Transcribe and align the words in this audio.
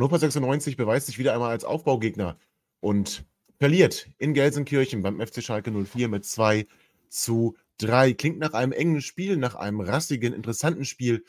Hannover 0.00 0.18
96 0.18 0.78
beweist 0.78 1.08
sich 1.08 1.18
wieder 1.18 1.34
einmal 1.34 1.50
als 1.50 1.66
Aufbaugegner 1.66 2.38
und 2.80 3.26
verliert 3.58 4.08
in 4.16 4.32
Gelsenkirchen 4.32 5.02
beim 5.02 5.20
FC 5.20 5.42
Schalke 5.42 5.70
04 5.70 6.08
mit 6.08 6.24
2 6.24 6.66
zu 7.10 7.54
3. 7.76 8.14
Klingt 8.14 8.38
nach 8.38 8.54
einem 8.54 8.72
engen 8.72 9.02
Spiel, 9.02 9.36
nach 9.36 9.56
einem 9.56 9.82
rassigen, 9.82 10.32
interessanten 10.32 10.86
Spiel. 10.86 11.26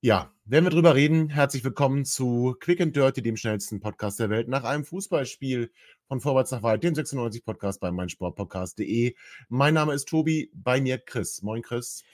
Ja, 0.00 0.32
werden 0.44 0.66
wir 0.66 0.70
drüber 0.70 0.94
reden. 0.94 1.28
Herzlich 1.28 1.64
willkommen 1.64 2.04
zu 2.04 2.54
Quick 2.60 2.80
and 2.80 2.94
Dirty, 2.94 3.20
dem 3.20 3.36
schnellsten 3.36 3.80
Podcast 3.80 4.20
der 4.20 4.30
Welt, 4.30 4.46
nach 4.46 4.62
einem 4.62 4.84
Fußballspiel 4.84 5.72
von 6.06 6.20
Vorwärts 6.20 6.52
nach 6.52 6.62
Weit, 6.62 6.84
dem 6.84 6.94
96 6.94 7.44
Podcast 7.44 7.80
bei 7.80 7.90
meinsportpodcast.de. 7.90 9.16
Mein 9.48 9.74
Name 9.74 9.94
ist 9.94 10.08
Tobi, 10.08 10.52
bei 10.54 10.80
mir 10.80 10.98
Chris. 10.98 11.42
Moin, 11.42 11.62
Chris. 11.62 12.04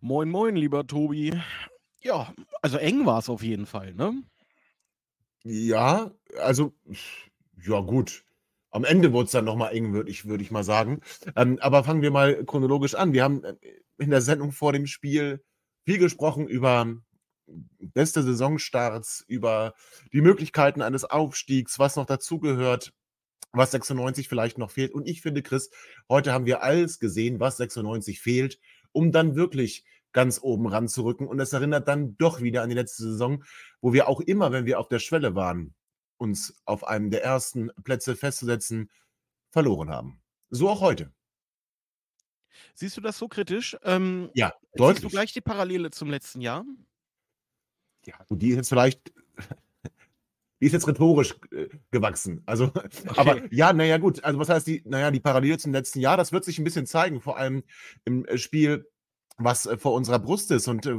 Moin, 0.00 0.30
moin, 0.30 0.54
lieber 0.54 0.86
Tobi. 0.86 1.32
Ja, 2.00 2.32
also 2.62 2.78
eng 2.78 3.06
war 3.06 3.18
es 3.18 3.28
auf 3.28 3.42
jeden 3.42 3.66
Fall, 3.66 3.92
ne? 3.92 4.22
Ja, 5.44 6.12
also, 6.38 6.74
ja, 7.62 7.80
gut. 7.80 8.24
Am 8.70 8.84
Ende 8.84 9.12
wurde 9.12 9.26
es 9.26 9.32
dann 9.32 9.44
nochmal 9.46 9.74
eng, 9.74 9.92
würde 9.92 10.10
ich, 10.10 10.26
würd 10.26 10.40
ich 10.42 10.50
mal 10.50 10.62
sagen. 10.64 11.00
Ähm, 11.36 11.58
aber 11.60 11.82
fangen 11.84 12.02
wir 12.02 12.10
mal 12.10 12.44
chronologisch 12.44 12.94
an. 12.94 13.12
Wir 13.12 13.24
haben 13.24 13.42
äh, 13.44 13.56
in 13.98 14.10
der 14.10 14.20
Sendung 14.20 14.52
vor 14.52 14.72
dem 14.72 14.86
Spiel 14.86 15.42
viel 15.84 15.98
gesprochen 15.98 16.46
über 16.46 16.86
beste 17.80 18.22
Saisonstarts, 18.22 19.24
über 19.26 19.74
die 20.12 20.20
Möglichkeiten 20.20 20.82
eines 20.82 21.04
Aufstiegs, 21.04 21.78
was 21.78 21.96
noch 21.96 22.06
dazugehört, 22.06 22.92
was 23.52 23.72
96 23.72 24.28
vielleicht 24.28 24.58
noch 24.58 24.70
fehlt. 24.70 24.92
Und 24.92 25.08
ich 25.08 25.22
finde, 25.22 25.42
Chris, 25.42 25.70
heute 26.08 26.32
haben 26.32 26.46
wir 26.46 26.62
alles 26.62 27.00
gesehen, 27.00 27.40
was 27.40 27.56
96 27.56 28.20
fehlt, 28.20 28.60
um 28.92 29.10
dann 29.10 29.34
wirklich 29.34 29.84
ganz 30.12 30.40
oben 30.42 30.66
ranzurücken. 30.66 31.26
Und 31.26 31.40
es 31.40 31.52
erinnert 31.52 31.88
dann 31.88 32.16
doch 32.16 32.40
wieder 32.40 32.62
an 32.62 32.68
die 32.68 32.74
letzte 32.74 33.04
Saison, 33.04 33.44
wo 33.80 33.92
wir 33.92 34.08
auch 34.08 34.20
immer, 34.20 34.52
wenn 34.52 34.66
wir 34.66 34.78
auf 34.80 34.88
der 34.88 34.98
Schwelle 34.98 35.34
waren, 35.34 35.74
uns 36.16 36.60
auf 36.64 36.84
einem 36.84 37.10
der 37.10 37.24
ersten 37.24 37.70
Plätze 37.84 38.16
festzusetzen, 38.16 38.90
verloren 39.50 39.90
haben. 39.90 40.20
So 40.50 40.68
auch 40.68 40.80
heute. 40.80 41.12
Siehst 42.74 42.96
du 42.96 43.00
das 43.00 43.18
so 43.18 43.28
kritisch? 43.28 43.76
Ähm, 43.82 44.30
ja, 44.34 44.52
deutlich. 44.74 45.02
Siehst 45.02 45.04
du 45.04 45.16
gleich 45.16 45.32
die 45.32 45.40
Parallele 45.40 45.90
zum 45.90 46.10
letzten 46.10 46.40
Jahr? 46.40 46.64
Ja, 48.06 48.14
und 48.28 48.40
die 48.40 48.50
ist 48.50 48.56
jetzt 48.56 48.68
vielleicht, 48.68 49.12
die 50.60 50.66
ist 50.66 50.72
jetzt 50.72 50.88
rhetorisch 50.88 51.36
äh, 51.52 51.68
gewachsen. 51.90 52.42
Also, 52.46 52.64
okay. 52.74 52.90
aber 53.16 53.52
ja, 53.52 53.72
naja, 53.72 53.98
gut. 53.98 54.24
Also, 54.24 54.38
was 54.38 54.48
heißt 54.48 54.66
die, 54.66 54.82
naja, 54.86 55.10
die 55.10 55.20
Parallele 55.20 55.58
zum 55.58 55.72
letzten 55.72 56.00
Jahr, 56.00 56.16
das 56.16 56.32
wird 56.32 56.44
sich 56.44 56.58
ein 56.58 56.64
bisschen 56.64 56.86
zeigen, 56.86 57.20
vor 57.20 57.36
allem 57.36 57.62
im 58.04 58.24
äh, 58.26 58.38
Spiel 58.38 58.90
was 59.40 59.66
äh, 59.66 59.76
vor 59.76 59.94
unserer 59.94 60.18
Brust 60.18 60.50
ist 60.50 60.68
und 60.68 60.86
äh, 60.86 60.94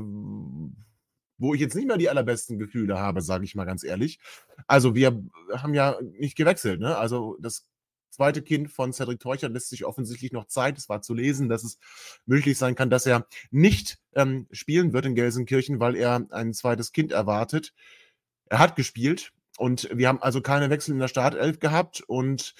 wo 1.37 1.53
ich 1.55 1.61
jetzt 1.61 1.75
nicht 1.75 1.87
mehr 1.87 1.97
die 1.97 2.09
allerbesten 2.09 2.59
Gefühle 2.59 2.99
habe, 2.99 3.21
sage 3.21 3.45
ich 3.45 3.55
mal 3.55 3.65
ganz 3.65 3.83
ehrlich. 3.83 4.19
Also 4.67 4.93
wir 4.93 5.23
haben 5.55 5.73
ja 5.73 5.97
nicht 6.19 6.35
gewechselt, 6.35 6.79
ne? 6.79 6.97
Also 6.97 7.37
das 7.39 7.67
zweite 8.11 8.41
Kind 8.43 8.69
von 8.69 8.93
Cedric 8.93 9.19
Teucher 9.19 9.49
lässt 9.49 9.69
sich 9.69 9.85
offensichtlich 9.85 10.31
noch 10.33 10.45
Zeit. 10.45 10.77
Es 10.77 10.89
war 10.89 11.01
zu 11.01 11.13
lesen, 11.13 11.49
dass 11.49 11.63
es 11.63 11.79
möglich 12.25 12.57
sein 12.57 12.75
kann, 12.75 12.89
dass 12.89 13.07
er 13.07 13.25
nicht 13.49 13.99
ähm, 14.13 14.47
spielen 14.51 14.93
wird 14.93 15.05
in 15.05 15.15
Gelsenkirchen, 15.15 15.79
weil 15.79 15.95
er 15.95 16.27
ein 16.29 16.53
zweites 16.53 16.91
Kind 16.91 17.11
erwartet. 17.11 17.73
Er 18.45 18.59
hat 18.59 18.75
gespielt 18.75 19.31
und 19.57 19.89
wir 19.93 20.09
haben 20.09 20.21
also 20.21 20.41
keine 20.41 20.69
Wechsel 20.69 20.91
in 20.91 20.99
der 20.99 21.07
Startelf 21.07 21.59
gehabt 21.59 22.01
und 22.01 22.53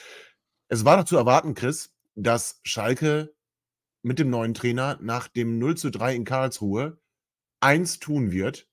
es 0.69 0.85
war 0.85 0.97
doch 0.97 1.03
zu 1.03 1.17
erwarten, 1.17 1.53
Chris, 1.53 1.91
dass 2.15 2.61
Schalke 2.63 3.33
mit 4.03 4.19
dem 4.19 4.29
neuen 4.29 4.53
Trainer 4.53 4.97
nach 5.01 5.27
dem 5.27 5.59
0 5.59 5.77
zu 5.77 5.91
3 5.91 6.15
in 6.15 6.25
Karlsruhe 6.25 6.99
eins 7.59 7.99
tun 7.99 8.31
wird, 8.31 8.67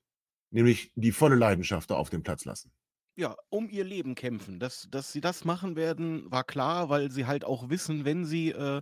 nämlich 0.51 0.93
die 0.95 1.13
volle 1.13 1.37
Leidenschaft 1.37 1.91
da 1.91 1.97
auf 1.97 2.11
dem 2.11 2.23
Platz 2.23 2.45
lassen. 2.45 2.73
Ja, 3.19 3.35
um 3.49 3.69
ihr 3.69 3.83
Leben 3.83 4.15
kämpfen. 4.15 4.61
Dass, 4.61 4.87
dass 4.93 5.13
sie 5.13 5.21
das 5.21 5.45
machen 5.45 5.75
werden, 5.75 6.31
war 6.31 6.45
klar, 6.45 6.89
weil 6.89 7.11
sie 7.11 7.27
halt 7.27 7.45
auch 7.45 7.69
wissen, 7.69 8.05
wenn 8.05 8.25
sie 8.25 8.51
äh, 8.51 8.81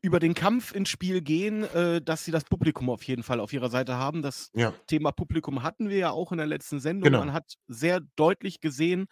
über 0.00 0.20
den 0.20 0.34
Kampf 0.34 0.72
ins 0.72 0.88
Spiel 0.88 1.22
gehen, 1.22 1.64
äh, 1.64 2.00
dass 2.00 2.24
sie 2.24 2.30
das 2.30 2.44
Publikum 2.44 2.88
auf 2.88 3.02
jeden 3.02 3.24
Fall 3.24 3.40
auf 3.40 3.52
ihrer 3.52 3.68
Seite 3.68 3.96
haben. 3.96 4.22
Das 4.22 4.52
ja. 4.54 4.72
Thema 4.86 5.10
Publikum 5.10 5.64
hatten 5.64 5.88
wir 5.88 5.96
ja 5.96 6.10
auch 6.12 6.30
in 6.30 6.38
der 6.38 6.46
letzten 6.46 6.78
Sendung. 6.78 7.10
Genau. 7.10 7.18
Man 7.18 7.32
hat 7.32 7.54
sehr 7.66 8.00
deutlich 8.14 8.60
gesehen, 8.60 9.06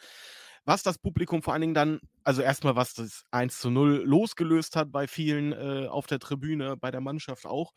was 0.67 0.83
das 0.83 0.99
Publikum 0.99 1.43
vor 1.43 1.55
allen 1.55 1.63
Dingen 1.63 1.75
dann, 1.75 2.01
also 2.25 2.43
erstmal, 2.43 2.75
was 2.77 2.93
das 2.93 3.25
1 3.31 3.61
zu 3.61 3.71
0 3.71 4.03
losgelöst 4.05 4.77
hat 4.77 4.91
bei 4.91 5.07
vielen 5.07 5.53
äh, 5.53 5.87
auf 5.89 6.07
der 6.09 6.19
Tribüne, 6.19 6.77
bei 6.77 6.91
der 6.91 7.01
Mannschaft 7.01 7.47
auch. 7.47 7.73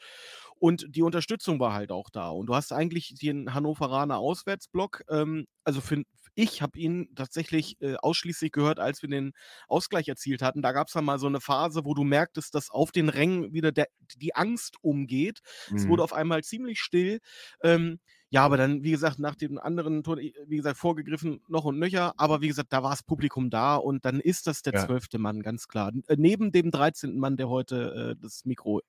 Und 0.57 0.85
die 0.89 1.03
Unterstützung 1.03 1.59
war 1.59 1.73
halt 1.73 1.91
auch 1.91 2.09
da. 2.09 2.29
Und 2.29 2.47
du 2.47 2.55
hast 2.55 2.73
eigentlich 2.73 3.13
den 3.15 3.53
Hannoveraner 3.53 4.17
Auswärtsblock, 4.17 5.03
ähm, 5.09 5.45
also 5.63 5.81
für, 5.81 6.03
ich 6.33 6.61
habe 6.63 6.79
ihn 6.79 7.13
tatsächlich 7.15 7.79
äh, 7.79 7.95
ausschließlich 7.95 8.51
gehört, 8.51 8.79
als 8.79 9.01
wir 9.03 9.09
den 9.09 9.33
Ausgleich 9.67 10.07
erzielt 10.07 10.41
hatten. 10.41 10.61
Da 10.63 10.71
gab 10.71 10.87
es 10.87 10.93
dann 10.93 11.05
mal 11.05 11.19
so 11.19 11.27
eine 11.27 11.41
Phase, 11.41 11.85
wo 11.85 11.93
du 11.93 12.03
merktest, 12.03 12.55
dass 12.55 12.71
auf 12.71 12.91
den 12.91 13.09
Rängen 13.09 13.53
wieder 13.53 13.71
der, 13.71 13.87
die 14.17 14.35
Angst 14.35 14.77
umgeht. 14.81 15.39
Mhm. 15.69 15.77
Es 15.77 15.87
wurde 15.87 16.03
auf 16.03 16.13
einmal 16.13 16.43
ziemlich 16.43 16.79
still. 16.79 17.19
Ähm, 17.63 17.99
ja, 18.31 18.43
aber 18.43 18.57
dann, 18.57 18.83
wie 18.83 18.91
gesagt, 18.91 19.17
nach 19.17 19.35
dem 19.35 19.57
anderen 19.57 20.03
Tor, 20.03 20.17
wie 20.17 20.57
gesagt, 20.57 20.77
vorgegriffen 20.77 21.41
noch 21.47 21.65
und 21.65 21.79
nöcher. 21.79 22.13
Aber 22.17 22.41
wie 22.41 22.47
gesagt, 22.47 22.71
da 22.71 22.83
war 22.83 22.91
das 22.91 23.01
Publikum 23.01 23.49
da 23.49 23.75
und 23.75 24.05
dann 24.05 24.19
ist 24.19 24.45
das 24.45 24.61
der 24.61 24.73
zwölfte 24.85 25.17
ja. 25.17 25.21
Mann, 25.21 25.41
ganz 25.41 25.67
klar. 25.67 25.91
Äh, 26.07 26.15
neben 26.17 26.51
dem 26.51 26.69
13. 26.69 27.17
Mann, 27.17 27.37
der 27.37 27.49
heute 27.49 28.15
äh, 28.17 28.21
das 28.21 28.45
Mikro 28.45 28.81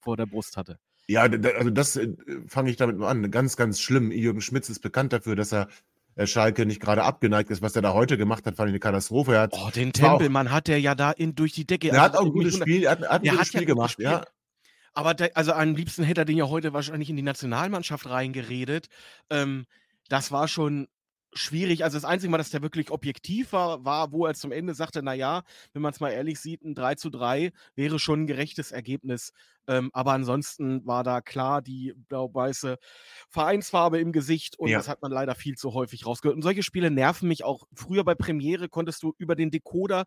vor 0.00 0.16
der 0.16 0.26
Brust 0.26 0.56
hatte. 0.56 0.78
Ja, 1.06 1.22
also 1.22 1.70
das 1.70 1.96
äh, 1.96 2.08
fange 2.48 2.70
ich 2.70 2.76
damit 2.76 2.96
nur 2.96 3.08
an. 3.08 3.30
Ganz, 3.30 3.56
ganz 3.56 3.80
schlimm. 3.80 4.10
Jürgen 4.10 4.40
Schmitz 4.40 4.68
ist 4.68 4.80
bekannt 4.80 5.12
dafür, 5.12 5.36
dass 5.36 5.52
er 5.52 5.68
äh, 6.16 6.26
Schalke 6.26 6.66
nicht 6.66 6.80
gerade 6.80 7.04
abgeneigt 7.04 7.50
ist. 7.50 7.62
Was 7.62 7.76
er 7.76 7.82
da 7.82 7.92
heute 7.92 8.18
gemacht 8.18 8.46
hat, 8.46 8.56
fand 8.56 8.68
ich 8.68 8.72
eine 8.72 8.80
Katastrophe. 8.80 9.38
Hat, 9.38 9.52
oh, 9.52 9.70
den 9.70 9.92
Tempelmann 9.92 10.50
hat 10.50 10.68
er 10.68 10.78
ja 10.78 10.96
da 10.96 11.12
in, 11.12 11.36
durch 11.36 11.52
die 11.52 11.66
Decke. 11.68 11.88
Er 11.88 12.02
also, 12.02 12.04
hat 12.04 12.16
auch 12.16 12.26
ein 12.26 12.32
gutes 12.32 12.56
Spiel, 12.56 12.84
er 12.84 12.92
hat, 12.92 13.02
hat 13.02 13.22
ein 13.22 13.30
gutes 13.30 13.46
Spiel 13.46 13.60
ja 13.60 13.66
gemacht, 13.66 13.98
ja. 14.00 14.24
Aber 14.94 15.14
der, 15.14 15.36
also 15.36 15.52
am 15.52 15.74
liebsten 15.74 16.04
hätte 16.04 16.22
er 16.22 16.24
den 16.24 16.36
ja 16.36 16.48
heute 16.48 16.72
wahrscheinlich 16.72 17.10
in 17.10 17.16
die 17.16 17.22
Nationalmannschaft 17.22 18.08
reingeredet. 18.08 18.88
Ähm, 19.30 19.66
das 20.08 20.32
war 20.32 20.48
schon 20.48 20.88
schwierig. 21.34 21.84
Also 21.84 21.96
das 21.96 22.04
einzige 22.04 22.30
Mal, 22.30 22.38
dass 22.38 22.50
der 22.50 22.62
wirklich 22.62 22.90
objektiv 22.90 23.52
war, 23.52 23.84
war, 23.84 24.12
wo 24.12 24.26
er 24.26 24.34
zum 24.34 24.52
Ende 24.52 24.74
sagte, 24.74 25.02
naja, 25.02 25.42
wenn 25.72 25.82
man 25.82 25.92
es 25.92 26.00
mal 26.00 26.10
ehrlich 26.10 26.40
sieht, 26.40 26.62
ein 26.62 26.74
3 26.74 26.96
zu 26.96 27.10
3 27.10 27.52
wäre 27.74 27.98
schon 27.98 28.22
ein 28.22 28.26
gerechtes 28.26 28.72
Ergebnis. 28.72 29.32
Ähm, 29.66 29.90
aber 29.92 30.12
ansonsten 30.12 30.84
war 30.86 31.04
da 31.04 31.20
klar 31.20 31.62
die 31.62 31.94
blau-weiße 32.08 32.78
Vereinsfarbe 33.28 33.98
im 34.00 34.12
Gesicht 34.12 34.58
und 34.58 34.68
ja. 34.68 34.78
das 34.78 34.88
hat 34.88 35.02
man 35.02 35.12
leider 35.12 35.34
viel 35.34 35.56
zu 35.56 35.72
häufig 35.72 36.04
rausgehört. 36.04 36.36
Und 36.36 36.42
solche 36.42 36.62
Spiele 36.62 36.90
nerven 36.90 37.28
mich 37.28 37.44
auch. 37.44 37.64
Früher 37.72 38.04
bei 38.04 38.14
Premiere 38.14 38.68
konntest 38.68 39.02
du 39.02 39.14
über 39.18 39.34
den 39.36 39.50
Decoder 39.50 40.04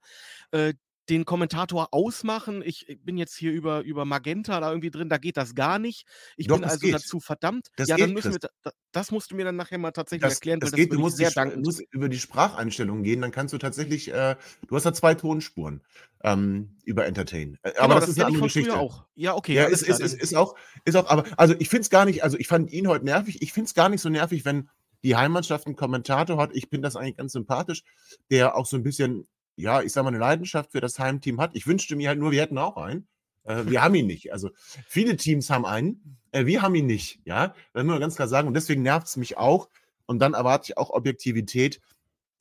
äh, 0.52 0.74
den 1.10 1.26
Kommentator 1.26 1.90
ausmachen. 1.92 2.62
Ich 2.66 3.00
bin 3.04 3.18
jetzt 3.18 3.36
hier 3.36 3.52
über, 3.52 3.82
über 3.82 4.06
Magenta 4.06 4.60
da 4.60 4.70
irgendwie 4.70 4.92
drin, 4.92 5.10
da 5.10 5.18
geht 5.18 5.38
das 5.38 5.56
gar 5.56 5.80
nicht. 5.80 6.06
Ich 6.38 6.48
Doch, 6.48 6.58
bin 6.58 6.66
also 6.66 6.80
geht. 6.80 6.94
dazu 6.94 7.20
verdammt. 7.20 7.68
Das 7.76 7.88
ja, 7.88 7.98
dann 7.98 8.14
müssen 8.14 8.34
wir, 8.34 8.72
das 8.92 9.12
musst 9.12 9.32
du 9.32 9.36
mir 9.36 9.46
dann 9.46 9.56
nachher 9.56 9.78
mal 9.78 9.92
tatsächlich 9.92 10.30
das, 10.30 10.36
erklären. 10.36 10.60
Das, 10.60 10.72
das 10.72 10.78
geht, 10.78 10.92
du 10.92 11.00
musst, 11.00 11.18
sehr 11.18 11.32
die, 11.32 11.58
musst 11.58 11.82
über 11.92 12.10
die 12.10 12.20
Spracheinstellungen 12.20 13.04
gehen, 13.04 13.22
dann 13.22 13.32
kannst 13.32 13.54
du 13.54 13.58
tatsächlich, 13.58 14.12
äh, 14.12 14.36
du 14.68 14.76
hast 14.76 14.86
da 14.86 14.94
zwei 14.94 15.16
Tonspuren 15.16 15.82
ähm, 16.24 16.78
über 16.84 17.06
Entertain. 17.06 17.58
Äh, 17.62 17.70
aber 17.78 17.88
genau, 17.88 17.94
das, 17.96 18.00
das 18.02 18.10
ist 18.10 18.18
eine 18.18 18.26
andere 18.28 18.44
Geschichte. 18.44 18.78
Auch. 18.78 19.06
Ja, 19.16 19.36
okay. 19.36 19.54
Ja, 19.54 19.66
ist, 19.66 19.84
ist, 19.84 20.00
ist, 20.00 20.14
ist, 20.14 20.36
auch, 20.36 20.56
ist 20.86 20.96
auch, 20.96 21.08
aber, 21.08 21.26
also 21.38 21.54
ich 21.60 21.70
finde 21.70 21.82
es 21.82 21.90
gar 21.90 22.06
nicht, 22.06 22.24
also 22.24 22.38
ich 22.38 22.48
fand 22.48 22.72
ihn 22.72 22.88
heute 22.88 23.06
nervig, 23.06 23.42
ich 23.42 23.54
finde 23.54 23.68
es 23.68 23.74
gar 23.74 23.90
nicht 23.90 24.02
so 24.02 24.10
nervig, 24.10 24.46
wenn 24.46 24.70
die 25.04 25.16
Heimmannschaft 25.16 25.68
einen 25.68 25.76
Kommentator 25.76 26.38
hat, 26.38 26.50
ich 26.54 26.68
finde 26.68 26.88
das 26.88 26.96
eigentlich 26.96 27.18
ganz 27.18 27.34
sympathisch, 27.34 27.84
der 28.32 28.56
auch 28.56 28.66
so 28.66 28.76
ein 28.76 28.82
bisschen 28.82 29.28
ja, 29.56 29.82
ich 29.82 29.94
sag 29.94 30.04
mal, 30.04 30.10
eine 30.10 30.20
Leidenschaft 30.20 30.72
für 30.72 30.82
das 30.82 31.00
Heimteam 31.00 31.40
hat. 31.40 31.52
Ich 31.54 31.68
wünschte 31.68 31.96
mir 31.96 32.10
halt 32.10 32.20
nur, 32.20 32.32
wir 32.32 32.42
hätten 32.42 32.58
auch 32.58 32.78
einen. 32.78 33.08
Äh, 33.44 33.64
wir 33.68 33.82
haben 33.82 33.96
ihn 33.96 34.08
nicht. 34.08 34.32
Also 34.32 34.50
viele 34.88 35.16
Teams 35.16 35.50
haben 35.50 35.66
einen, 35.66 36.18
äh, 36.32 36.46
wir 36.46 36.62
haben 36.62 36.76
ihn 36.76 36.86
nicht. 36.86 37.22
Ja, 37.26 37.56
das 37.74 37.84
muss 37.84 37.94
man 37.94 38.00
ganz 38.00 38.16
klar 38.16 38.28
sagen. 38.28 38.48
Und 38.48 38.54
deswegen 38.54 38.82
nervt 38.82 39.08
es 39.08 39.18
mich 39.18 39.38
auch. 39.38 39.70
Und 40.06 40.20
dann 40.20 40.34
erwarte 40.34 40.72
ich 40.72 40.78
auch 40.78 40.90
Objektivität. 40.90 41.82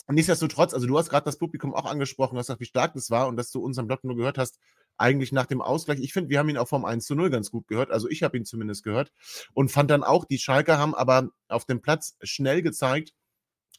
Nichtsdestotrotz, 0.09 0.75
also 0.75 0.87
du 0.87 0.99
hast 0.99 1.09
gerade 1.09 1.25
das 1.25 1.39
Publikum 1.39 1.73
auch 1.73 1.87
angesprochen, 1.87 2.37
hast 2.37 2.49
gesagt, 2.49 2.61
wie 2.61 2.67
stark 2.67 2.93
das 2.93 3.11
war 3.11 3.27
und 3.27 3.37
dass 3.37 3.51
du 3.51 3.61
unseren 3.61 3.87
Blog 3.87 4.05
nur 4.05 4.17
gehört 4.17 4.37
hast, 4.37 4.59
eigentlich 4.99 5.33
nach 5.33 5.47
dem 5.47 5.63
Ausgleich. 5.63 5.99
Ich 6.01 6.13
finde, 6.13 6.29
wir 6.29 6.39
haben 6.39 6.49
ihn 6.51 6.59
auch 6.59 6.69
vom 6.69 6.85
1 6.85 7.07
zu 7.07 7.15
0 7.15 7.31
ganz 7.31 7.51
gut 7.51 7.67
gehört. 7.69 7.91
Also 7.91 8.09
ich 8.09 8.23
habe 8.23 8.37
ihn 8.37 8.45
zumindest 8.45 8.85
gehört. 8.85 9.13
Und 9.55 9.71
fand 9.71 9.91
dann 9.91 10.05
auch, 10.05 10.25
die 10.25 10.39
Schalker 10.39 10.79
haben 10.79 10.95
aber 10.95 11.31
auf 11.49 11.65
dem 11.65 11.81
Platz 11.81 12.17
schnell 12.23 12.63
gezeigt, 12.63 13.15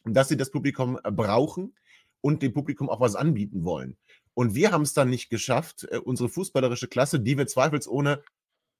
dass 0.04 0.28
sie 0.28 0.36
das 0.36 0.50
Publikum 0.50 0.98
brauchen 1.02 1.74
und 2.20 2.42
dem 2.42 2.52
Publikum 2.52 2.88
auch 2.88 3.00
was 3.00 3.14
anbieten 3.14 3.64
wollen. 3.64 3.96
Und 4.34 4.54
wir 4.54 4.72
haben 4.72 4.82
es 4.82 4.92
dann 4.92 5.10
nicht 5.10 5.30
geschafft, 5.30 5.86
äh, 5.90 5.98
unsere 5.98 6.28
fußballerische 6.28 6.88
Klasse, 6.88 7.20
die 7.20 7.38
wir 7.38 7.46
zweifelsohne 7.46 8.22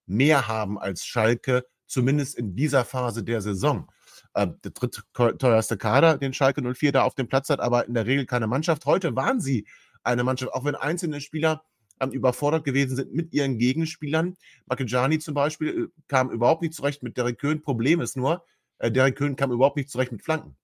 mehr 0.06 0.48
haben 0.48 0.78
als 0.78 1.04
Schalke, 1.04 1.66
zumindest 1.86 2.36
in 2.36 2.54
dieser 2.54 2.84
Phase 2.84 3.24
der 3.24 3.40
Saison. 3.40 3.88
Äh, 4.34 4.48
der 4.64 4.72
drittteuerste 4.72 5.76
Kader, 5.76 6.18
den 6.18 6.34
Schalke 6.34 6.62
04 6.62 6.92
da 6.92 7.02
auf 7.02 7.14
dem 7.14 7.28
Platz 7.28 7.48
hat, 7.48 7.60
aber 7.60 7.86
in 7.86 7.94
der 7.94 8.06
Regel 8.06 8.26
keine 8.26 8.46
Mannschaft. 8.46 8.84
Heute 8.86 9.16
waren 9.16 9.40
sie 9.40 9.66
eine 10.02 10.24
Mannschaft, 10.24 10.52
auch 10.52 10.64
wenn 10.64 10.74
einzelne 10.74 11.20
Spieler 11.20 11.64
ähm, 12.00 12.10
überfordert 12.10 12.64
gewesen 12.64 12.96
sind 12.96 13.14
mit 13.14 13.32
ihren 13.32 13.58
Gegenspielern. 13.58 14.36
Makejani 14.66 15.18
zum 15.18 15.34
Beispiel 15.34 15.68
äh, 15.68 16.00
kam 16.08 16.30
überhaupt 16.30 16.62
nicht 16.62 16.74
zurecht 16.74 17.02
mit 17.02 17.16
Derek 17.16 17.38
Köhn. 17.38 17.62
Problem 17.62 18.00
ist 18.00 18.16
nur, 18.16 18.44
äh, 18.78 18.90
Derek 18.90 19.16
Köhn 19.16 19.36
kam 19.36 19.52
überhaupt 19.52 19.76
nicht 19.76 19.88
zurecht 19.88 20.12
mit 20.12 20.22
Flanken. 20.22 20.56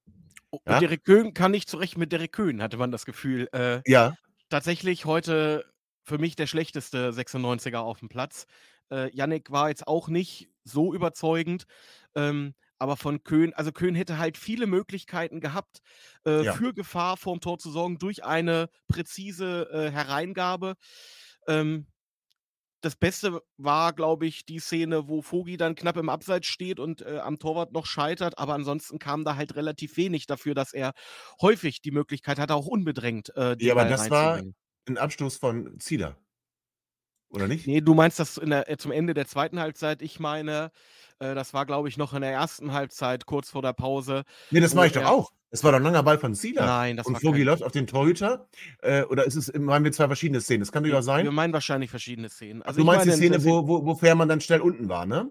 Ja? 0.66 0.81
Derek 0.81 1.04
Köhn 1.04 1.34
kann 1.34 1.50
nicht 1.50 1.69
zurecht 1.69 1.96
mit 1.96 2.12
Derek 2.12 2.32
Köhn, 2.32 2.62
hatte 2.62 2.76
man 2.76 2.90
das 2.90 3.04
Gefühl. 3.06 3.49
Äh, 3.52 3.81
ja. 3.87 4.14
Tatsächlich 4.49 5.04
heute 5.04 5.64
für 6.04 6.19
mich 6.19 6.37
der 6.37 6.46
schlechteste 6.46 7.10
96er 7.10 7.78
auf 7.78 8.00
dem 8.00 8.08
Platz. 8.08 8.46
Äh, 8.90 9.14
Yannick 9.14 9.50
war 9.50 9.69
jetzt 9.69 9.87
auch 9.87 10.08
nicht 10.08 10.50
so 10.64 10.93
überzeugend. 10.93 11.64
Ähm, 12.14 12.54
aber 12.82 12.96
von 12.96 13.22
Köhn, 13.22 13.54
also 13.54 13.70
Köhn 13.70 13.94
hätte 13.94 14.19
halt 14.19 14.37
viele 14.37 14.66
Möglichkeiten 14.66 15.40
gehabt, 15.40 15.82
äh, 16.26 16.44
ja. 16.44 16.52
für 16.52 16.75
Gefahr 16.75 17.16
vorm 17.16 17.40
Tor 17.40 17.58
zu 17.58 17.70
sorgen 17.70 17.99
durch 17.99 18.25
eine 18.25 18.70
präzise 18.88 19.69
äh, 19.70 19.90
Hereingabe. 19.93 20.75
Ähm, 21.46 21.87
das 22.82 22.96
Beste 22.96 23.40
war, 23.56 23.93
glaube 23.93 24.26
ich, 24.26 24.44
die 24.44 24.58
Szene, 24.58 25.08
wo 25.08 25.23
Vogi 25.23 25.56
dann 25.56 25.75
knapp 25.75 25.96
im 25.96 26.08
Abseits 26.08 26.46
steht 26.49 26.79
und 26.81 27.02
äh, 27.02 27.19
am 27.19 27.38
Torwart 27.38 27.73
noch 27.73 27.87
scheitert. 27.87 28.38
Aber 28.38 28.55
ansonsten 28.55 28.99
kam 28.99 29.25
da 29.25 29.37
halt 29.37 29.56
relativ 29.56 29.96
wenig 29.96 30.26
dafür, 30.26 30.55
dass 30.55 30.73
er 30.73 30.93
häufig 31.40 31.81
die 31.81 31.93
Möglichkeit 31.93 32.38
hatte, 32.38 32.55
auch 32.55 32.67
unbedrängt 32.67 33.34
äh, 33.37 33.56
Ja, 33.61 33.73
aber 33.73 33.84
das 33.87 34.11
war 34.11 34.43
ein 34.87 34.99
Abstoß 34.99 35.37
von 35.37 35.79
Zieler. 35.79 36.19
Oder 37.32 37.49
nicht? 37.49 37.67
Nee, 37.67 37.81
du 37.81 37.94
meinst 37.94 38.19
das 38.19 38.34
der, 38.34 38.70
äh, 38.70 38.76
zum 38.76 38.93
Ende 38.93 39.14
der 39.14 39.26
zweiten 39.26 39.58
Halbzeit. 39.58 40.02
Ich 40.02 40.20
meine, 40.20 40.70
äh, 41.19 41.34
das 41.34 41.55
war, 41.55 41.67
glaube 41.67 41.88
ich, 41.88 41.96
noch 41.96 42.12
in 42.12 42.20
der 42.20 42.31
ersten 42.31 42.73
Halbzeit, 42.73 43.26
kurz 43.26 43.50
vor 43.50 43.62
der 43.62 43.73
Pause. 43.73 44.25
Nee, 44.50 44.61
das 44.61 44.75
mache 44.75 44.88
ich 44.88 44.93
doch 44.93 45.05
auch. 45.05 45.32
Es 45.50 45.62
war 45.62 45.73
doch 45.73 45.79
ein 45.79 45.82
langer 45.82 46.02
Ball 46.02 46.19
von 46.19 46.34
Zieler. 46.34 46.64
Nein, 46.64 46.96
das 46.96 47.06
Und 47.06 47.14
war 47.14 47.20
Vogel 47.20 47.44
läuft 47.44 47.62
auf 47.62 47.73
den 47.73 47.87
Torhüter. 47.87 48.49
Äh, 48.81 49.02
oder 49.02 49.25
ist 49.26 49.37
es, 49.37 49.52
meinen 49.52 49.84
wir 49.84 49.93
zwei 49.93 50.06
verschiedene 50.06 50.40
Szenen? 50.40 50.61
Das 50.61 50.73
kann 50.73 50.82
durchaus 50.82 51.05
sein. 51.05 51.25
Wir 51.25 51.32
meinen 51.32 51.52
wahrscheinlich 51.52 51.90
verschiedene 51.90 52.31
Szenen. 52.31 52.62
Also 52.62 52.81
du 52.81 52.87
meinst 52.87 53.06
meine, 53.06 53.19
die 53.19 53.26
Szene, 53.26 53.44
wo, 53.44 53.69
wo, 53.69 53.85
wo 53.85 53.94
Fährmann 53.94 54.28
dann 54.28 54.40
schnell 54.40 54.61
unten 54.61 54.88
war, 54.88 55.05
ne? 55.05 55.31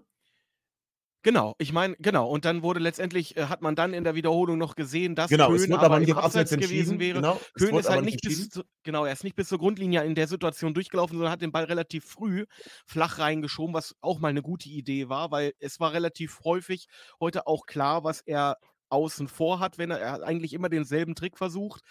Genau, 1.24 1.54
ich 1.58 1.72
meine, 1.72 1.94
genau. 1.98 2.28
Und 2.28 2.44
dann 2.44 2.62
wurde 2.62 2.80
letztendlich, 2.80 3.36
äh, 3.36 3.44
hat 3.44 3.62
man 3.62 3.76
dann 3.76 3.94
in 3.94 4.02
der 4.02 4.14
Wiederholung 4.14 4.58
noch 4.58 4.74
gesehen, 4.74 5.14
dass 5.14 5.30
genau, 5.30 5.50
Köhn 5.50 5.72
aber, 5.74 6.00
nicht 6.00 6.08
im 6.08 6.18
Abseits 6.18 6.50
gewesen 6.50 6.98
wäre. 6.98 7.20
Genau, 7.20 7.40
Köhn 7.54 7.76
ist 7.76 7.88
halt 7.88 8.04
nicht 8.04 8.22
bis, 8.22 8.50
zu, 8.50 8.62
genau, 8.82 9.04
er 9.04 9.12
ist 9.12 9.22
nicht 9.22 9.36
bis 9.36 9.48
zur 9.48 9.58
Grundlinie 9.58 10.02
in 10.04 10.16
der 10.16 10.26
Situation 10.26 10.74
durchgelaufen, 10.74 11.16
sondern 11.16 11.32
hat 11.32 11.42
den 11.42 11.52
Ball 11.52 11.64
relativ 11.64 12.04
früh 12.04 12.44
flach 12.86 13.18
reingeschoben, 13.18 13.74
was 13.74 13.94
auch 14.00 14.18
mal 14.18 14.28
eine 14.28 14.42
gute 14.42 14.68
Idee 14.68 15.08
war, 15.08 15.30
weil 15.30 15.52
es 15.60 15.78
war 15.78 15.92
relativ 15.92 16.40
häufig 16.44 16.86
heute 17.20 17.46
auch 17.46 17.66
klar, 17.66 18.02
was 18.02 18.20
er 18.22 18.56
außen 18.88 19.28
vor 19.28 19.60
hat, 19.60 19.78
wenn 19.78 19.90
er, 19.90 20.00
er 20.00 20.12
hat 20.12 20.22
eigentlich 20.22 20.52
immer 20.52 20.68
denselben 20.68 21.14
Trick 21.14 21.38
versucht. 21.38 21.82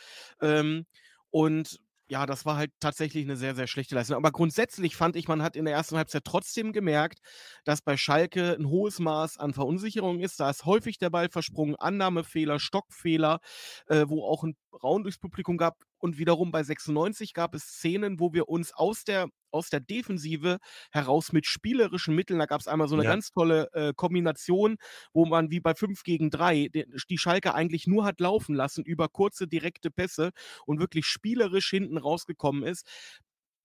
Ähm, 0.41 0.85
und 1.29 1.79
ja, 2.11 2.25
das 2.25 2.45
war 2.45 2.57
halt 2.57 2.73
tatsächlich 2.81 3.23
eine 3.23 3.37
sehr, 3.37 3.55
sehr 3.55 3.67
schlechte 3.67 3.95
Leistung. 3.95 4.17
Aber 4.17 4.31
grundsätzlich 4.33 4.97
fand 4.97 5.15
ich, 5.15 5.29
man 5.29 5.41
hat 5.41 5.55
in 5.55 5.63
der 5.63 5.73
ersten 5.73 5.95
Halbzeit 5.95 6.25
trotzdem 6.25 6.73
gemerkt, 6.73 7.19
dass 7.63 7.81
bei 7.81 7.95
Schalke 7.95 8.57
ein 8.59 8.67
hohes 8.67 8.99
Maß 8.99 9.37
an 9.37 9.53
Verunsicherung 9.53 10.19
ist. 10.19 10.37
Da 10.41 10.49
ist 10.49 10.65
häufig 10.65 10.97
der 10.97 11.09
Ball 11.09 11.29
versprungen, 11.29 11.77
Annahmefehler, 11.77 12.59
Stockfehler, 12.59 13.39
äh, 13.87 14.03
wo 14.09 14.25
auch 14.25 14.43
ein 14.43 14.57
Raum 14.83 15.03
durchs 15.03 15.19
Publikum 15.19 15.55
gab. 15.55 15.77
Und 15.99 16.17
wiederum 16.17 16.51
bei 16.51 16.63
96 16.63 17.33
gab 17.33 17.55
es 17.55 17.63
Szenen, 17.63 18.19
wo 18.19 18.33
wir 18.33 18.49
uns 18.49 18.73
aus 18.73 19.05
der, 19.05 19.29
aus 19.51 19.69
der 19.69 19.79
Defensive 19.79 20.57
heraus 20.91 21.31
mit 21.31 21.45
spielerischen 21.45 22.15
Mitteln, 22.15 22.39
da 22.39 22.45
gab 22.45 22.61
es 22.61 22.67
einmal 22.67 22.87
so 22.87 22.95
eine 22.95 23.03
ja. 23.03 23.11
ganz 23.11 23.31
tolle 23.31 23.69
äh, 23.73 23.93
Kombination, 23.95 24.77
wo 25.13 25.25
man 25.25 25.51
wie 25.51 25.59
bei 25.59 25.75
5 25.75 26.03
gegen 26.03 26.29
3 26.29 26.69
die, 26.73 26.85
die 27.09 27.17
Schalke 27.17 27.53
eigentlich 27.53 27.87
nur 27.87 28.05
hat 28.05 28.19
laufen 28.19 28.55
lassen 28.55 28.83
über 28.83 29.07
kurze, 29.09 29.47
direkte 29.47 29.91
Pässe 29.91 30.31
und 30.65 30.79
wirklich 30.79 31.05
spielerisch 31.05 31.69
hinten 31.69 31.97
rausgekommen 31.97 32.63
ist. 32.63 32.87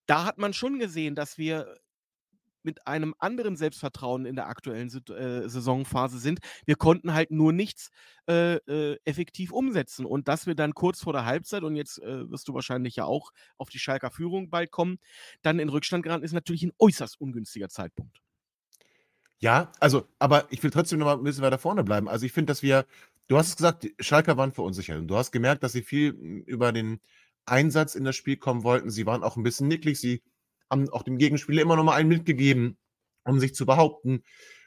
Da 0.05 0.25
hat 0.25 0.37
man 0.37 0.53
schon 0.53 0.79
gesehen, 0.79 1.15
dass 1.15 1.37
wir 1.37 1.77
mit 2.63 2.85
einem 2.87 3.15
anderen 3.19 3.55
Selbstvertrauen 3.55 4.25
in 4.25 4.35
der 4.35 4.47
aktuellen 4.47 4.89
äh, 4.89 5.47
Saisonphase 5.47 6.19
sind. 6.19 6.39
Wir 6.65 6.75
konnten 6.75 7.13
halt 7.13 7.31
nur 7.31 7.53
nichts 7.53 7.89
äh, 8.27 8.55
äh, 8.55 8.97
effektiv 9.05 9.51
umsetzen. 9.51 10.05
Und 10.05 10.27
dass 10.27 10.47
wir 10.47 10.55
dann 10.55 10.73
kurz 10.73 11.01
vor 11.01 11.13
der 11.13 11.25
Halbzeit, 11.25 11.63
und 11.63 11.75
jetzt 11.75 12.01
äh, 12.01 12.29
wirst 12.29 12.47
du 12.47 12.53
wahrscheinlich 12.53 12.95
ja 12.95 13.05
auch 13.05 13.31
auf 13.57 13.69
die 13.69 13.79
Schalker 13.79 14.11
Führung 14.11 14.49
bald 14.49 14.71
kommen, 14.71 14.97
dann 15.41 15.59
in 15.59 15.69
Rückstand 15.69 16.03
geraten, 16.03 16.23
ist 16.23 16.33
natürlich 16.33 16.63
ein 16.63 16.73
äußerst 16.79 17.19
ungünstiger 17.19 17.69
Zeitpunkt. 17.69 18.21
Ja, 19.39 19.71
also, 19.79 20.07
aber 20.17 20.47
ich 20.49 20.63
will 20.63 20.71
trotzdem 20.71 20.99
noch 20.99 21.05
mal 21.05 21.17
ein 21.17 21.23
bisschen 21.23 21.43
weiter 21.43 21.59
vorne 21.59 21.83
bleiben. 21.83 22.09
Also 22.09 22.25
ich 22.25 22.31
finde, 22.31 22.51
dass 22.51 22.63
wir, 22.63 22.85
du 23.27 23.37
hast 23.37 23.49
es 23.49 23.55
gesagt, 23.55 23.87
Schalker 23.99 24.35
waren 24.37 24.51
verunsichert. 24.51 24.97
Und 24.97 25.07
du 25.07 25.15
hast 25.15 25.31
gemerkt, 25.31 25.63
dass 25.63 25.73
sie 25.73 25.83
viel 25.83 26.11
hm, 26.11 26.41
über 26.41 26.71
den 26.71 26.99
Einsatz 27.45 27.95
in 27.95 28.03
das 28.03 28.15
Spiel 28.15 28.37
kommen 28.37 28.63
wollten. 28.63 28.89
Sie 28.89 29.05
waren 29.05 29.23
auch 29.23 29.37
ein 29.37 29.43
bisschen 29.43 29.67
nicklig. 29.67 29.99
Sie 29.99 30.23
haben 30.69 30.89
auch 30.89 31.03
dem 31.03 31.17
Gegenspieler 31.17 31.61
immer 31.61 31.75
noch 31.75 31.83
mal 31.83 31.95
einen 31.95 32.09
mitgegeben, 32.09 32.77
um 33.23 33.39
sich 33.39 33.55
zu 33.55 33.65
behaupten. 33.65 34.23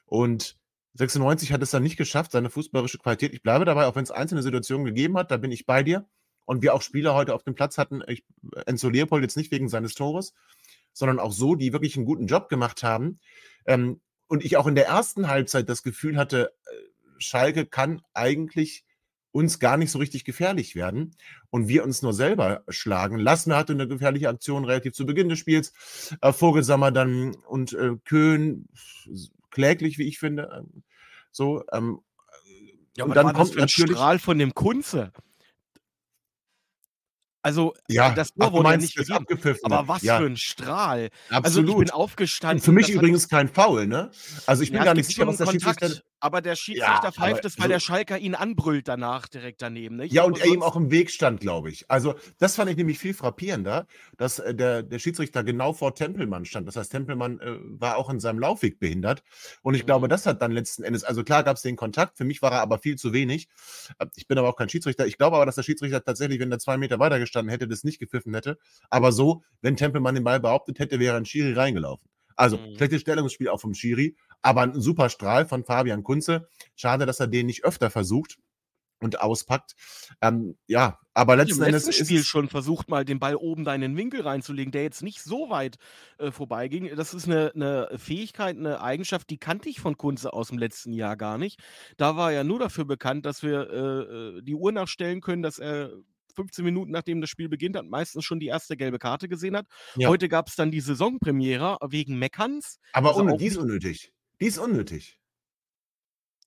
Und 0.06 0.58
96 0.94 1.52
hat 1.52 1.62
es 1.62 1.70
dann 1.70 1.82
nicht 1.82 1.96
geschafft, 1.96 2.32
seine 2.32 2.50
fußballerische 2.50 2.98
Qualität. 2.98 3.32
Ich 3.34 3.42
bleibe 3.42 3.64
dabei, 3.64 3.86
auch 3.86 3.96
wenn 3.96 4.04
es 4.04 4.10
einzelne 4.10 4.42
Situationen 4.42 4.86
gegeben 4.86 5.16
hat, 5.16 5.30
da 5.30 5.36
bin 5.36 5.52
ich 5.52 5.66
bei 5.66 5.82
dir. 5.82 6.06
Und 6.46 6.62
wir 6.62 6.74
auch 6.74 6.82
Spieler 6.82 7.14
heute 7.14 7.34
auf 7.34 7.44
dem 7.44 7.54
Platz 7.54 7.78
hatten, 7.78 8.02
ich, 8.08 8.24
Enzo 8.66 8.88
Leopold 8.88 9.22
jetzt 9.22 9.36
nicht 9.36 9.52
wegen 9.52 9.68
seines 9.68 9.94
Tores, 9.94 10.34
sondern 10.92 11.20
auch 11.20 11.32
so, 11.32 11.54
die 11.54 11.72
wirklich 11.72 11.96
einen 11.96 12.06
guten 12.06 12.26
Job 12.26 12.48
gemacht 12.48 12.82
haben. 12.82 13.20
Ähm, 13.66 14.00
und 14.26 14.44
ich 14.44 14.56
auch 14.56 14.66
in 14.66 14.74
der 14.74 14.86
ersten 14.86 15.28
Halbzeit 15.28 15.68
das 15.68 15.82
Gefühl 15.82 16.16
hatte, 16.16 16.52
äh, 16.66 16.70
Schalke 17.18 17.66
kann 17.66 18.02
eigentlich 18.14 18.84
uns 19.32 19.58
gar 19.58 19.76
nicht 19.76 19.90
so 19.90 19.98
richtig 19.98 20.24
gefährlich 20.24 20.74
werden 20.74 21.14
und 21.50 21.68
wir 21.68 21.84
uns 21.84 22.02
nur 22.02 22.12
selber 22.12 22.62
schlagen. 22.68 23.18
Lassner 23.18 23.56
hatte 23.56 23.72
eine 23.72 23.86
gefährliche 23.86 24.28
Aktion 24.28 24.64
relativ 24.64 24.92
zu 24.92 25.06
Beginn 25.06 25.28
des 25.28 25.38
Spiels, 25.38 25.72
äh, 26.20 26.32
Vogelsammer 26.32 26.90
dann 26.90 27.34
und 27.46 27.72
äh, 27.72 27.96
Köhn 28.04 28.68
kläglich, 29.50 29.98
wie 29.98 30.08
ich 30.08 30.18
finde. 30.18 30.50
Ähm, 30.56 30.82
so, 31.30 31.64
ähm, 31.72 32.00
ja, 32.96 33.04
und 33.04 33.14
dann 33.14 33.32
kommt 33.32 33.56
natürlich 33.56 33.92
Strahl 33.92 34.18
von 34.18 34.38
dem 34.38 34.52
Kunze. 34.54 35.12
Also, 37.42 37.72
ja, 37.88 38.10
das 38.10 38.34
Tor 38.34 38.52
wurde 38.52 38.70
ja 38.70 38.76
nicht 38.76 38.94
gegeben. 38.94 39.24
Aber 39.62 39.88
was 39.88 40.02
ja. 40.02 40.18
für 40.18 40.26
ein 40.26 40.36
Strahl. 40.36 41.08
Absolut. 41.30 41.44
Also, 41.46 41.60
ich 41.62 41.86
bin 41.86 41.90
aufgestanden. 41.90 42.58
Und 42.58 42.64
für 42.64 42.72
mich 42.72 42.90
übrigens 42.90 43.28
kein 43.28 43.48
Foul, 43.48 43.86
ne? 43.86 44.10
Also, 44.46 44.62
ich 44.62 44.70
bin 44.70 44.78
ja, 44.78 44.84
gar 44.84 44.94
nicht 44.94 45.06
sicher, 45.06 45.26
was 45.26 45.38
der 45.38 45.46
Schiedsrichter 45.46 45.90
aber 46.20 46.42
der 46.42 46.54
Schiedsrichter 46.54 47.04
ja, 47.04 47.12
pfeift 47.12 47.44
es, 47.44 47.58
weil 47.58 47.64
so 47.64 47.72
der 47.72 47.80
Schalker 47.80 48.18
ihn 48.18 48.34
anbrüllt 48.34 48.88
danach 48.88 49.26
direkt 49.26 49.62
daneben. 49.62 49.96
Nicht? 49.96 50.12
Ja, 50.12 50.24
und 50.24 50.38
er 50.38 50.46
ihm 50.46 50.62
auch 50.62 50.76
im 50.76 50.90
Weg 50.90 51.10
stand, 51.10 51.40
glaube 51.40 51.70
ich. 51.70 51.90
Also, 51.90 52.14
das 52.38 52.56
fand 52.56 52.70
ich 52.70 52.76
nämlich 52.76 52.98
viel 52.98 53.14
frappierender, 53.14 53.86
dass 54.16 54.38
äh, 54.38 54.54
der, 54.54 54.82
der 54.82 54.98
Schiedsrichter 54.98 55.42
genau 55.42 55.72
vor 55.72 55.94
Tempelmann 55.94 56.44
stand. 56.44 56.68
Das 56.68 56.76
heißt, 56.76 56.92
Tempelmann 56.92 57.40
äh, 57.40 57.56
war 57.60 57.96
auch 57.96 58.10
in 58.10 58.20
seinem 58.20 58.38
Laufweg 58.38 58.78
behindert. 58.78 59.22
Und 59.62 59.74
ich 59.74 59.82
mhm. 59.82 59.86
glaube, 59.86 60.08
das 60.08 60.26
hat 60.26 60.42
dann 60.42 60.52
letzten 60.52 60.84
Endes, 60.84 61.04
also 61.04 61.24
klar 61.24 61.42
gab 61.42 61.56
es 61.56 61.62
den 61.62 61.76
Kontakt, 61.76 62.16
für 62.16 62.24
mich 62.24 62.42
war 62.42 62.52
er 62.52 62.60
aber 62.60 62.78
viel 62.78 62.96
zu 62.96 63.12
wenig. 63.12 63.48
Äh, 63.98 64.06
ich 64.16 64.26
bin 64.26 64.38
aber 64.38 64.48
auch 64.48 64.56
kein 64.56 64.68
Schiedsrichter. 64.68 65.06
Ich 65.06 65.16
glaube 65.16 65.36
aber, 65.36 65.46
dass 65.46 65.56
der 65.56 65.62
Schiedsrichter 65.62 66.04
tatsächlich, 66.04 66.38
wenn 66.40 66.52
er 66.52 66.58
zwei 66.58 66.76
Meter 66.76 66.98
weiter 66.98 67.18
gestanden 67.18 67.50
hätte, 67.50 67.66
das 67.66 67.84
nicht 67.84 67.98
gepfiffen 67.98 68.34
hätte. 68.34 68.58
Aber 68.90 69.12
so, 69.12 69.42
wenn 69.62 69.76
Tempelmann 69.76 70.14
den 70.14 70.24
Ball 70.24 70.40
behauptet 70.40 70.78
hätte, 70.78 71.00
wäre 71.00 71.16
ein 71.16 71.24
Schiri 71.24 71.54
reingelaufen. 71.54 72.10
Also, 72.40 72.56
mhm. 72.56 72.76
schlechtes 72.76 73.02
Stellungsspiel 73.02 73.48
auch 73.48 73.60
vom 73.60 73.74
Schiri, 73.74 74.16
aber 74.42 74.62
ein 74.62 74.80
super 74.80 75.08
Strahl 75.08 75.46
von 75.46 75.64
Fabian 75.64 76.02
Kunze. 76.02 76.48
Schade, 76.76 77.06
dass 77.06 77.20
er 77.20 77.26
den 77.26 77.46
nicht 77.46 77.64
öfter 77.64 77.90
versucht 77.90 78.38
und 79.00 79.20
auspackt. 79.20 79.74
Ähm, 80.20 80.56
ja, 80.66 80.98
aber 81.14 81.36
letzten 81.36 81.62
Endes 81.62 81.88
ist 81.88 82.06
Spiel 82.06 82.22
schon 82.22 82.48
versucht 82.48 82.88
mal 82.88 83.04
den 83.04 83.18
Ball 83.18 83.34
oben 83.34 83.64
da 83.64 83.74
in 83.74 83.80
den 83.80 83.96
Winkel 83.96 84.20
reinzulegen, 84.20 84.72
der 84.72 84.82
jetzt 84.82 85.02
nicht 85.02 85.22
so 85.22 85.50
weit 85.50 85.76
äh, 86.18 86.30
vorbeiging. 86.30 86.94
Das 86.96 87.14
ist 87.14 87.26
eine, 87.26 87.52
eine, 87.54 87.88
Fähigkeit, 87.96 88.56
eine 88.56 88.80
Eigenschaft, 88.80 89.30
die 89.30 89.38
kannte 89.38 89.68
ich 89.68 89.80
von 89.80 89.96
Kunze 89.96 90.32
aus 90.32 90.48
dem 90.48 90.58
letzten 90.58 90.92
Jahr 90.92 91.16
gar 91.16 91.38
nicht. 91.38 91.60
Da 91.96 92.16
war 92.16 92.32
er 92.32 92.44
nur 92.44 92.58
dafür 92.58 92.84
bekannt, 92.84 93.26
dass 93.26 93.42
wir 93.42 93.70
äh, 93.70 94.38
äh 94.38 94.42
die 94.42 94.54
Uhr 94.54 94.72
nachstellen 94.72 95.20
können, 95.20 95.42
dass 95.42 95.58
er 95.58 95.90
15 96.36 96.64
Minuten 96.64 96.92
nachdem 96.92 97.20
das 97.20 97.30
Spiel 97.30 97.48
beginnt 97.48 97.76
hat, 97.76 97.86
meistens 97.86 98.24
schon 98.24 98.38
die 98.38 98.46
erste 98.46 98.76
gelbe 98.76 98.98
Karte 98.98 99.28
gesehen 99.28 99.56
hat. 99.56 99.66
Ja. 99.96 100.08
Heute 100.08 100.28
gab 100.28 100.48
es 100.48 100.56
dann 100.56 100.70
die 100.70 100.80
Saisonpremiere 100.80 101.78
wegen 101.88 102.18
Meckerns. 102.18 102.78
Aber 102.92 103.16
also 103.16 103.36
die 103.36 103.46
ist 103.46 103.56
unnötig. 103.56 104.12
Die 104.40 104.46
ist 104.46 104.58
unnötig. 104.58 105.20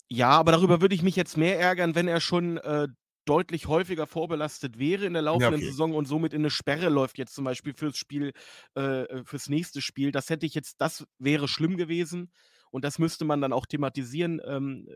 Ja, 0.10 0.30
aber 0.30 0.52
darüber 0.52 0.82
würde 0.82 0.96
ich 0.96 1.04
mich 1.04 1.16
jetzt 1.16 1.38
mehr 1.38 1.60
ärgern, 1.60 1.96
wenn 1.96 2.08
er 2.08 2.20
schon 2.20 2.58
äh, 2.58 2.88
deutlich 3.26 3.68
häufiger 3.68 4.08
vorbelastet 4.08 4.78
wäre 4.78 5.06
in 5.06 5.14
der 5.14 5.22
laufenden 5.22 5.56
okay. 5.56 5.66
Saison 5.66 5.96
und 5.96 6.06
somit 6.06 6.34
in 6.34 6.42
eine 6.42 6.50
Sperre 6.50 6.90
läuft, 6.90 7.18
jetzt 7.18 7.34
zum 7.34 7.46
Beispiel 7.46 7.74
fürs 7.74 7.98
Spiel, 7.98 8.34
äh, 8.76 9.04
äh, 9.04 9.24
fürs 9.24 9.50
nächste 9.50 9.82
Spiel. 9.82 10.12
Das 10.12 10.30
hätte 10.30 10.46
ich 10.46 10.54
jetzt, 10.54 10.82
das 10.82 11.06
wäre 11.20 11.48
schlimm 11.48 11.78
gewesen. 11.78 12.32
Und 12.70 12.84
das 12.84 13.00
müsste 13.00 13.24
man 13.24 13.40
dann 13.40 13.54
auch 13.54 13.66
thematisieren, 13.66 14.42
ähm, 14.46 14.88
äh, 14.90 14.94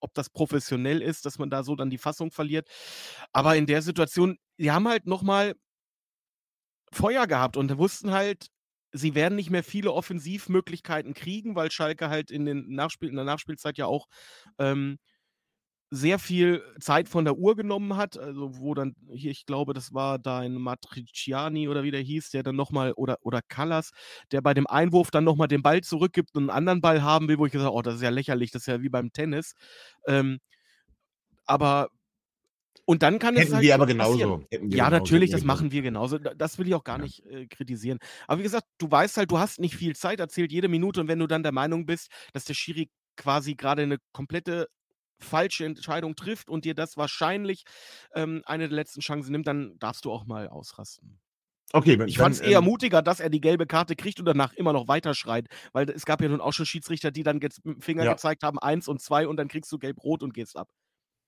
ob 0.00 0.14
das 0.14 0.30
professionell 0.30 1.00
ist, 1.00 1.26
dass 1.26 1.38
man 1.38 1.50
da 1.50 1.62
so 1.62 1.76
dann 1.76 1.90
die 1.90 1.98
Fassung 1.98 2.30
verliert. 2.30 2.68
Aber 3.32 3.56
in 3.56 3.66
der 3.66 3.82
Situation, 3.82 4.38
die 4.58 4.70
haben 4.70 4.88
halt 4.88 5.06
nochmal 5.06 5.54
Feuer 6.92 7.26
gehabt 7.26 7.56
und 7.56 7.76
wussten 7.78 8.12
halt, 8.12 8.48
sie 8.94 9.14
werden 9.14 9.34
nicht 9.34 9.50
mehr 9.50 9.64
viele 9.64 9.92
Offensivmöglichkeiten 9.92 11.14
kriegen, 11.14 11.56
weil 11.56 11.70
Schalke 11.70 12.08
halt 12.08 12.30
in, 12.30 12.46
den 12.46 12.74
Nachspiel, 12.74 13.08
in 13.10 13.16
der 13.16 13.24
Nachspielzeit 13.24 13.76
ja 13.76 13.86
auch 13.86 14.06
ähm, 14.58 14.98
sehr 15.90 16.18
viel 16.18 16.62
Zeit 16.80 17.08
von 17.08 17.24
der 17.24 17.36
Uhr 17.36 17.56
genommen 17.56 17.96
hat, 17.96 18.18
also 18.18 18.58
wo 18.58 18.74
dann 18.74 18.94
hier, 19.12 19.30
ich 19.30 19.46
glaube, 19.46 19.74
das 19.74 19.92
war 19.94 20.18
dein 20.18 20.54
Matriciani 20.54 21.68
oder 21.68 21.82
wie 21.84 21.90
der 21.90 22.00
hieß, 22.00 22.30
der 22.30 22.42
dann 22.42 22.56
nochmal, 22.56 22.92
oder, 22.94 23.18
oder 23.22 23.42
Callas, 23.42 23.90
der 24.32 24.40
bei 24.40 24.54
dem 24.54 24.66
Einwurf 24.66 25.10
dann 25.10 25.24
nochmal 25.24 25.48
den 25.48 25.62
Ball 25.62 25.82
zurückgibt 25.82 26.36
und 26.36 26.44
einen 26.44 26.50
anderen 26.56 26.80
Ball 26.80 27.02
haben 27.02 27.28
will, 27.28 27.38
wo 27.38 27.46
ich 27.46 27.52
gesagt 27.52 27.66
habe, 27.66 27.76
oh, 27.76 27.82
das 27.82 27.96
ist 27.96 28.02
ja 28.02 28.10
lächerlich, 28.10 28.50
das 28.50 28.62
ist 28.62 28.66
ja 28.66 28.82
wie 28.82 28.88
beim 28.88 29.12
Tennis. 29.12 29.54
Ähm, 30.06 30.38
aber 31.46 31.88
und 32.86 33.02
dann 33.02 33.18
kann 33.18 33.34
Hätten 33.36 33.48
es 33.48 33.54
halt 33.54 33.62
wir 33.64 33.74
aber 33.74 33.86
genauso. 33.86 34.46
Hätten 34.50 34.70
wir 34.70 34.76
Ja, 34.76 34.84
genauso, 34.86 34.90
natürlich, 34.90 35.30
hätten 35.30 35.40
das 35.40 35.44
machen 35.44 35.70
wir 35.72 35.82
genauso. 35.82 36.18
Da- 36.18 36.34
Das 36.34 36.58
will 36.58 36.68
ich 36.68 36.74
auch 36.74 36.84
gar 36.84 36.98
Ja. 36.98 37.04
nicht 37.04 37.24
äh, 37.26 37.46
kritisieren. 37.46 37.98
Aber 38.26 38.38
wie 38.40 38.42
gesagt, 38.44 38.66
du 38.78 38.90
weißt 38.90 39.16
halt, 39.16 39.30
du 39.30 39.38
hast 39.38 39.60
nicht 39.60 39.74
viel 39.76 39.96
Zeit, 39.96 40.20
erzählt 40.20 40.52
jede 40.52 40.68
Minute 40.68 41.00
und 41.00 41.08
wenn 41.08 41.18
du 41.18 41.26
dann 41.26 41.42
der 41.42 41.52
Meinung 41.52 41.86
bist, 41.86 42.08
dass 42.32 42.44
der 42.44 42.54
Schiri 42.54 42.90
quasi 43.16 43.54
gerade 43.54 43.82
eine 43.82 43.98
komplette 44.12 44.68
falsche 45.20 45.64
Entscheidung 45.64 46.16
trifft 46.16 46.50
und 46.50 46.64
dir 46.64 46.74
das 46.74 46.96
wahrscheinlich 46.96 47.64
ähm, 48.14 48.42
eine 48.46 48.68
der 48.68 48.76
letzten 48.76 49.00
Chancen 49.00 49.32
nimmt, 49.32 49.46
dann 49.46 49.78
darfst 49.78 50.04
du 50.04 50.12
auch 50.12 50.26
mal 50.26 50.48
ausrasten. 50.48 51.20
Okay, 51.72 51.98
Ich 52.06 52.18
fand 52.18 52.34
es 52.36 52.40
eher 52.40 52.58
ähm, 52.58 52.64
mutiger, 52.64 53.02
dass 53.02 53.18
er 53.20 53.30
die 53.30 53.40
gelbe 53.40 53.66
Karte 53.66 53.96
kriegt 53.96 54.20
und 54.20 54.26
danach 54.26 54.52
immer 54.52 54.72
noch 54.72 54.86
weiter 54.86 55.14
schreit, 55.14 55.48
weil 55.72 55.88
es 55.90 56.04
gab 56.04 56.20
ja 56.22 56.28
nun 56.28 56.40
auch 56.40 56.52
schon 56.52 56.66
Schiedsrichter, 56.66 57.10
die 57.10 57.22
dann 57.24 57.40
jetzt 57.40 57.64
mit 57.64 57.76
dem 57.76 57.82
Finger 57.82 58.04
Ja. 58.04 58.12
gezeigt 58.12 58.42
haben, 58.44 58.58
eins 58.60 58.86
und 58.88 59.00
zwei 59.00 59.26
und 59.26 59.36
dann 59.38 59.48
kriegst 59.48 59.72
du 59.72 59.78
gelb-rot 59.78 60.22
und 60.22 60.34
gehst 60.34 60.56
ab. 60.56 60.68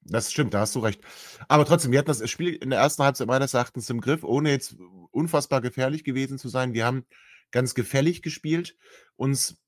Das 0.08 0.30
stimmt, 0.30 0.54
da 0.54 0.60
hast 0.60 0.74
du 0.74 0.80
recht. 0.80 1.00
Aber 1.48 1.64
trotzdem, 1.64 1.92
wir 1.92 1.98
hatten 1.98 2.08
das 2.08 2.30
Spiel 2.30 2.54
in 2.54 2.70
der 2.70 2.78
ersten 2.78 3.02
Halbzeit 3.02 3.26
meines 3.26 3.54
Erachtens 3.54 3.90
im 3.90 4.00
Griff, 4.00 4.22
ohne 4.22 4.50
jetzt 4.50 4.76
unfassbar 5.10 5.60
gefährlich 5.60 6.04
gewesen 6.04 6.38
zu 6.38 6.48
sein. 6.48 6.74
Wir 6.74 6.86
haben 6.86 7.04
ganz 7.50 7.74
gefällig 7.74 8.22
gespielt, 8.22 8.76
uns 9.16 9.58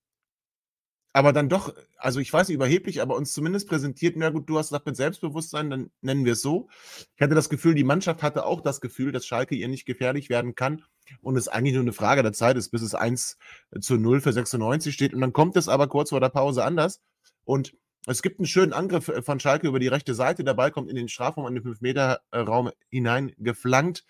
aber 1.12 1.33
dann 1.33 1.49
doch, 1.49 1.75
also 1.97 2.21
ich 2.21 2.33
weiß 2.33 2.49
nicht, 2.49 2.54
überheblich, 2.54 3.00
aber 3.00 3.16
uns 3.16 3.33
zumindest 3.33 3.68
präsentiert, 3.68 4.14
na 4.16 4.30
gut, 4.30 4.49
du 4.49 4.59
hast 4.59 4.68
gesagt, 4.68 4.87
mit 4.87 4.97
Selbstbewusstsein, 4.97 5.71
dann 5.71 5.90
nennen 6.00 6.25
wir 6.25 6.35
es 6.35 6.42
so. 6.42 6.68
Ich 7.16 7.23
hatte 7.23 7.35
das 7.35 7.49
Gefühl, 7.49 7.75
die 7.75 7.83
Mannschaft 7.83 8.23
hatte 8.23 8.45
auch 8.45 8.61
das 8.61 8.80
Gefühl, 8.80 9.11
dass 9.11 9.26
Schalke 9.26 9.54
ihr 9.57 9.68
nicht 9.68 9.87
gefährlich 9.87 10.28
werden 10.28 10.54
kann 10.54 10.85
und 11.21 11.37
es 11.37 11.49
eigentlich 11.49 11.75
nur 11.75 11.83
eine 11.83 11.92
Frage 11.92 12.23
der 12.23 12.35
Zeit 12.35 12.57
ist, 12.57 12.71
bis 12.71 12.83
es 12.83 12.95
1 12.95 13.38
zu 13.80 13.97
0 13.97 14.21
für 14.21 14.33
96 14.33 14.95
steht. 14.95 15.14
Und 15.14 15.21
dann 15.23 15.33
kommt 15.33 15.57
es 15.57 15.68
aber 15.68 15.88
kurz 15.88 16.11
vor 16.11 16.21
der 16.21 16.28
Pause 16.28 16.62
anders. 16.62 17.00
Und 17.45 17.75
es 18.07 18.23
gibt 18.23 18.38
einen 18.38 18.47
schönen 18.47 18.73
Angriff 18.73 19.09
äh, 19.09 19.23
von 19.23 19.40
Schalke 19.40 19.67
über 19.67 19.78
die 19.78 19.88
rechte 19.88 20.14
Seite. 20.14 20.45
Der 20.45 20.55
Ball 20.55 20.71
kommt 20.71 20.88
in 20.88 20.97
den 20.97 21.09
Strafraum, 21.09 21.47
in 21.47 21.55
den 21.55 21.64
5-Meter-Raum 21.64 22.71
hinein 22.88 23.33
geflankt. 23.38 24.05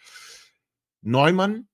Neumann 1.02 1.68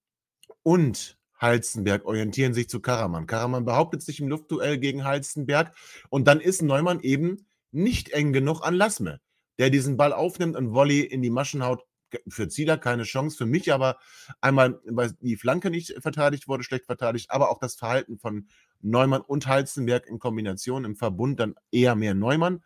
und 0.63 1.19
Halstenberg 1.39 2.05
orientieren 2.05 2.55
sich 2.55 2.69
zu 2.69 2.81
Karaman. 2.81 3.27
Karaman 3.27 3.65
behauptet 3.65 4.03
sich 4.03 4.21
im 4.21 4.29
Luftduell 4.29 4.79
gegen 4.79 5.05
Halstenberg 5.05 5.75
und 6.09 6.27
dann 6.27 6.41
ist 6.41 6.63
Neumann 6.63 7.01
eben 7.01 7.47
nicht 7.71 8.11
eng 8.11 8.33
genug 8.33 8.63
an 8.63 8.75
Lassme, 8.75 9.21
der 9.59 9.71
diesen 9.71 9.97
Ball 9.97 10.13
aufnimmt 10.13 10.57
und 10.57 10.73
Volley 10.73 11.01
in 11.01 11.23
die 11.23 11.31
Maschen 11.31 11.65
haut. 11.65 11.85
Für 12.29 12.49
Zieler 12.49 12.79
keine 12.79 13.03
Chance, 13.03 13.37
für 13.37 13.47
mich 13.47 13.73
aber 13.73 13.99
einmal, 14.41 14.81
weil 14.87 15.13
die 15.21 15.37
Flanke 15.37 15.71
nicht 15.71 16.01
verteidigt 16.01 16.47
wurde, 16.47 16.63
schlecht 16.63 16.87
verteidigt, 16.87 17.31
aber 17.31 17.51
auch 17.51 17.59
das 17.59 17.75
Verhalten 17.75 18.19
von 18.19 18.47
Neumann 18.85 19.23
und 19.23 19.47
Halstenberg 19.47 20.07
in 20.07 20.19
Kombination, 20.19 20.85
im 20.85 20.95
Verbund 20.95 21.41
dann 21.41 21.55
eher 21.71 21.95
mehr 21.95 22.15
Neumann. 22.15 22.63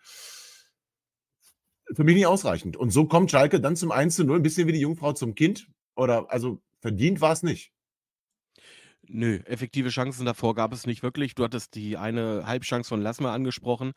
Für 1.95 2.05
mich 2.05 2.17
nicht 2.17 2.27
ausreichend. 2.27 2.77
Und 2.77 2.91
so 2.91 3.07
kommt 3.07 3.31
Schalke 3.31 3.61
dann 3.61 3.77
zum 3.77 3.93
1 3.93 4.17
zu 4.17 4.25
0, 4.25 4.37
ein 4.37 4.43
bisschen 4.43 4.69
wie 4.69 4.73
die 4.73 4.81
Jungfrau 4.81 5.13
zum 5.13 5.35
Kind. 5.35 5.69
Oder 5.97 6.31
also 6.31 6.61
verdient 6.81 7.21
war 7.21 7.33
es 7.33 7.43
nicht. 7.43 7.73
Nö, 9.11 9.39
effektive 9.47 9.89
Chancen 9.89 10.27
davor 10.27 10.55
gab 10.55 10.73
es 10.73 10.87
nicht 10.87 11.03
wirklich. 11.03 11.35
Du 11.35 11.43
hattest 11.43 11.75
die 11.75 11.97
eine 11.97 12.47
Halbchance 12.47 12.89
von 12.89 13.01
Lassmer 13.01 13.33
angesprochen. 13.33 13.93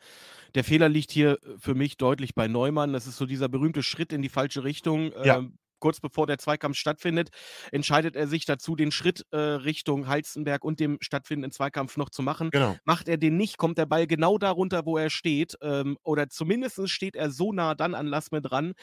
Der 0.54 0.64
Fehler 0.64 0.88
liegt 0.88 1.10
hier 1.10 1.32
äh, 1.42 1.58
für 1.58 1.74
mich 1.74 1.98
deutlich 1.98 2.34
bei 2.34 2.48
Neumann. 2.48 2.94
Das 2.94 3.06
ist 3.06 3.16
so 3.16 3.26
dieser 3.26 3.48
berühmte 3.48 3.82
Schritt 3.82 4.12
in 4.12 4.22
die 4.22 4.30
falsche 4.30 4.64
Richtung. 4.64 5.12
Ja. 5.22 5.38
Ähm, 5.38 5.58
kurz 5.82 5.98
bevor 5.98 6.28
der 6.28 6.38
Zweikampf 6.38 6.76
stattfindet, 6.76 7.30
entscheidet 7.72 8.14
er 8.14 8.28
sich 8.28 8.46
dazu, 8.46 8.76
den 8.76 8.92
Schritt 8.92 9.26
äh, 9.32 9.36
Richtung 9.36 10.06
Halstenberg 10.06 10.64
und 10.64 10.78
dem 10.78 10.98
stattfindenden 11.00 11.50
Zweikampf 11.50 11.96
noch 11.96 12.08
zu 12.08 12.22
machen. 12.22 12.50
Genau. 12.50 12.76
Macht 12.84 13.08
er 13.08 13.16
den 13.16 13.36
nicht, 13.36 13.58
kommt 13.58 13.78
der 13.78 13.86
Ball 13.86 14.06
genau 14.06 14.38
darunter, 14.38 14.86
wo 14.86 14.96
er 14.96 15.10
steht. 15.10 15.56
Ähm, 15.60 15.98
oder 16.04 16.28
zumindest 16.28 16.88
steht 16.88 17.16
er 17.16 17.32
so 17.32 17.52
nah 17.52 17.74
dann 17.74 17.96
an 17.96 18.06
Lassme 18.06 18.40
dran, 18.40 18.74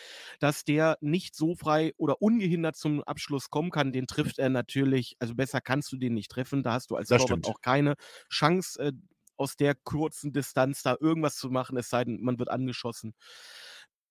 dass 0.41 0.65
der 0.65 0.97
nicht 0.99 1.35
so 1.35 1.55
frei 1.55 1.93
oder 1.95 2.21
ungehindert 2.21 2.75
zum 2.75 3.01
Abschluss 3.01 3.49
kommen 3.49 3.71
kann. 3.71 3.93
Den 3.93 4.05
trifft 4.05 4.37
er 4.37 4.49
natürlich, 4.49 5.15
also 5.19 5.35
besser 5.35 5.61
kannst 5.61 5.89
du 5.93 5.97
den 5.97 6.13
nicht 6.13 6.29
treffen. 6.29 6.63
Da 6.63 6.73
hast 6.73 6.91
du 6.91 6.97
als 6.97 7.07
Torwart 7.07 7.47
auch 7.47 7.61
keine 7.61 7.95
Chance, 8.29 8.77
äh, 8.81 8.91
aus 9.37 9.55
der 9.55 9.73
kurzen 9.73 10.33
Distanz 10.33 10.83
da 10.83 10.97
irgendwas 10.99 11.37
zu 11.37 11.49
machen, 11.49 11.77
es 11.77 11.87
sei 11.87 12.03
denn, 12.03 12.21
man 12.21 12.39
wird 12.39 12.49
angeschossen. 12.51 13.13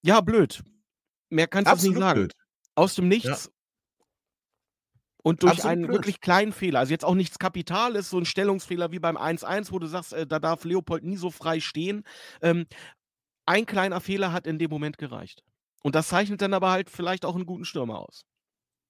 Ja, 0.00 0.23
blöd. 0.23 0.62
Mehr 1.28 1.47
kannst 1.47 1.71
du 1.85 1.88
nicht 1.90 1.99
sagen. 1.99 2.21
blöd. 2.21 2.33
Aus 2.78 2.94
dem 2.94 3.08
Nichts. 3.08 3.50
Und 5.25 5.42
durch 5.42 5.54
Absolut 5.54 5.73
einen 5.73 5.82
blöd. 5.82 5.97
wirklich 5.97 6.20
kleinen 6.20 6.52
Fehler, 6.52 6.78
also 6.78 6.92
jetzt 6.92 7.04
auch 7.04 7.16
nichts 7.16 7.40
Kapitales, 7.40 8.08
so 8.08 8.18
ein 8.18 8.25
Stellungsfehler 8.25 8.92
wie 8.92 9.00
beim 9.00 9.16
1-1, 9.16 9.73
wo 9.73 9.80
du 9.80 9.88
sagst, 9.88 10.12
äh, 10.12 10.28
da 10.28 10.38
darf 10.38 10.64
Leopold 10.64 11.02
nie 11.02 11.16
so 11.16 11.32
frei 11.32 11.58
stehen. 11.58 12.04
Ähm, 12.40 12.66
ein 13.44 13.66
kleiner 13.66 14.00
Fehler 14.00 14.32
hat 14.32 14.47
in 14.47 14.61
dem 14.61 14.70
Moment 14.70 14.97
gereicht. 14.97 15.42
Und 15.82 15.97
das 15.97 16.06
zeichnet 16.08 16.40
dann 16.40 16.54
aber 16.54 16.70
halt 16.70 16.88
vielleicht 16.88 17.25
auch 17.25 17.35
einen 17.35 17.47
guten 17.47 17.64
Stürmer 17.64 17.99
aus. 17.99 18.23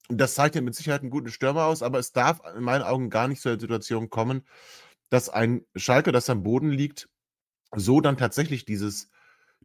Das 0.09 0.35
zeichnet 0.35 0.65
mit 0.65 0.75
Sicherheit 0.75 1.01
einen 1.01 1.11
guten 1.11 1.31
Stürmer 1.31 1.65
aus, 1.65 1.83
aber 1.83 1.99
es 1.99 2.13
darf 2.13 2.41
in 2.57 2.63
meinen 2.63 2.83
Augen 2.83 3.09
gar 3.09 3.27
nicht 3.27 3.41
zu 3.41 3.49
der 3.49 3.59
Situation 3.59 4.11
kommen, 4.11 4.47
dass 5.09 5.31
ein 5.31 5.65
Schalke, 5.77 6.13
das 6.13 6.29
am 6.29 6.43
Boden 6.43 6.71
liegt, 6.71 7.09
so 7.75 8.03
dann 8.03 8.19
tatsächlich 8.19 8.67
dieses, 8.67 9.09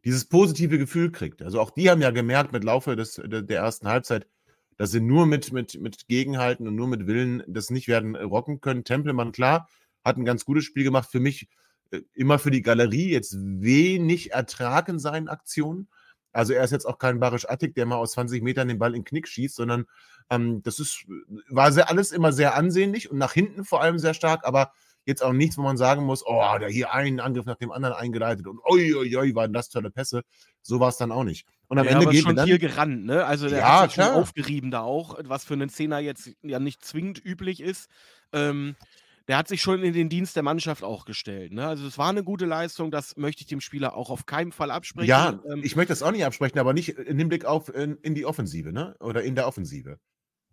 dieses 0.05 0.25
positive 0.25 0.77
Gefühl 0.77 1.11
kriegt. 1.11 1.41
Also 1.41 1.59
auch 1.59 1.71
die 1.71 1.89
haben 1.89 2.01
ja 2.01 2.11
gemerkt 2.11 2.51
mit 2.51 2.63
Laufe 2.63 2.95
des, 2.95 3.21
der, 3.23 3.57
ersten 3.57 3.87
Halbzeit, 3.87 4.27
dass 4.77 4.91
sie 4.91 5.01
nur 5.01 5.25
mit, 5.25 5.53
mit, 5.53 5.79
mit 5.79 6.07
Gegenhalten 6.07 6.67
und 6.67 6.75
nur 6.75 6.87
mit 6.87 7.07
Willen 7.07 7.43
das 7.47 7.69
nicht 7.69 7.87
werden 7.87 8.15
rocken 8.15 8.59
können. 8.59 8.83
Tempelmann, 8.83 9.31
klar, 9.31 9.69
hat 10.03 10.17
ein 10.17 10.25
ganz 10.25 10.45
gutes 10.45 10.65
Spiel 10.65 10.83
gemacht. 10.83 11.09
Für 11.09 11.19
mich 11.19 11.47
äh, 11.91 12.01
immer 12.13 12.39
für 12.39 12.51
die 12.51 12.61
Galerie 12.61 13.11
jetzt 13.11 13.35
wenig 13.39 14.31
Ertrag 14.33 14.89
in 14.89 14.99
seinen 14.99 15.29
Aktionen. 15.29 15.87
Also 16.33 16.53
er 16.53 16.63
ist 16.63 16.71
jetzt 16.71 16.85
auch 16.85 16.97
kein 16.97 17.19
Barisch 17.19 17.47
Attik, 17.47 17.75
der 17.75 17.85
mal 17.85 17.97
aus 17.97 18.13
20 18.13 18.41
Metern 18.41 18.67
den 18.67 18.79
Ball 18.79 18.95
in 18.95 19.01
den 19.01 19.05
Knick 19.05 19.27
schießt, 19.27 19.55
sondern 19.55 19.85
ähm, 20.29 20.63
das 20.63 20.79
ist, 20.79 21.05
war 21.47 21.71
sehr, 21.71 21.89
alles 21.89 22.11
immer 22.11 22.33
sehr 22.33 22.55
ansehnlich 22.55 23.11
und 23.11 23.19
nach 23.19 23.33
hinten 23.33 23.63
vor 23.63 23.81
allem 23.81 23.99
sehr 23.99 24.15
stark, 24.15 24.45
aber 24.45 24.73
jetzt 25.05 25.23
auch 25.23 25.33
nichts, 25.33 25.57
wo 25.57 25.61
man 25.61 25.77
sagen 25.77 26.03
muss, 26.05 26.23
oh, 26.25 26.57
der 26.59 26.69
hier 26.69 26.93
einen 26.93 27.19
Angriff 27.19 27.45
nach 27.45 27.57
dem 27.57 27.71
anderen 27.71 27.95
eingeleitet 27.95 28.47
und 28.47 28.59
oi, 28.65 28.93
oi, 28.95 29.15
oi, 29.17 29.35
waren 29.35 29.53
das 29.53 29.69
tolle 29.69 29.91
Pässe. 29.91 30.21
So 30.61 30.79
war 30.79 30.89
es 30.89 30.97
dann 30.97 31.11
auch 31.11 31.23
nicht. 31.23 31.45
Und 31.67 31.79
am 31.79 31.85
Ja, 31.85 31.91
Ende 31.91 32.05
aber 32.05 32.13
geht 32.13 32.23
schon 32.23 32.35
dann, 32.35 32.47
viel 32.47 32.59
gerannt, 32.59 33.05
ne? 33.05 33.25
Also 33.25 33.49
der 33.49 33.57
Ja, 33.59 33.65
hat 33.65 33.79
sich 33.79 33.93
schon 33.93 34.07
aufgerieben 34.09 34.71
da 34.71 34.81
auch, 34.81 35.17
was 35.25 35.43
für 35.43 35.53
einen 35.55 35.69
Zehner 35.69 35.99
jetzt 35.99 36.31
ja 36.43 36.59
nicht 36.59 36.85
zwingend 36.85 37.23
üblich 37.23 37.61
ist. 37.61 37.89
Ähm, 38.31 38.75
der 39.27 39.37
hat 39.37 39.47
sich 39.47 39.61
schon 39.61 39.83
in 39.83 39.93
den 39.93 40.09
Dienst 40.09 40.35
der 40.35 40.43
Mannschaft 40.43 40.83
auch 40.83 41.05
gestellt. 41.05 41.51
Ne? 41.53 41.67
Also 41.67 41.87
es 41.87 41.97
war 41.97 42.09
eine 42.09 42.23
gute 42.23 42.45
Leistung, 42.45 42.91
das 42.91 43.15
möchte 43.17 43.41
ich 43.41 43.47
dem 43.47 43.61
Spieler 43.61 43.95
auch 43.95 44.09
auf 44.09 44.25
keinen 44.25 44.51
Fall 44.51 44.69
absprechen. 44.71 45.07
ja, 45.07 45.41
ähm, 45.51 45.61
ich 45.61 45.75
möchte 45.75 45.91
das 45.91 46.03
auch 46.03 46.11
nicht 46.11 46.25
absprechen, 46.25 46.59
aber 46.59 46.73
nicht 46.73 46.89
in 46.89 47.17
Hinblick 47.17 47.45
auf 47.45 47.73
in, 47.73 47.97
in 47.97 48.15
die 48.15 48.25
Offensive, 48.25 48.71
ne? 48.71 48.95
Oder 48.99 49.23
in 49.23 49.35
der 49.35 49.47
Offensive. 49.47 49.97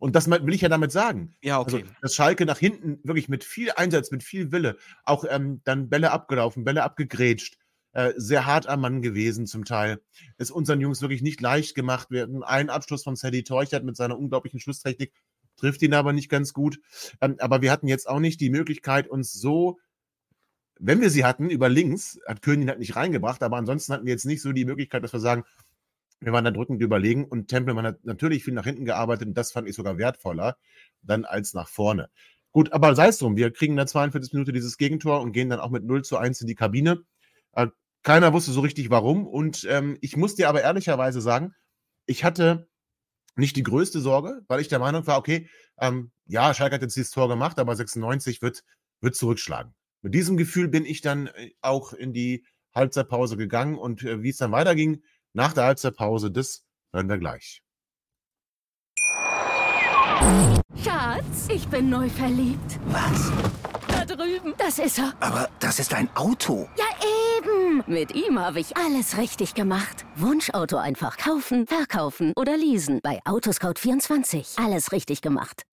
Und 0.01 0.17
das 0.17 0.29
will 0.29 0.55
ich 0.55 0.63
ja 0.63 0.69
damit 0.71 0.91
sagen. 0.91 1.37
ja, 1.43 1.63
Also, 1.63 1.77
okay. 1.77 1.87
dass 2.01 2.15
Schalke 2.15 2.47
nach 2.47 2.59
hinten 2.59 2.99
wirklich 3.05 3.29
mit 3.29 3.45
viel 3.45 3.71
Einsatz, 3.77 4.11
mit 4.11 4.25
viel 4.25 4.51
Wille, 4.51 4.77
auch 5.05 5.25
ähm, 5.29 5.61
dann 5.65 5.91
Bälle 5.91 6.11
abgelaufen, 6.11 6.65
Bälle 6.65 6.83
abgegrätscht, 6.83 7.59
äh, 7.93 8.15
sehr 8.17 8.47
hart 8.47 8.67
am 8.67 8.81
Mann 8.81 9.03
gewesen 9.03 9.47
zum 9.47 9.65
Teil. 9.65 10.01
Es 10.39 10.51
unseren 10.51 10.81
Jungs 10.81 11.03
wirklich 11.03 11.21
nicht 11.21 11.41
leicht 11.43 11.75
gemacht. 11.75 12.11
Wir 12.11 12.23
hatten 12.23 12.43
einen 12.43 12.71
Abschluss 12.71 13.05
von 13.05 13.15
Sadie 13.15 13.45
Teuchert 13.45 13.85
mit 13.85 13.97
seiner 13.97 14.19
unglaublichen 14.19 14.59
Schlusstechnik, 14.59 15.13
trifft 15.57 15.83
ihn 15.83 15.93
aber 15.93 16.15
nicht 16.15 16.31
ganz 16.31 16.55
gut. 16.55 16.81
Ähm, 17.21 17.37
aber 17.39 17.61
wir 17.61 17.71
hatten 17.71 17.87
jetzt 17.87 18.09
auch 18.09 18.21
nicht 18.21 18.41
die 18.41 18.51
Möglichkeit, 18.51 19.07
uns 19.07 19.35
so, 19.35 19.79
wenn 20.79 21.03
wir 21.03 21.11
sie 21.11 21.27
hatten, 21.27 21.51
über 21.51 21.69
links, 21.69 22.19
hat 22.27 22.41
König 22.41 22.69
halt 22.69 22.79
nicht 22.79 22.97
reingebracht, 22.97 23.43
aber 23.43 23.59
ansonsten 23.59 23.93
hatten 23.93 24.07
wir 24.07 24.15
jetzt 24.15 24.25
nicht 24.25 24.41
so 24.41 24.53
die 24.53 24.65
Möglichkeit, 24.65 25.05
dass 25.05 25.13
wir 25.13 25.21
sagen, 25.21 25.45
wir 26.21 26.33
waren 26.33 26.45
da 26.45 26.51
drückend 26.51 26.83
überlegen 26.83 27.25
und 27.25 27.49
Tempelmann 27.49 27.87
hat 27.87 28.05
natürlich 28.05 28.45
viel 28.45 28.55
nach 28.55 28.65
hinten 28.65 28.85
gearbeitet 28.85 29.29
und 29.29 29.35
das 29.35 29.53
fand 29.53 29.69
ich 29.69 29.75
sogar 29.75 29.99
wertvoller 29.99 30.57
dann 31.03 31.25
als 31.25 31.55
nach 31.55 31.69
vorne. 31.69 32.11
Gut, 32.53 32.73
aber 32.73 32.95
sei 32.95 33.09
es 33.09 33.19
drum, 33.19 33.37
wir 33.37 33.53
kriegen 33.53 33.75
in 33.75 33.79
der 33.79 33.87
42. 33.87 34.33
Minute 34.33 34.53
dieses 34.53 34.77
Gegentor 34.77 35.21
und 35.21 35.33
gehen 35.33 35.49
dann 35.49 35.61
auch 35.61 35.71
mit 35.71 35.85
0 35.85 36.03
zu 36.03 36.17
1 36.17 36.41
in 36.41 36.47
die 36.47 36.55
Kabine. 36.55 37.05
Äh, 37.53 37.69
keiner 38.03 38.33
wusste 38.33 38.53
so 38.53 38.61
richtig 38.61 38.91
warum 38.91 39.27
und 39.27 39.67
ähm, 39.69 39.97
ich 40.01 40.17
muss 40.17 40.35
dir 40.35 40.49
aber 40.49 40.63
ehrlicherweise 40.63 41.21
sagen, 41.21 41.55
ich 42.07 42.25
hatte 42.25 42.69
nicht 43.37 43.57
die 43.57 43.63
größte 43.63 44.01
Sorge, 44.01 44.43
weil 44.49 44.61
ich 44.61 44.69
der 44.69 44.79
Meinung 44.79 45.07
war, 45.07 45.19
okay, 45.19 45.49
ähm, 45.79 46.11
ja, 46.27 46.53
Schalke 46.53 46.75
hat 46.75 46.83
jetzt 46.83 46.97
dieses 46.97 47.11
Tor 47.11 47.29
gemacht, 47.29 47.59
aber 47.59 47.75
96 47.75 48.43
wird, 48.43 48.65
wird 49.01 49.17
zurückschlagen. 49.17 49.75
Mit 50.03 50.15
diesem 50.15 50.37
Gefühl 50.37 50.69
bin 50.69 50.85
ich 50.85 51.01
dann 51.01 51.29
äh, 51.29 51.53
auch 51.61 51.93
in 51.93 52.13
die 52.13 52.45
Halbzeitpause 52.75 53.37
gegangen 53.37 53.77
und 53.77 54.03
äh, 54.03 54.23
wie 54.23 54.31
es 54.31 54.37
dann 54.37 54.53
weiterging 54.53 55.03
nach 55.33 55.53
der 55.53 55.65
Halbzeitpause, 55.65 56.31
das 56.31 56.65
hören 56.93 57.09
wir 57.09 57.19
gleich. 57.19 57.63
Schatz, 60.85 61.49
ich 61.49 61.67
bin 61.69 61.89
neu 61.91 62.09
verliebt. 62.09 62.79
Was? 62.87 63.33
Da 63.89 64.05
drüben. 64.05 64.55
Das 64.59 64.79
ist 64.79 64.99
er. 64.99 65.15
Aber 65.21 65.49
das 65.59 65.79
ist 65.79 65.95
ein 65.95 66.15
Auto. 66.15 66.69
Ja, 66.77 66.85
eben. 67.39 67.83
Mit 67.87 68.15
ihm 68.15 68.39
habe 68.39 68.61
ich 68.61 68.77
alles 68.77 69.17
richtig 69.17 69.55
gemacht. 69.55 70.05
Wunschauto 70.17 70.77
einfach 70.77 71.17
kaufen, 71.17 71.67
verkaufen 71.67 72.33
oder 72.37 72.57
leasen. 72.57 73.01
Bei 73.03 73.21
Autoscout24. 73.25 74.63
Alles 74.65 74.93
richtig 74.93 75.23
gemacht. 75.23 75.63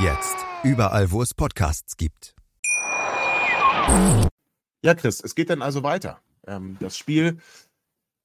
Jetzt 0.00 0.36
überall, 0.64 1.12
wo 1.12 1.22
es 1.22 1.34
Podcasts 1.34 1.96
gibt. 1.96 2.34
Ja, 4.82 4.94
Chris, 4.96 5.20
es 5.20 5.36
geht 5.36 5.50
dann 5.50 5.62
also 5.62 5.84
weiter. 5.84 6.20
Ähm, 6.48 6.76
das 6.80 6.98
Spiel 6.98 7.38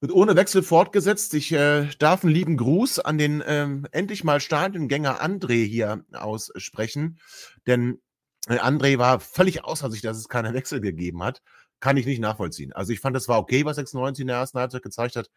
wird 0.01 0.11
ohne 0.11 0.35
Wechsel 0.35 0.63
fortgesetzt. 0.63 1.35
Ich 1.35 1.51
äh, 1.51 1.87
darf 1.99 2.23
einen 2.23 2.33
lieben 2.33 2.57
Gruß 2.57 2.99
an 2.99 3.19
den 3.19 3.43
ähm, 3.45 3.87
endlich 3.91 4.23
mal 4.23 4.39
Stadiongänger 4.39 5.21
André 5.21 5.63
hier 5.63 6.03
aussprechen, 6.11 7.19
denn 7.67 8.01
äh, 8.47 8.57
André 8.57 8.97
war 8.97 9.19
völlig 9.19 9.63
außer 9.63 9.91
sich, 9.91 10.01
dass 10.01 10.17
es 10.17 10.27
keine 10.27 10.55
Wechsel 10.55 10.81
gegeben 10.81 11.21
hat. 11.21 11.43
Kann 11.79 11.97
ich 11.97 12.07
nicht 12.07 12.19
nachvollziehen. 12.19 12.73
Also 12.73 12.93
ich 12.93 12.99
fand, 12.99 13.15
das 13.15 13.27
war 13.27 13.37
okay, 13.37 13.63
was 13.63 13.75
96 13.75 14.23
in 14.23 14.27
der 14.27 14.37
ersten 14.37 14.57
Halbzeit 14.57 14.81
gezeigt 14.81 15.15
hat. 15.15 15.29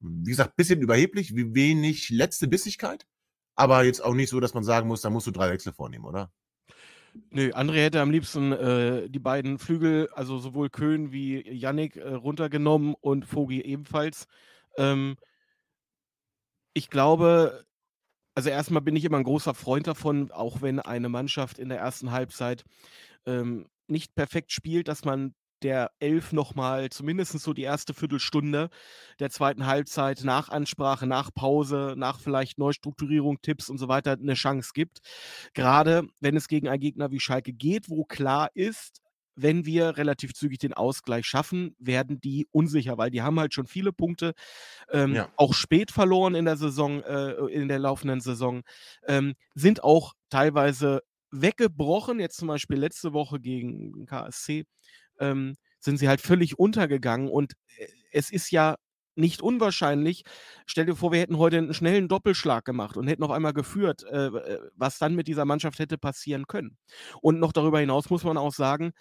Wie 0.00 0.30
gesagt, 0.30 0.56
bisschen 0.56 0.82
überheblich, 0.82 1.34
wie 1.34 1.54
wenig 1.54 2.10
letzte 2.10 2.48
Bissigkeit, 2.48 3.06
aber 3.60 3.84
jetzt 3.84 4.02
auch 4.02 4.14
nicht 4.14 4.30
so, 4.30 4.40
dass 4.40 4.54
man 4.54 4.64
sagen 4.64 4.88
muss, 4.88 5.02
da 5.02 5.10
musst 5.10 5.26
du 5.26 5.30
drei 5.30 5.50
Wechsel 5.50 5.72
vornehmen, 5.72 6.06
oder? 6.06 6.32
Nö, 7.30 7.50
André 7.50 7.84
hätte 7.84 8.00
am 8.00 8.10
liebsten 8.10 8.52
äh, 8.52 9.10
die 9.10 9.18
beiden 9.18 9.58
Flügel, 9.58 10.08
also 10.14 10.38
sowohl 10.38 10.70
Köhn 10.70 11.12
wie 11.12 11.46
Yannick, 11.46 11.96
äh, 11.96 12.14
runtergenommen 12.14 12.94
und 13.00 13.32
Vogi 13.32 13.60
ebenfalls. 13.60 14.26
Ähm, 14.76 15.16
ich 16.72 16.88
glaube, 16.88 17.64
also 18.34 18.48
erstmal 18.48 18.80
bin 18.80 18.96
ich 18.96 19.04
immer 19.04 19.18
ein 19.18 19.24
großer 19.24 19.54
Freund 19.54 19.86
davon, 19.86 20.30
auch 20.30 20.62
wenn 20.62 20.80
eine 20.80 21.08
Mannschaft 21.08 21.58
in 21.58 21.68
der 21.68 21.78
ersten 21.78 22.12
Halbzeit 22.12 22.64
ähm, 23.26 23.66
nicht 23.88 24.14
perfekt 24.14 24.52
spielt, 24.52 24.88
dass 24.88 25.04
man 25.04 25.34
der 25.62 25.90
Elf 25.98 26.32
nochmal 26.32 26.90
zumindest 26.90 27.32
so 27.38 27.52
die 27.52 27.62
erste 27.62 27.94
Viertelstunde 27.94 28.70
der 29.18 29.30
zweiten 29.30 29.66
Halbzeit 29.66 30.22
nach 30.24 30.48
Ansprache, 30.48 31.06
nach 31.06 31.32
Pause, 31.34 31.94
nach 31.96 32.20
vielleicht 32.20 32.58
Neustrukturierung, 32.58 33.40
Tipps 33.42 33.68
und 33.70 33.78
so 33.78 33.88
weiter 33.88 34.12
eine 34.12 34.34
Chance 34.34 34.70
gibt. 34.74 35.00
Gerade 35.54 36.04
wenn 36.20 36.36
es 36.36 36.48
gegen 36.48 36.68
einen 36.68 36.80
Gegner 36.80 37.10
wie 37.10 37.20
Schalke 37.20 37.52
geht, 37.52 37.88
wo 37.88 38.04
klar 38.04 38.50
ist, 38.54 39.00
wenn 39.36 39.64
wir 39.64 39.96
relativ 39.96 40.34
zügig 40.34 40.58
den 40.58 40.74
Ausgleich 40.74 41.24
schaffen, 41.26 41.74
werden 41.78 42.20
die 42.20 42.46
unsicher, 42.50 42.98
weil 42.98 43.10
die 43.10 43.22
haben 43.22 43.38
halt 43.40 43.54
schon 43.54 43.66
viele 43.66 43.92
Punkte, 43.92 44.32
ähm, 44.90 45.16
Ja. 45.16 45.30
auch 45.36 45.54
spät 45.54 45.90
verloren 45.90 46.34
in 46.34 46.44
der 46.44 46.56
Saison, 46.56 47.02
äh, 47.02 47.32
in 47.52 47.68
der 47.68 47.78
laufenden 47.78 48.20
Saison, 48.20 48.62
ähm, 49.06 49.34
sind 49.54 49.82
auch 49.84 50.14
teilweise 50.30 51.02
weggebrochen. 51.30 52.20
Jetzt 52.20 52.38
zum 52.38 52.48
Beispiel 52.48 52.78
letzte 52.78 53.12
Woche 53.12 53.40
gegen 53.40 54.06
KSC 54.06 54.64
ähm, 55.20 55.54
sind 55.80 55.98
sie 55.98 56.08
halt 56.08 56.20
völlig 56.20 56.58
untergegangen 56.58 57.28
und 57.28 57.54
äh, 57.78 57.86
es 58.12 58.30
ist 58.30 58.50
ja 58.50 58.76
nicht 59.16 59.42
unwahrscheinlich. 59.42 60.24
Stell 60.66 60.86
dir 60.86 60.96
vor, 60.96 61.12
wir 61.12 61.20
hätten 61.20 61.38
heute 61.38 61.58
einen 61.58 61.74
schnellen 61.74 62.08
Doppelschlag 62.08 62.64
gemacht 62.64 62.96
und 62.96 63.06
hätten 63.08 63.22
auf 63.24 63.30
einmal 63.32 63.52
geführt, 63.52 64.04
äh, 64.04 64.26
äh, 64.28 64.70
was 64.76 64.98
dann 64.98 65.14
mit 65.14 65.28
dieser 65.28 65.44
Mannschaft 65.44 65.78
hätte 65.78 65.98
passieren 65.98 66.46
können. 66.46 66.78
Und 67.20 67.38
noch 67.40 67.52
darüber 67.52 67.80
hinaus 67.80 68.10
muss 68.10 68.24
man 68.24 68.36
auch 68.38 68.52
sagen, 68.54 68.92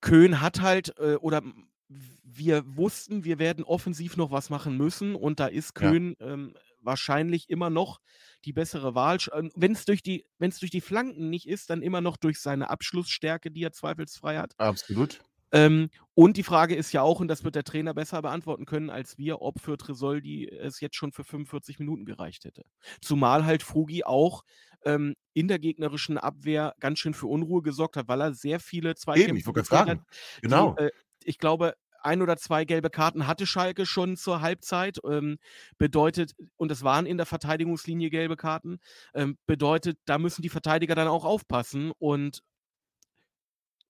Köhn 0.00 0.40
hat 0.40 0.60
halt, 0.60 0.96
äh, 0.98 1.16
oder 1.16 1.42
wir 1.88 2.62
wussten, 2.76 3.24
wir 3.24 3.38
werden 3.38 3.64
offensiv 3.64 4.16
noch 4.16 4.30
was 4.30 4.50
machen 4.50 4.76
müssen 4.76 5.14
und 5.14 5.40
da 5.40 5.46
ist 5.46 5.74
Ja. 5.80 5.80
Köhn 5.80 6.14
ähm, 6.20 6.54
wahrscheinlich 6.80 7.48
immer 7.48 7.70
noch 7.70 7.98
die 8.44 8.52
bessere 8.52 8.94
Wahl. 8.94 9.18
Wenn 9.54 9.72
es 9.72 9.84
durch, 9.84 10.02
die- 10.02 10.24
durch 10.38 10.70
die 10.70 10.80
Flanken 10.80 11.30
nicht 11.30 11.48
ist, 11.48 11.70
dann 11.70 11.82
immer 11.82 12.00
noch 12.00 12.16
durch 12.16 12.40
seine 12.40 12.70
Abschlussstärke, 12.70 13.50
die 13.50 13.62
er 13.64 13.72
zweifelsfrei 13.72 14.38
hat. 14.38 14.54
Absolut. 14.58 15.20
Ähm, 15.50 15.88
und 16.14 16.36
die 16.36 16.42
Frage 16.42 16.74
ist 16.74 16.92
ja 16.92 17.00
auch, 17.00 17.20
und 17.20 17.28
das 17.28 17.42
wird 17.42 17.54
der 17.54 17.64
Trainer 17.64 17.94
besser 17.94 18.20
beantworten 18.20 18.66
können 18.66 18.90
als 18.90 19.16
wir, 19.16 19.40
ob 19.40 19.60
für 19.60 19.78
Tresoldi 19.78 20.46
es 20.46 20.80
jetzt 20.80 20.96
schon 20.96 21.10
für 21.10 21.24
45 21.24 21.78
Minuten 21.78 22.04
gereicht 22.04 22.44
hätte. 22.44 22.64
Zumal 23.00 23.46
halt 23.46 23.62
Frugi 23.62 24.04
auch 24.04 24.42
ähm, 24.84 25.14
in 25.32 25.48
der 25.48 25.58
gegnerischen 25.58 26.18
Abwehr 26.18 26.74
ganz 26.80 26.98
schön 26.98 27.14
für 27.14 27.28
Unruhe 27.28 27.62
gesorgt 27.62 27.96
hat, 27.96 28.08
weil 28.08 28.20
er 28.20 28.34
sehr 28.34 28.60
viele 28.60 28.94
Zweikämpfe 28.94 29.30
Eben, 29.30 29.36
ich 29.38 29.46
wollte 29.46 29.62
gerade 29.62 29.90
hat, 29.92 29.98
fragen. 30.00 30.06
Genau. 30.42 30.74
die, 30.78 30.84
äh, 30.84 30.90
ich 31.24 31.38
glaube, 31.38 31.74
ein 32.02 32.22
oder 32.22 32.36
zwei 32.36 32.64
gelbe 32.64 32.90
Karten 32.90 33.26
hatte 33.26 33.46
Schalke 33.46 33.86
schon 33.86 34.16
zur 34.16 34.40
Halbzeit. 34.40 34.98
Ähm, 35.04 35.38
bedeutet, 35.78 36.34
und 36.56 36.70
es 36.70 36.82
waren 36.82 37.06
in 37.06 37.16
der 37.16 37.26
Verteidigungslinie 37.26 38.10
gelbe 38.10 38.36
Karten, 38.36 38.78
ähm, 39.14 39.38
bedeutet, 39.46 39.98
da 40.04 40.18
müssen 40.18 40.42
die 40.42 40.48
Verteidiger 40.48 40.94
dann 40.94 41.08
auch 41.08 41.24
aufpassen 41.24 41.92
und 41.98 42.42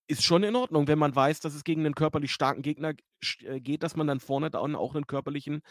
ist 0.09 0.25
schon 0.25 0.43
in 0.43 0.57
Ordnung, 0.57 0.89
wenn 0.89 0.99
man 0.99 1.15
weiß, 1.15 1.41
dass 1.41 1.55
es 1.55 1.65
gegen 1.65 1.85
einen 1.85 1.95
körperlich 1.95 2.33
starken 2.33 2.63
Gegner 2.63 2.95
äh, 3.45 3.61
geht, 3.61 3.83
dass 3.83 3.95
man 3.95 4.07
dann 4.07 4.21
vorne 4.21 4.51
dann 4.51 4.75
auch 4.75 4.95
einen 4.95 5.07
körperlichen, 5.07 5.63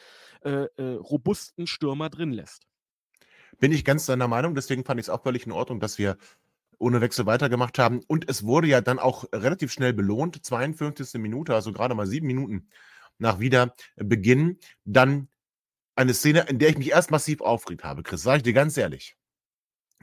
äh, 0.41 0.67
äh, 0.77 0.93
robusten 0.93 1.65
Stürmer 1.67 2.09
drin 2.09 2.31
lässt. 2.31 2.67
Bin 3.59 3.71
ich 3.71 3.83
ganz 3.83 4.05
deiner 4.05 4.27
Meinung, 4.27 4.53
deswegen 4.53 4.85
fand 4.85 4.99
ich 4.99 5.05
es 5.05 5.09
auch 5.09 5.23
völlig 5.23 5.47
in 5.47 5.51
Ordnung, 5.51 5.79
dass 5.79 5.97
wir 5.97 6.17
ohne 6.79 7.01
Wechsel 7.01 7.25
weitergemacht 7.25 7.79
haben. 7.79 8.01
Und 8.07 8.29
es 8.29 8.43
wurde 8.43 8.67
ja 8.67 8.81
dann 8.81 8.99
auch 8.99 9.25
relativ 9.33 9.71
schnell 9.71 9.93
belohnt, 9.93 10.45
52. 10.45 11.19
Minute, 11.19 11.53
also 11.55 11.73
gerade 11.73 11.95
mal 11.95 12.07
sieben 12.07 12.27
Minuten 12.27 12.69
nach 13.17 13.39
Wiederbeginn, 13.39 14.59
dann 14.85 15.27
eine 15.95 16.13
Szene, 16.13 16.45
in 16.49 16.59
der 16.59 16.69
ich 16.69 16.77
mich 16.77 16.91
erst 16.91 17.09
massiv 17.09 17.41
aufgeregt 17.41 17.83
habe, 17.83 18.03
Chris, 18.03 18.21
sage 18.21 18.37
ich 18.37 18.43
dir 18.43 18.53
ganz 18.53 18.77
ehrlich. 18.77 19.15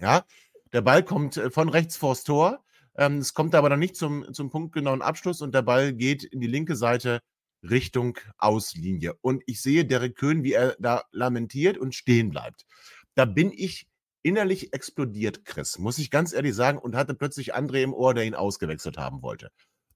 Ja, 0.01 0.25
der 0.73 0.83
Ball 0.83 1.05
kommt 1.05 1.37
äh, 1.37 1.51
von 1.51 1.69
rechts 1.69 1.97
vors 1.97 2.25
Tor, 2.25 2.65
ähm, 2.97 3.19
es 3.19 3.35
kommt 3.35 3.55
aber 3.55 3.69
dann 3.69 3.79
nicht 3.79 3.97
zum, 3.97 4.33
zum 4.35 4.51
punktgenauen 4.51 5.03
Abschluss 5.03 5.41
und 5.41 5.55
der 5.55 5.63
Ball 5.63 5.93
geht 5.93 6.25
in 6.25 6.41
die 6.41 6.49
linke 6.49 6.77
Seite 6.77 7.21
Richtung 7.63 8.19
Auslinie. 8.39 9.15
Und 9.21 9.43
ich 9.47 9.63
sehe 9.63 9.85
Derek 9.85 10.17
Köhn, 10.17 10.45
wie 10.45 10.53
er 10.53 10.77
da 10.79 11.05
lamentiert 11.13 11.79
und 11.79 11.95
stehen 11.95 12.31
bleibt. 12.31 12.67
Da 13.15 13.25
bin 13.25 13.53
ich 13.53 13.87
innerlich 14.25 14.73
explodiert, 14.73 15.45
Chris, 15.45 15.79
muss 15.79 15.99
ich 15.99 16.11
ganz 16.11 16.33
ehrlich 16.33 16.55
sagen, 16.55 16.79
und 16.79 16.97
hatte 16.97 17.15
plötzlich 17.15 17.55
André 17.55 17.83
im 17.83 17.95
Ohr, 17.95 18.15
der 18.15 18.25
ihn 18.25 18.35
ausgewechselt 18.35 18.97
haben 18.97 19.23
wollte. 19.23 19.51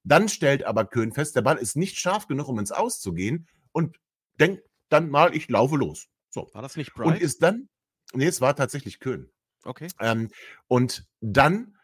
Dann 0.04 0.28
stellt 0.28 0.62
aber 0.64 0.84
Köhn 0.84 1.12
fest, 1.12 1.34
der 1.34 1.42
Ball 1.42 1.56
ist 1.56 1.76
nicht 1.76 1.98
scharf 1.98 2.28
genug, 2.28 2.46
um 2.48 2.58
ins 2.58 2.70
Aus 2.70 3.00
zu 3.00 3.12
gehen 3.12 3.48
und 3.72 3.98
denkt 4.38 4.62
dann 4.90 5.10
mal, 5.10 5.34
ich 5.34 5.48
laufe 5.48 5.76
los. 5.76 6.06
So. 6.30 6.48
War 6.52 6.62
das 6.62 6.76
nicht 6.76 6.94
Und 6.96 7.04
Bright? 7.04 7.20
ist 7.22 7.42
dann, 7.42 7.68
nee, 8.12 8.26
es 8.26 8.40
war 8.40 8.54
tatsächlich 8.54 9.00
Köhn. 9.00 9.30
okay. 9.64 9.88
Ähm, 9.98 10.30
und 10.68 11.06
dann 11.20 11.76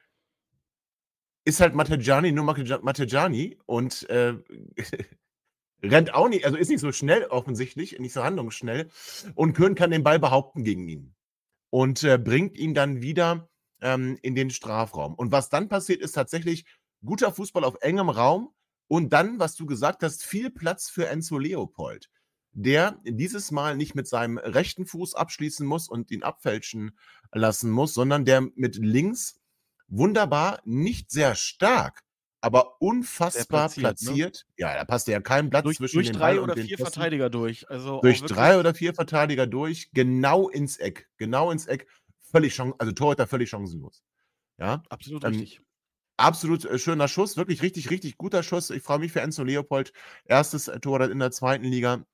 ist 1.44 1.60
halt 1.60 1.74
Matejani 1.74 2.32
nur 2.32 2.44
Mate- 2.44 2.80
Matejani 2.82 3.58
und 3.66 4.08
äh, 4.08 4.34
rennt 5.82 6.14
auch 6.14 6.28
nicht, 6.28 6.44
also 6.44 6.56
ist 6.56 6.68
nicht 6.68 6.80
so 6.80 6.92
schnell 6.92 7.24
offensichtlich, 7.24 7.98
nicht 7.98 8.12
so 8.14 8.22
handlungsschnell. 8.22 8.90
Und 9.34 9.54
Köhn 9.54 9.74
kann 9.74 9.90
den 9.90 10.02
Ball 10.02 10.18
behaupten 10.18 10.62
gegen 10.64 10.88
ihn 10.88 11.13
und 11.74 12.04
äh, 12.04 12.18
bringt 12.18 12.56
ihn 12.56 12.72
dann 12.72 13.02
wieder 13.02 13.48
ähm, 13.80 14.16
in 14.22 14.36
den 14.36 14.50
Strafraum. 14.50 15.16
Und 15.16 15.32
was 15.32 15.48
dann 15.48 15.68
passiert, 15.68 16.02
ist 16.02 16.12
tatsächlich 16.12 16.66
guter 17.04 17.32
Fußball 17.32 17.64
auf 17.64 17.78
engem 17.80 18.10
Raum 18.10 18.54
und 18.86 19.12
dann, 19.12 19.40
was 19.40 19.56
du 19.56 19.66
gesagt 19.66 20.04
hast, 20.04 20.24
viel 20.24 20.50
Platz 20.50 20.88
für 20.88 21.08
Enzo 21.08 21.36
Leopold, 21.36 22.10
der 22.52 23.00
dieses 23.02 23.50
Mal 23.50 23.76
nicht 23.76 23.96
mit 23.96 24.06
seinem 24.06 24.38
rechten 24.38 24.86
Fuß 24.86 25.16
abschließen 25.16 25.66
muss 25.66 25.88
und 25.88 26.12
ihn 26.12 26.22
abfälschen 26.22 26.96
lassen 27.32 27.72
muss, 27.72 27.92
sondern 27.92 28.24
der 28.24 28.42
mit 28.54 28.76
links 28.76 29.40
wunderbar, 29.88 30.60
nicht 30.64 31.10
sehr 31.10 31.34
stark, 31.34 32.03
aber 32.44 32.80
unfassbar 32.80 33.68
platziert, 33.70 34.02
ne? 34.02 34.10
platziert. 34.12 34.46
Ja, 34.58 34.74
da 34.74 34.84
passte 34.84 35.12
ja 35.12 35.20
kein 35.20 35.50
Blatt 35.50 35.64
Durch, 35.64 35.76
zwischen 35.78 35.96
durch 35.96 36.08
dem 36.08 36.16
drei 36.18 36.34
Ball 36.34 36.44
oder 36.44 36.54
den 36.54 36.66
vier 36.66 36.76
Pfosten. 36.76 36.92
Verteidiger 36.92 37.30
durch. 37.30 37.68
Also 37.70 38.00
Durch 38.02 38.22
drei 38.22 38.58
oder 38.58 38.74
vier 38.74 38.94
Verteidiger 38.94 39.46
durch, 39.46 39.90
genau 39.92 40.48
ins 40.50 40.76
Eck. 40.76 41.08
Genau 41.16 41.50
ins 41.50 41.66
Eck. 41.66 41.86
Völlig 42.30 42.54
chancen, 42.54 42.74
also 42.78 42.92
Torhüter 42.92 43.26
völlig 43.26 43.48
chancenlos. 43.48 44.02
Ja, 44.58 44.82
Absolut 44.90 45.24
Ähm, 45.24 45.30
richtig. 45.30 45.60
absolut 46.16 46.64
äh, 46.64 46.78
schöner 46.78 47.08
Schuss, 47.08 47.36
wirklich 47.36 47.62
richtig, 47.62 47.90
richtig 47.90 48.18
guter 48.18 48.42
Schuss. 48.42 48.70
Ich 48.70 48.82
freue 48.82 48.98
mich 48.98 49.12
für 49.12 49.20
Enzo 49.22 49.42
Leopold. 49.42 49.92
Erstes 50.26 50.68
äh, 50.68 50.78
Tor 50.80 50.98
dann 50.98 51.10
in 51.10 51.18
der 51.20 51.30
zweiten 51.30 51.64
Liga 51.64 52.04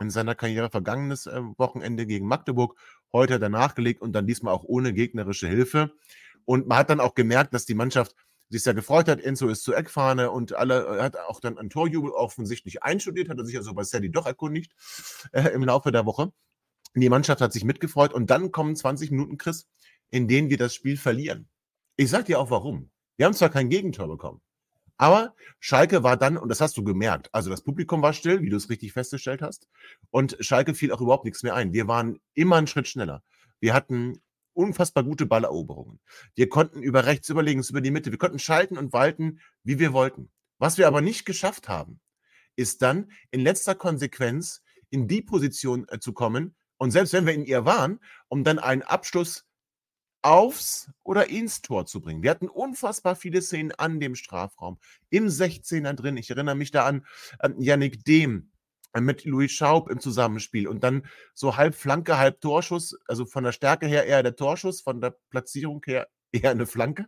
in 0.00 0.10
seiner 0.10 0.34
Karriere, 0.34 0.70
vergangenes 0.70 1.26
äh, 1.26 1.40
Wochenende 1.56 2.06
gegen 2.06 2.26
Magdeburg. 2.26 2.78
Heute 3.12 3.34
hat 3.34 3.42
er 3.42 3.48
nachgelegt 3.50 4.02
und 4.02 4.12
dann 4.12 4.26
diesmal 4.26 4.54
auch 4.54 4.64
ohne 4.64 4.92
gegnerische 4.92 5.46
Hilfe. 5.46 5.92
Und 6.46 6.66
man 6.66 6.78
hat 6.78 6.90
dann 6.90 7.00
auch 7.00 7.14
gemerkt, 7.14 7.54
dass 7.54 7.64
die 7.66 7.74
Mannschaft 7.74 8.16
sich 8.48 8.62
sehr 8.62 8.74
gefreut 8.74 9.08
hat. 9.08 9.20
Enzo 9.20 9.48
ist 9.48 9.62
zur 9.62 9.76
Eckfahne 9.76 10.30
und 10.30 10.54
alle 10.54 10.98
äh, 10.98 11.02
hat 11.02 11.16
auch 11.16 11.40
dann 11.40 11.58
einen 11.58 11.70
Torjubel 11.70 12.10
offensichtlich 12.10 12.82
einstudiert, 12.82 13.28
hat 13.28 13.38
er 13.38 13.44
sich 13.44 13.56
also 13.56 13.74
bei 13.74 13.84
Sally 13.84 14.10
doch 14.10 14.26
erkundigt 14.26 14.72
äh, 15.32 15.48
im 15.48 15.64
Laufe 15.64 15.92
der 15.92 16.06
Woche. 16.06 16.32
Die 16.94 17.08
Mannschaft 17.08 17.40
hat 17.40 17.52
sich 17.52 17.64
mitgefreut 17.64 18.12
und 18.12 18.30
dann 18.30 18.52
kommen 18.52 18.76
20 18.76 19.10
Minuten, 19.10 19.38
Chris, 19.38 19.68
in 20.10 20.28
denen 20.28 20.50
wir 20.50 20.58
das 20.58 20.74
Spiel 20.74 20.96
verlieren. 20.96 21.48
Ich 21.96 22.10
sag 22.10 22.26
dir 22.26 22.38
auch 22.38 22.50
warum. 22.50 22.90
Wir 23.16 23.26
haben 23.26 23.34
zwar 23.34 23.48
kein 23.48 23.68
Gegentor 23.68 24.08
bekommen, 24.08 24.40
aber 24.96 25.34
Schalke 25.58 26.02
war 26.02 26.16
dann, 26.16 26.36
und 26.36 26.48
das 26.48 26.60
hast 26.60 26.76
du 26.76 26.84
gemerkt, 26.84 27.28
also 27.32 27.50
das 27.50 27.62
Publikum 27.62 28.02
war 28.02 28.12
still, 28.12 28.42
wie 28.42 28.50
du 28.50 28.56
es 28.56 28.70
richtig 28.70 28.92
festgestellt 28.92 29.42
hast, 29.42 29.68
und 30.10 30.36
Schalke 30.40 30.74
fiel 30.74 30.92
auch 30.92 31.00
überhaupt 31.00 31.24
nichts 31.24 31.42
mehr 31.42 31.54
ein. 31.54 31.72
Wir 31.72 31.88
waren 31.88 32.20
immer 32.34 32.56
einen 32.56 32.66
Schritt 32.66 32.88
schneller. 32.88 33.22
Wir 33.60 33.74
hatten 33.74 34.20
unfassbar 34.54 35.04
gute 35.04 35.26
Balleroberungen. 35.26 36.00
Wir 36.34 36.48
konnten 36.48 36.82
über 36.82 37.06
rechts, 37.06 37.28
über 37.28 37.42
links, 37.42 37.70
über 37.70 37.80
die 37.80 37.90
Mitte, 37.90 38.10
wir 38.10 38.18
konnten 38.18 38.38
schalten 38.38 38.78
und 38.78 38.92
walten, 38.92 39.40
wie 39.62 39.78
wir 39.78 39.92
wollten. 39.92 40.30
Was 40.58 40.78
wir 40.78 40.86
aber 40.86 41.00
nicht 41.00 41.26
geschafft 41.26 41.68
haben, 41.68 42.00
ist 42.56 42.82
dann 42.82 43.10
in 43.30 43.40
letzter 43.40 43.74
Konsequenz 43.74 44.62
in 44.90 45.08
die 45.08 45.22
Position 45.22 45.86
äh, 45.88 45.98
zu 45.98 46.12
kommen, 46.12 46.54
und 46.76 46.90
selbst 46.90 47.12
wenn 47.12 47.26
wir 47.26 47.34
in 47.34 47.44
ihr 47.44 47.64
waren, 47.64 48.00
um 48.28 48.44
dann 48.44 48.58
einen 48.58 48.82
Abschluss 48.82 49.44
aufs 50.22 50.90
oder 51.02 51.28
ins 51.28 51.60
Tor 51.60 51.86
zu 51.86 52.00
bringen. 52.00 52.22
Wir 52.22 52.30
hatten 52.30 52.48
unfassbar 52.48 53.14
viele 53.14 53.42
Szenen 53.42 53.72
an 53.72 54.00
dem 54.00 54.14
Strafraum, 54.14 54.78
im 55.10 55.26
16er 55.26 55.92
drin. 55.92 56.16
Ich 56.16 56.30
erinnere 56.30 56.54
mich 56.54 56.70
da 56.70 56.86
an 56.86 57.06
ähm, 57.42 57.56
Yannick 57.58 58.04
Dehm 58.04 58.50
mit 59.00 59.24
Louis 59.24 59.50
Schaub 59.50 59.90
im 59.90 60.00
Zusammenspiel 60.00 60.68
und 60.68 60.84
dann 60.84 61.06
so 61.34 61.56
halb 61.56 61.74
Flanke, 61.74 62.18
halb 62.18 62.40
Torschuss, 62.40 62.96
also 63.06 63.26
von 63.26 63.44
der 63.44 63.52
Stärke 63.52 63.86
her 63.86 64.06
eher 64.06 64.22
der 64.22 64.36
Torschuss, 64.36 64.80
von 64.80 65.00
der 65.00 65.16
Platzierung 65.30 65.82
her 65.84 66.08
eher 66.32 66.50
eine 66.50 66.66
Flanke, 66.66 67.06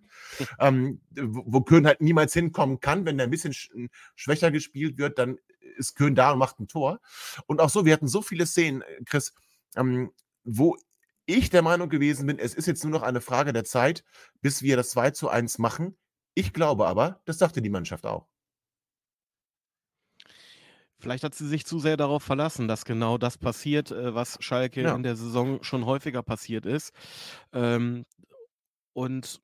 ähm, 0.60 1.00
wo 1.10 1.60
Köhn 1.62 1.86
halt 1.86 2.00
niemals 2.00 2.32
hinkommen 2.32 2.80
kann. 2.80 3.04
Wenn 3.04 3.18
der 3.18 3.26
ein 3.26 3.30
bisschen 3.30 3.52
sch 3.52 3.70
schwächer 4.14 4.50
gespielt 4.50 4.98
wird, 4.98 5.18
dann 5.18 5.38
ist 5.76 5.96
Köhn 5.96 6.14
da 6.14 6.32
und 6.32 6.38
macht 6.38 6.60
ein 6.60 6.68
Tor. 6.68 7.00
Und 7.46 7.60
auch 7.60 7.70
so, 7.70 7.84
wir 7.84 7.92
hatten 7.92 8.08
so 8.08 8.22
viele 8.22 8.46
Szenen, 8.46 8.82
äh, 8.82 9.02
Chris, 9.04 9.34
ähm, 9.76 10.12
wo 10.44 10.76
ich 11.26 11.50
der 11.50 11.62
Meinung 11.62 11.88
gewesen 11.88 12.26
bin, 12.26 12.38
es 12.38 12.54
ist 12.54 12.66
jetzt 12.66 12.84
nur 12.84 12.92
noch 12.92 13.02
eine 13.02 13.20
Frage 13.20 13.52
der 13.52 13.64
Zeit, 13.64 14.04
bis 14.42 14.62
wir 14.62 14.76
das 14.76 14.90
2 14.90 15.10
zu 15.10 15.28
1 15.28 15.58
machen. 15.58 15.96
Ich 16.34 16.52
glaube 16.52 16.86
aber, 16.86 17.20
das 17.24 17.38
dachte 17.38 17.62
die 17.62 17.70
Mannschaft 17.70 18.06
auch. 18.06 18.28
Vielleicht 21.06 21.24
hat 21.24 21.34
sie 21.34 21.46
sich 21.46 21.64
zu 21.66 21.78
sehr 21.78 21.96
darauf 21.96 22.22
verlassen, 22.22 22.68
dass 22.68 22.84
genau 22.84 23.16
das 23.18 23.38
passiert, 23.38 23.90
äh, 23.92 24.14
was 24.14 24.38
Schalke 24.40 24.82
Ja. 24.82 24.94
in 24.94 25.02
der 25.04 25.16
Saison 25.16 25.62
schon 25.62 25.86
häufiger 25.86 26.22
passiert 26.22 26.66
ist. 26.66 26.92
Ähm, 27.52 28.04
und 28.94 29.40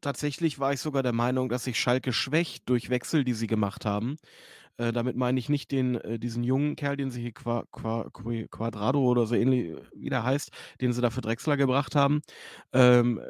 tatsächlich 0.00 0.58
war 0.58 0.72
ich 0.72 0.80
sogar 0.80 1.02
der 1.02 1.12
Meinung, 1.12 1.48
dass 1.48 1.64
sich 1.64 1.78
Schalke 1.80 2.12
schwächt 2.12 2.68
durch 2.68 2.90
Wechsel, 2.90 3.24
die 3.24 3.32
sie 3.34 3.46
gemacht 3.46 3.84
haben. 3.84 4.16
Äh, 4.78 4.92
damit 4.92 5.16
meine 5.16 5.38
ich 5.38 5.48
nicht 5.48 5.70
den, 5.72 5.96
äh, 5.96 6.18
diesen 6.18 6.44
jungen 6.44 6.76
Kerl, 6.76 6.96
den 6.96 7.10
sie 7.10 7.22
hier 7.22 7.32
Qua, 7.32 7.64
Qua, 7.72 8.10
Quadrado 8.50 9.00
oder 9.00 9.26
so 9.26 9.34
ähnlich, 9.34 9.70
äh, 9.70 9.82
wie 9.94 10.10
der 10.10 10.24
heißt, 10.24 10.50
den 10.80 10.92
sie 10.92 11.02
da 11.02 11.10
für 11.10 11.22
Drexler 11.22 11.56
gebracht 11.56 11.94
haben. 11.96 12.22
Ähm, 12.72 13.20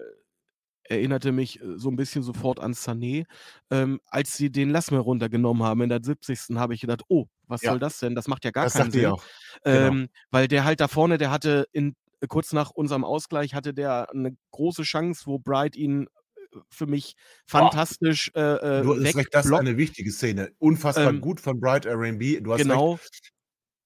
erinnerte 0.89 1.33
mich 1.33 1.61
äh, 1.61 1.79
so 1.79 1.91
ein 1.91 1.97
bisschen 1.97 2.23
sofort 2.23 2.61
an 2.61 2.73
Sané. 2.75 3.27
Ähm, 3.71 4.01
als 4.07 4.37
sie 4.37 4.51
den 4.51 4.71
Lassmer 4.71 4.99
runtergenommen 5.01 5.63
haben 5.63 5.83
in 5.83 5.89
der 5.89 6.01
70. 6.03 6.57
habe 6.57 6.75
ich 6.75 6.81
gedacht, 6.81 7.03
oh, 7.09 7.27
was 7.47 7.63
Ja. 7.63 7.71
soll 7.71 7.79
das 7.79 7.99
denn? 7.99 8.15
Das 8.15 8.29
macht 8.29 8.45
ja 8.45 8.51
gar 8.51 8.65
das 8.65 8.75
keinen 8.75 8.91
Sinn. 8.91 9.07
auch. 9.07 9.25
Genau. 9.65 9.77
Ähm, 9.89 10.09
weil 10.31 10.49
der 10.49 10.65
halt 10.65 10.81
da 10.81 10.89
vorne, 10.89 11.19
der 11.19 11.31
hatte 11.31 11.67
in, 11.73 11.95
kurz 12.29 12.53
nach 12.53 12.71
unserem 12.71 13.05
Ausgleich, 13.05 13.55
hatte 13.55 13.75
der 13.75 14.11
eine 14.11 14.37
große 14.51 14.83
Chance, 14.83 15.23
wo 15.27 15.39
Bright 15.39 15.77
ihn 15.77 16.05
äh, 16.53 16.59
für 16.71 16.87
mich 16.87 17.15
fantastisch 17.47 18.31
äh, 18.35 18.41
äh, 18.41 18.83
Du 18.83 18.95
hast 18.95 19.15
recht, 19.17 19.29
das 19.33 19.47
ist 19.47 19.53
eine 19.53 19.77
wichtige 19.77 20.11
Szene. 20.11 20.53
Unfassbar 20.59 21.09
Ähm, 21.09 21.21
gut 21.21 21.41
von 21.41 21.61
Bright 21.61 21.87
RB. 21.87 22.43
Du 22.43 22.53
hast 22.53 22.61
recht. 22.61 23.33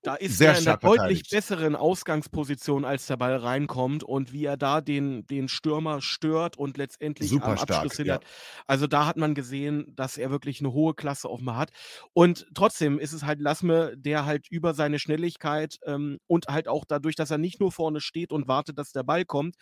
Da 0.02 0.14
ist 0.14 0.38
Sehr 0.38 0.48
er 0.48 0.52
in 0.52 0.66
einer 0.66 0.78
stark 0.78 0.80
deutlich 0.80 1.28
besseren 1.28 1.76
Ausgangsposition, 1.76 2.86
als 2.86 3.06
der 3.06 3.18
Ball 3.18 3.36
reinkommt 3.36 4.02
und 4.02 4.32
wie 4.32 4.46
er 4.46 4.56
da 4.56 4.80
den, 4.80 5.26
den 5.26 5.48
Stürmer 5.48 6.00
stört 6.00 6.56
und 6.56 6.78
letztendlich 6.78 7.28
Super 7.28 7.48
am 7.48 7.56
stark, 7.58 7.70
Abschluss 7.70 7.98
ja. 7.98 8.04
hindert. 8.04 8.24
Also 8.66 8.86
da 8.86 9.04
hat 9.04 9.18
man 9.18 9.34
gesehen, 9.34 9.92
dass 9.96 10.16
er 10.16 10.30
wirklich 10.30 10.60
eine 10.60 10.72
hohe 10.72 10.94
Klasse 10.94 11.28
offenbar 11.28 11.58
hat. 11.58 11.70
Und 12.14 12.46
trotzdem 12.54 12.98
ist 12.98 13.12
es 13.12 13.24
halt 13.24 13.40
Lassme, 13.40 13.94
der 13.96 14.24
halt 14.24 14.48
über 14.48 14.72
seine 14.72 14.98
Schnelligkeit 14.98 15.78
ähm, 15.84 16.18
und 16.26 16.46
halt 16.46 16.66
auch 16.66 16.86
dadurch, 16.86 17.14
dass 17.14 17.30
er 17.30 17.38
nicht 17.38 17.60
nur 17.60 17.70
vorne 17.70 18.00
steht 18.00 18.32
und 18.32 18.48
wartet, 18.48 18.78
dass 18.78 18.92
der 18.92 19.02
Ball 19.02 19.26
kommt, 19.26 19.56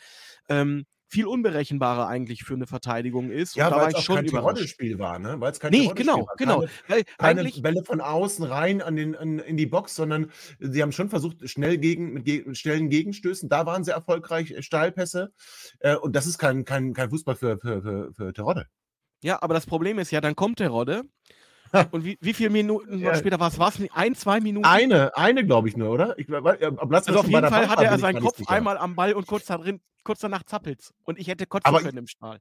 ähm, 0.48 0.84
viel 1.08 1.26
unberechenbarer 1.26 2.06
eigentlich 2.06 2.44
für 2.44 2.54
eine 2.54 2.66
Verteidigung 2.66 3.30
ist. 3.30 3.56
Ja, 3.56 3.70
weil 3.74 3.88
es 3.88 3.94
auch 3.94 4.02
schon 4.02 4.16
kein. 4.16 4.26
Tirode-Spiel 4.26 4.98
war, 4.98 5.18
ne? 5.18 5.40
Weil 5.40 5.52
es 5.52 5.58
kein 5.58 5.72
Nee, 5.72 5.90
genau, 5.94 6.26
war. 6.26 6.34
genau. 6.36 6.64
Keine, 6.86 7.04
keine 7.16 7.40
eigentlich, 7.40 7.62
Bälle 7.62 7.82
von 7.82 8.00
außen 8.00 8.44
rein 8.44 8.82
an 8.82 8.94
den, 8.94 9.16
an, 9.16 9.38
in 9.38 9.56
die 9.56 9.66
Box, 9.66 9.94
sondern 9.94 10.30
sie 10.60 10.82
haben 10.82 10.92
schon 10.92 11.08
versucht, 11.08 11.48
schnell 11.48 11.78
gegen, 11.78 12.12
mit, 12.12 12.24
ge 12.24 12.54
schnellen 12.54 12.90
Gegenstößen, 12.90 13.48
da 13.48 13.64
waren 13.64 13.84
sie 13.84 13.90
erfolgreich, 13.90 14.50
äh, 14.50 14.62
Steilpässe. 14.62 15.32
Äh, 15.80 15.96
und 15.96 16.14
das 16.14 16.26
ist 16.26 16.38
kein, 16.38 16.64
kein, 16.64 16.92
kein 16.92 17.10
Fußball 17.10 17.36
für, 17.36 17.58
für, 17.58 17.82
für, 17.82 18.12
für 18.12 18.32
Terodde. 18.32 18.66
Ja, 19.22 19.42
aber 19.42 19.54
das 19.54 19.66
Problem 19.66 19.98
ist 19.98 20.10
ja, 20.10 20.20
dann 20.20 20.36
kommt 20.36 20.60
der 20.60 20.68
Rodde. 20.68 21.02
Und 21.90 22.04
wie, 22.04 22.18
wie 22.20 22.34
viele 22.34 22.50
Minuten 22.50 22.98
Ja. 22.98 23.14
später 23.14 23.38
war 23.40 23.48
es? 23.48 23.58
War 23.58 23.68
es 23.68 23.78
nicht 23.78 23.94
ein, 23.94 24.14
zwei 24.14 24.40
Minuten? 24.40 24.64
Eine, 24.66 25.16
eine 25.16 25.44
glaube 25.44 25.68
ich 25.68 25.76
nur, 25.76 25.90
oder? 25.90 26.18
Ich, 26.18 26.28
Lassmann 26.28 26.92
also 26.92 27.18
auf 27.20 27.28
jeden 27.28 27.48
Fall 27.48 27.68
hatte 27.68 27.84
er 27.84 27.98
seinen 27.98 28.20
Kopf 28.22 28.40
einmal 28.48 28.78
am 28.78 28.94
Ball 28.94 29.12
und 29.14 29.26
kurz, 29.26 29.46
darin, 29.46 29.80
kurz 30.04 30.20
danach 30.20 30.42
zappelt's. 30.44 30.92
Und 31.04 31.18
ich 31.18 31.28
hätte 31.28 31.46
kotzen 31.46 31.66
Aber- 31.68 31.80
können 31.82 31.98
im 31.98 32.06
Strahl. 32.06 32.38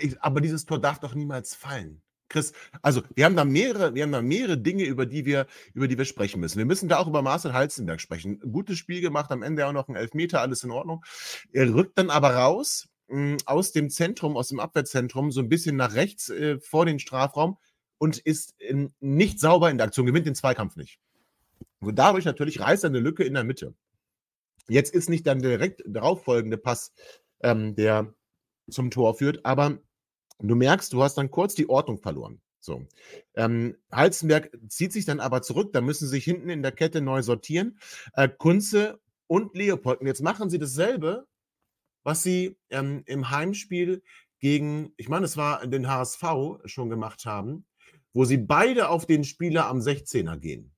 Ich, 0.00 0.20
aber 0.22 0.40
dieses 0.40 0.64
Tor 0.64 0.80
darf 0.80 0.98
doch 0.98 1.14
niemals 1.14 1.54
fallen. 1.54 2.02
Chris, 2.28 2.52
also 2.82 3.02
wir 3.14 3.26
haben 3.26 3.36
da 3.36 3.44
mehrere, 3.44 3.94
wir 3.94 4.02
haben 4.02 4.10
da 4.10 4.22
mehrere 4.22 4.58
Dinge, 4.58 4.84
über 4.84 5.06
die 5.06 5.24
wir, 5.24 5.46
über 5.74 5.86
die 5.86 5.96
wir 5.98 6.04
sprechen 6.06 6.40
müssen. 6.40 6.58
Wir 6.58 6.64
müssen 6.64 6.88
da 6.88 6.98
auch 6.98 7.06
über 7.06 7.22
Marcel 7.22 7.52
Halzenberg 7.52 8.00
sprechen. 8.00 8.40
Gutes 8.40 8.78
Spiel 8.78 9.00
gemacht, 9.02 9.30
am 9.30 9.42
Ende 9.42 9.66
auch 9.66 9.72
noch 9.72 9.88
ein 9.88 9.94
Elfmeter, 9.94 10.40
alles 10.40 10.64
in 10.64 10.70
Ordnung. 10.72 11.04
Er 11.52 11.72
rückt 11.72 11.96
dann 11.98 12.10
aber 12.10 12.34
raus 12.34 12.88
mh, 13.08 13.36
aus 13.46 13.70
dem 13.72 13.90
Zentrum, 13.90 14.36
aus 14.36 14.48
dem 14.48 14.58
Abwehrzentrum, 14.58 15.30
so 15.30 15.40
ein 15.42 15.48
bisschen 15.48 15.76
nach 15.76 15.94
rechts 15.94 16.30
äh, 16.30 16.58
vor 16.58 16.86
den 16.86 16.98
Strafraum 16.98 17.58
und 17.98 18.18
ist 18.18 18.54
nicht 19.00 19.40
sauber 19.40 19.70
in 19.70 19.78
der 19.78 19.86
Aktion, 19.86 20.06
gewinnt 20.06 20.26
den 20.26 20.34
Zweikampf 20.34 20.76
nicht. 20.76 20.98
Und 21.80 21.98
dadurch 21.98 22.24
natürlich 22.24 22.60
reißt 22.60 22.84
er 22.84 22.90
eine 22.90 23.00
Lücke 23.00 23.24
in 23.24 23.34
der 23.34 23.44
Mitte. 23.44 23.74
Jetzt 24.68 24.94
ist 24.94 25.10
nicht 25.10 25.26
dann 25.26 25.40
direkt 25.40 25.82
darauf 25.86 26.24
folgende 26.24 26.56
Pass, 26.56 26.92
ähm, 27.42 27.74
der 27.74 28.14
zum 28.70 28.90
Tor 28.90 29.14
führt, 29.14 29.44
aber 29.44 29.78
du 30.38 30.54
merkst, 30.54 30.92
du 30.92 31.02
hast 31.02 31.16
dann 31.16 31.30
kurz 31.30 31.54
die 31.54 31.68
Ordnung 31.68 31.98
verloren. 31.98 32.40
So. 32.60 32.86
Ähm, 33.34 33.76
Halzenberg 33.92 34.50
zieht 34.68 34.92
sich 34.92 35.04
dann 35.04 35.20
aber 35.20 35.42
zurück, 35.42 35.74
da 35.74 35.82
müssen 35.82 36.06
sie 36.06 36.16
sich 36.16 36.24
hinten 36.24 36.48
in 36.48 36.62
der 36.62 36.72
Kette 36.72 37.02
neu 37.02 37.20
sortieren. 37.20 37.78
Äh, 38.14 38.28
Kunze 38.30 39.00
und 39.26 39.54
Leopold. 39.54 40.00
Und 40.00 40.06
jetzt 40.06 40.22
machen 40.22 40.48
sie 40.48 40.58
dasselbe, 40.58 41.26
was 42.04 42.22
sie 42.22 42.56
ähm, 42.70 43.02
im 43.04 43.28
Heimspiel 43.30 44.02
gegen, 44.38 44.94
ich 44.96 45.10
meine, 45.10 45.26
es 45.26 45.36
war 45.36 45.66
den 45.66 45.88
HSV 45.88 46.22
schon 46.64 46.88
gemacht 46.88 47.26
haben, 47.26 47.66
wo 48.14 48.24
sie 48.24 48.38
beide 48.38 48.88
auf 48.88 49.06
den 49.06 49.24
Spieler 49.24 49.66
am 49.66 49.80
16er 49.80 50.38
gehen. 50.38 50.72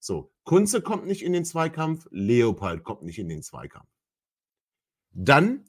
So, 0.00 0.32
Kunze 0.44 0.82
kommt 0.82 1.06
nicht 1.06 1.22
in 1.22 1.32
den 1.32 1.44
Zweikampf, 1.44 2.08
Leopold 2.10 2.82
kommt 2.82 3.02
nicht 3.02 3.18
in 3.18 3.28
den 3.28 3.42
Zweikampf. 3.42 3.88
Dann 5.12 5.64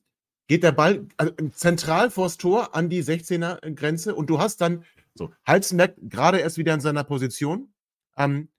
geht 0.48 0.64
der 0.64 0.72
Ball 0.72 1.08
also 1.18 1.34
zentral 1.52 2.10
vors 2.10 2.38
Tor 2.38 2.76
an 2.76 2.90
die 2.90 3.04
16er 3.04 3.74
Grenze 3.76 4.16
und 4.16 4.30
du 4.30 4.40
hast 4.40 4.62
dann 4.62 4.84
so 5.14 5.34
Halzenberg 5.46 5.96
gerade 6.02 6.40
erst 6.40 6.58
wieder 6.58 6.74
in 6.74 6.82
seiner 6.82 7.04
Position, 7.04 7.74
ähm, 8.18 8.50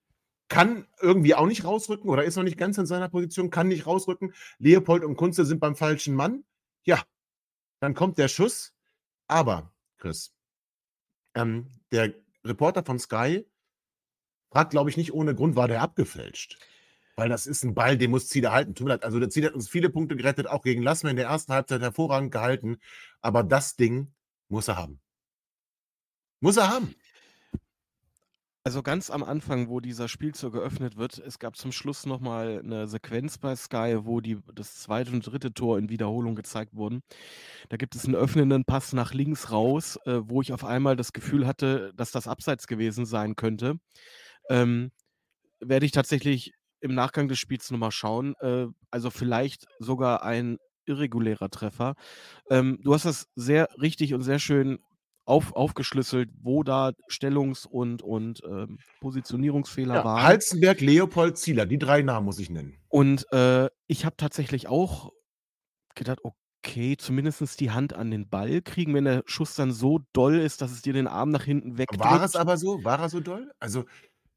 kann 0.48 0.86
irgendwie 1.00 1.34
auch 1.34 1.46
nicht 1.46 1.64
rausrücken 1.64 2.08
oder 2.08 2.24
ist 2.24 2.36
noch 2.36 2.44
nicht 2.44 2.58
ganz 2.58 2.78
in 2.78 2.86
seiner 2.86 3.08
Position, 3.08 3.50
kann 3.50 3.68
nicht 3.68 3.86
rausrücken. 3.86 4.32
Leopold 4.58 5.04
und 5.04 5.16
Kunze 5.16 5.44
sind 5.44 5.60
beim 5.60 5.76
falschen 5.76 6.14
Mann. 6.14 6.44
Ja, 6.84 7.02
dann 7.80 7.94
kommt 7.94 8.18
der 8.18 8.28
Schuss. 8.28 8.72
Aber, 9.26 9.74
Chris, 9.98 10.36
ähm, 11.34 11.66
der 11.90 12.14
Reporter 12.48 12.84
von 12.84 12.98
Sky 12.98 13.46
fragt, 14.50 14.70
glaube 14.70 14.90
ich, 14.90 14.96
nicht 14.96 15.12
ohne 15.12 15.34
Grund, 15.34 15.56
war 15.56 15.68
der 15.68 15.82
abgefälscht. 15.82 16.58
Weil 17.16 17.28
das 17.30 17.46
ist 17.46 17.64
ein 17.64 17.74
Ball, 17.74 17.96
den 17.96 18.10
muss 18.10 18.28
Zieder 18.28 18.52
halten. 18.52 18.74
Tut 18.74 18.86
mir 18.86 18.92
leid. 18.94 19.04
Also 19.04 19.18
der 19.18 19.30
Zieder 19.30 19.48
hat 19.48 19.54
uns 19.54 19.68
viele 19.68 19.88
Punkte 19.88 20.16
gerettet, 20.16 20.46
auch 20.46 20.62
gegen 20.62 20.82
Lassmann 20.82 21.12
in 21.12 21.16
der 21.16 21.26
ersten 21.26 21.52
Halbzeit 21.52 21.80
hervorragend 21.80 22.30
gehalten. 22.30 22.78
Aber 23.22 23.42
das 23.42 23.76
Ding 23.76 24.12
muss 24.48 24.68
er 24.68 24.76
haben. 24.76 25.00
Muss 26.40 26.58
er 26.58 26.68
haben. 26.68 26.94
Also 28.66 28.82
ganz 28.82 29.10
am 29.10 29.22
Anfang, 29.22 29.68
wo 29.68 29.78
dieser 29.78 30.08
Spielzug 30.08 30.54
geöffnet 30.54 30.96
wird, 30.96 31.18
es 31.20 31.38
gab 31.38 31.54
zum 31.54 31.70
Schluss 31.70 32.04
nochmal 32.04 32.58
eine 32.64 32.88
Sequenz 32.88 33.38
bei 33.38 33.54
Sky, 33.54 33.98
wo 34.00 34.20
die, 34.20 34.38
das 34.56 34.80
zweite 34.80 35.12
und 35.12 35.24
dritte 35.24 35.54
Tor 35.54 35.78
in 35.78 35.88
Wiederholung 35.88 36.34
gezeigt 36.34 36.74
wurden. 36.74 37.04
Da 37.68 37.76
gibt 37.76 37.94
es 37.94 38.06
einen 38.06 38.16
öffnenden 38.16 38.64
Pass 38.64 38.92
nach 38.92 39.14
links 39.14 39.52
raus, 39.52 40.00
äh, 40.04 40.18
wo 40.24 40.42
ich 40.42 40.52
auf 40.52 40.64
einmal 40.64 40.96
das 40.96 41.12
Gefühl 41.12 41.46
hatte, 41.46 41.92
dass 41.94 42.10
das 42.10 42.26
abseits 42.26 42.66
gewesen 42.66 43.06
sein 43.06 43.36
könnte. 43.36 43.78
Ähm, 44.50 44.90
werde 45.60 45.86
ich 45.86 45.92
tatsächlich 45.92 46.52
im 46.80 46.92
Nachgang 46.92 47.28
des 47.28 47.38
Spiels 47.38 47.70
nochmal 47.70 47.92
schauen. 47.92 48.34
Äh, 48.40 48.66
also 48.90 49.10
vielleicht 49.10 49.66
sogar 49.78 50.24
ein 50.24 50.58
irregulärer 50.86 51.50
Treffer. 51.50 51.94
Ähm, 52.50 52.80
du 52.82 52.94
hast 52.94 53.04
das 53.04 53.28
sehr 53.36 53.68
richtig 53.80 54.12
und 54.12 54.22
sehr 54.22 54.40
schön 54.40 54.80
auf, 55.26 55.54
aufgeschlüsselt, 55.54 56.30
wo 56.40 56.62
da 56.62 56.92
Stellungs- 57.08 57.66
und, 57.66 58.02
und 58.02 58.40
ähm, 58.48 58.78
Positionierungsfehler 59.00 59.96
Ja, 59.96 60.04
waren. 60.04 60.22
Halzenberg, 60.22 60.80
Leopold, 60.80 61.36
Zieler, 61.36 61.66
die 61.66 61.78
drei 61.78 62.02
Namen 62.02 62.24
muss 62.24 62.38
ich 62.38 62.48
nennen. 62.48 62.78
Und 62.88 63.30
äh, 63.32 63.68
ich 63.88 64.04
habe 64.04 64.16
tatsächlich 64.16 64.68
auch 64.68 65.10
gedacht, 65.94 66.20
okay, 66.22 66.96
zumindest 66.96 67.60
die 67.60 67.70
Hand 67.72 67.92
an 67.92 68.10
den 68.10 68.28
Ball 68.28 68.62
kriegen, 68.62 68.94
wenn 68.94 69.04
der 69.04 69.22
Schuss 69.26 69.54
dann 69.56 69.72
so 69.72 70.00
doll 70.12 70.38
ist, 70.38 70.62
dass 70.62 70.70
es 70.70 70.82
dir 70.82 70.92
den 70.92 71.08
Arm 71.08 71.30
nach 71.30 71.44
hinten 71.44 71.76
wegdrückt. 71.76 72.04
War 72.04 72.22
es 72.22 72.36
aber 72.36 72.56
so? 72.56 72.82
War 72.84 73.00
er 73.00 73.08
so 73.08 73.20
doll? 73.20 73.50
Also, 73.58 73.84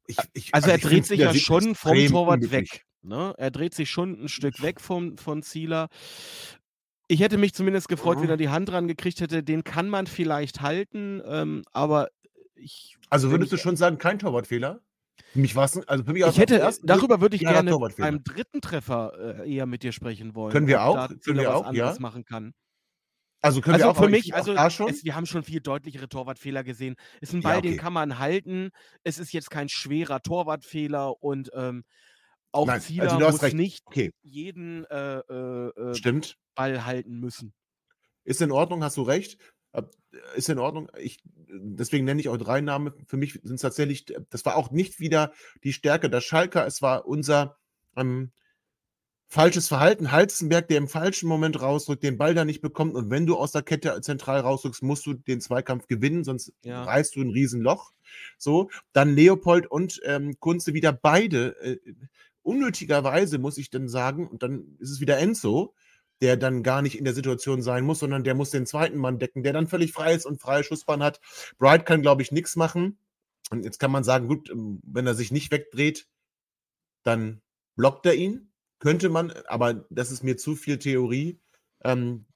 ich, 0.06 0.16
ich, 0.32 0.54
Also 0.54 0.70
er 0.70 0.76
ich 0.76 0.82
dreht 0.82 1.06
sich 1.06 1.20
ja 1.20 1.32
schon 1.34 1.74
vom 1.74 1.96
Torwart 1.96 2.42
unglücklich. 2.42 2.72
weg. 2.72 2.84
Ne? 3.02 3.32
Er 3.38 3.50
dreht 3.50 3.74
sich 3.74 3.90
schon 3.90 4.24
ein 4.24 4.28
Stück 4.28 4.60
weg 4.60 4.80
vom, 4.80 5.16
von 5.16 5.42
Zieler. 5.42 5.88
Ich 7.10 7.18
hätte 7.18 7.38
mich 7.38 7.54
zumindest 7.54 7.88
gefreut, 7.88 8.18
wenn 8.18 8.26
Mhm. 8.26 8.30
er 8.30 8.36
die 8.36 8.48
Hand 8.50 8.68
dran 8.68 8.86
gekriegt 8.86 9.20
hätte. 9.20 9.42
Den 9.42 9.64
kann 9.64 9.88
man 9.88 10.06
vielleicht 10.06 10.60
halten, 10.60 11.20
ähm, 11.26 11.64
aber 11.72 12.08
ich. 12.54 12.96
Also 13.10 13.26
wenn 13.26 13.32
würdest 13.38 13.52
du 13.52 13.56
schon 13.56 13.74
sagen, 13.74 13.98
kein 13.98 14.20
Torwartfehler? 14.20 14.80
Für 15.32 15.40
mich 15.40 15.56
war 15.56 15.64
es, 15.64 15.76
also 15.88 16.04
für 16.04 16.12
mich 16.12 16.22
ich 16.22 16.28
es 16.28 16.34
den 16.34 16.40
hätte, 16.40 16.60
ersten 16.60 16.86
darüber 16.86 17.20
würde 17.20 17.34
ich 17.34 17.42
gerne 17.42 17.76
beim 17.98 18.22
dritten 18.22 18.60
Treffer 18.60 19.40
äh, 19.40 19.52
eher 19.52 19.66
mit 19.66 19.82
dir 19.82 19.90
sprechen 19.90 20.36
wollen. 20.36 20.52
Können 20.52 20.68
wir 20.68 20.84
auch? 20.84 21.08
Können 21.24 21.40
wir 21.40 21.52
auch? 21.56 21.72
Ja. 21.72 21.96
machen 21.98 22.24
kann. 22.24 22.52
Also 23.42 23.60
können 23.60 23.74
Also 23.74 23.86
wir 23.86 23.90
auch 23.90 23.96
für 23.96 24.08
mich, 24.08 24.32
also 24.32 24.54
es, 24.54 25.02
wir 25.02 25.16
haben 25.16 25.26
schon 25.26 25.42
viel 25.42 25.60
deutlichere 25.60 26.08
Torwartfehler 26.08 26.62
gesehen. 26.62 26.94
Ist 27.20 27.32
ein 27.32 27.40
Ja, 27.40 27.48
Ball, 27.48 27.62
den 27.62 27.72
okay. 27.72 27.80
kann 27.80 27.92
man 27.92 28.20
halten. 28.20 28.70
Es 29.02 29.18
ist 29.18 29.32
jetzt 29.32 29.50
kein 29.50 29.68
schwerer 29.68 30.20
Torwartfehler 30.20 31.20
und 31.22 31.50
ähm, 31.54 31.82
auch 32.52 32.66
Nein, 32.66 32.76
also 32.76 32.86
Zieler 32.86 33.10
hast 33.26 33.32
muss 33.32 33.42
recht. 33.42 33.56
nicht 33.56 33.82
Okay, 33.86 34.12
jeden 34.22 34.84
äh, 34.86 35.18
äh, 35.18 35.68
äh, 35.68 35.94
stimmt. 35.94 36.36
Ball 36.60 36.84
halten 36.84 37.18
müssen. 37.18 37.54
Ist 38.24 38.42
in 38.42 38.52
Ordnung, 38.52 38.84
hast 38.84 38.98
du 38.98 39.02
recht. 39.02 39.38
Ist 40.34 40.50
in 40.50 40.58
Ordnung. 40.58 40.90
Ich, 40.98 41.22
deswegen 41.48 42.04
nenne 42.04 42.20
ich 42.20 42.28
auch 42.28 42.36
drei 42.36 42.60
Namen. 42.60 42.92
Für 43.06 43.16
mich 43.16 43.32
sind 43.42 43.54
es 43.54 43.62
tatsächlich, 43.62 44.04
das 44.28 44.44
war 44.44 44.56
auch 44.56 44.70
nicht 44.70 45.00
wieder 45.00 45.32
die 45.64 45.72
Stärke 45.72 46.10
der 46.10 46.20
Schalker. 46.20 46.66
Es 46.66 46.82
war 46.82 47.06
unser 47.06 47.56
ähm, 47.96 48.32
falsches 49.28 49.68
Verhalten. 49.68 50.12
Halzenberg, 50.12 50.68
der 50.68 50.76
im 50.78 50.88
falschen 50.88 51.28
Moment 51.28 51.62
rausrückt, 51.62 52.02
den 52.02 52.18
Ball 52.18 52.34
da 52.34 52.44
nicht 52.44 52.60
bekommt. 52.60 52.94
Und 52.94 53.08
wenn 53.08 53.24
du 53.24 53.36
aus 53.38 53.52
der 53.52 53.62
Kette 53.62 53.98
zentral 54.02 54.40
rausrückst, 54.40 54.82
musst 54.82 55.06
du 55.06 55.14
den 55.14 55.40
Zweikampf 55.40 55.86
gewinnen, 55.86 56.24
sonst 56.24 56.52
Ja. 56.62 56.82
reißt 56.82 57.16
du 57.16 57.22
ein 57.22 57.30
Riesenloch. 57.30 57.92
So, 58.36 58.68
dann 58.92 59.14
Leopold 59.14 59.66
und 59.66 60.00
ähm, 60.04 60.38
Kunze 60.40 60.74
wieder 60.74 60.92
beide. 60.92 61.56
Äh, 61.62 61.78
unnötigerweise, 62.42 63.38
muss 63.38 63.56
ich 63.56 63.70
dann 63.70 63.88
sagen, 63.88 64.28
und 64.28 64.42
dann 64.42 64.76
ist 64.78 64.90
es 64.90 65.00
wieder 65.00 65.18
Enzo, 65.18 65.74
der 66.20 66.36
dann 66.36 66.62
gar 66.62 66.82
nicht 66.82 66.98
in 66.98 67.04
der 67.04 67.14
Situation 67.14 67.62
sein 67.62 67.84
muss, 67.84 68.00
sondern 68.00 68.24
der 68.24 68.34
muss 68.34 68.50
den 68.50 68.66
zweiten 68.66 68.98
Mann 68.98 69.18
decken, 69.18 69.42
der 69.42 69.52
dann 69.52 69.68
völlig 69.68 69.92
frei 69.92 70.14
ist 70.14 70.26
und 70.26 70.40
freie 70.40 70.64
Schussbahn 70.64 71.02
hat. 71.02 71.20
Bright 71.58 71.86
kann, 71.86 72.02
glaube 72.02 72.22
ich, 72.22 72.32
nichts 72.32 72.56
machen. 72.56 72.98
Und 73.50 73.64
jetzt 73.64 73.78
kann 73.80 73.90
man 73.90 74.04
sagen, 74.04 74.28
gut, 74.28 74.50
ähm, 74.50 74.80
wenn 74.84 75.06
er 75.06 75.14
sich 75.14 75.32
nicht 75.32 75.50
wegdreht, 75.50 76.06
dann 77.02 77.40
blockt 77.76 78.06
er 78.06 78.14
ihn. 78.14 78.52
Könnte 78.78 79.08
man, 79.08 79.30
aber 79.46 79.86
das 79.90 80.10
ist 80.10 80.22
mir 80.22 80.36
zu 80.36 80.56
viel 80.56 80.78
Theorie. 80.78 81.38
Ähm, 81.84 82.26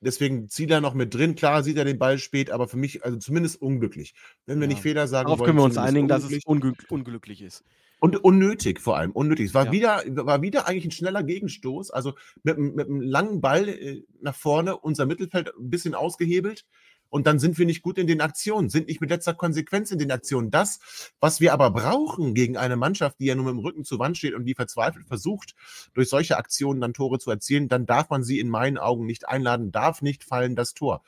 deswegen 0.00 0.48
zieht 0.48 0.70
er 0.70 0.80
noch 0.80 0.94
mit 0.94 1.14
drin. 1.14 1.34
Klar 1.34 1.62
sieht 1.62 1.76
er 1.76 1.84
den 1.84 1.98
Ball 1.98 2.18
spät, 2.18 2.50
aber 2.50 2.68
für 2.68 2.76
mich, 2.76 3.04
also 3.04 3.18
zumindest 3.18 3.60
unglücklich. 3.60 4.14
Wenn 4.46 4.60
wir 4.60 4.66
Ja. 4.66 4.74
nicht 4.74 4.82
Fehler 4.82 5.08
sagen 5.08 5.26
Darauf 5.26 5.40
wollen, 5.40 5.48
können 5.48 5.58
wir 5.58 5.64
uns 5.64 5.76
einigen, 5.78 6.08
dass 6.08 6.24
es 6.24 6.44
unglücklich. 6.44 6.46
unglück 6.46 6.86
unglücklich 6.90 7.42
ist. 7.42 7.64
Und 8.04 8.22
unnötig 8.22 8.80
vor 8.82 8.98
allem, 8.98 9.12
unnötig. 9.12 9.46
Es 9.46 9.54
war, 9.54 9.64
Ja. 9.66 9.72
wieder, 9.72 10.02
war 10.26 10.42
wieder 10.42 10.68
eigentlich 10.68 10.84
ein 10.84 10.90
schneller 10.90 11.22
Gegenstoß. 11.22 11.90
Also 11.90 12.12
mit, 12.42 12.58
einem- 12.58 12.74
mit 12.74 12.86
einem 12.86 13.00
langen 13.00 13.40
Ball 13.40 13.66
äh, 13.66 14.02
nach 14.20 14.34
vorne, 14.34 14.76
unser 14.76 15.06
Mittelfeld 15.06 15.48
ein 15.58 15.70
bisschen 15.70 15.94
ausgehebelt. 15.94 16.66
Und 17.08 17.26
dann 17.26 17.38
sind 17.38 17.56
wir 17.56 17.64
nicht 17.64 17.80
gut 17.80 17.96
in 17.96 18.06
den 18.06 18.20
Aktionen, 18.20 18.68
sind 18.68 18.88
nicht 18.88 19.00
mit 19.00 19.08
letzter 19.08 19.32
Konsequenz 19.32 19.90
in 19.90 19.98
den 19.98 20.10
Aktionen. 20.10 20.50
Das, 20.50 20.80
was 21.18 21.40
wir 21.40 21.54
aber 21.54 21.70
brauchen 21.70 22.34
gegen 22.34 22.58
eine 22.58 22.76
Mannschaft, 22.76 23.20
die 23.20 23.24
ja 23.26 23.36
nur 23.36 23.46
mit 23.46 23.52
dem 23.54 23.60
Rücken 23.60 23.84
zur 23.84 23.98
Wand 24.00 24.18
steht 24.18 24.34
und 24.34 24.44
die 24.44 24.54
verzweifelt 24.54 25.06
versucht, 25.06 25.54
durch 25.94 26.10
solche 26.10 26.36
Aktionen 26.36 26.82
dann 26.82 26.92
Tore 26.92 27.18
zu 27.18 27.30
erzielen, 27.30 27.68
dann 27.68 27.86
darf 27.86 28.10
man 28.10 28.22
sie 28.22 28.38
in 28.38 28.50
meinen 28.50 28.76
Augen 28.76 29.06
nicht 29.06 29.26
einladen, 29.28 29.72
darf 29.72 30.02
nicht 30.02 30.24
fallen 30.24 30.56
das 30.56 30.74
Tor. 30.74 31.02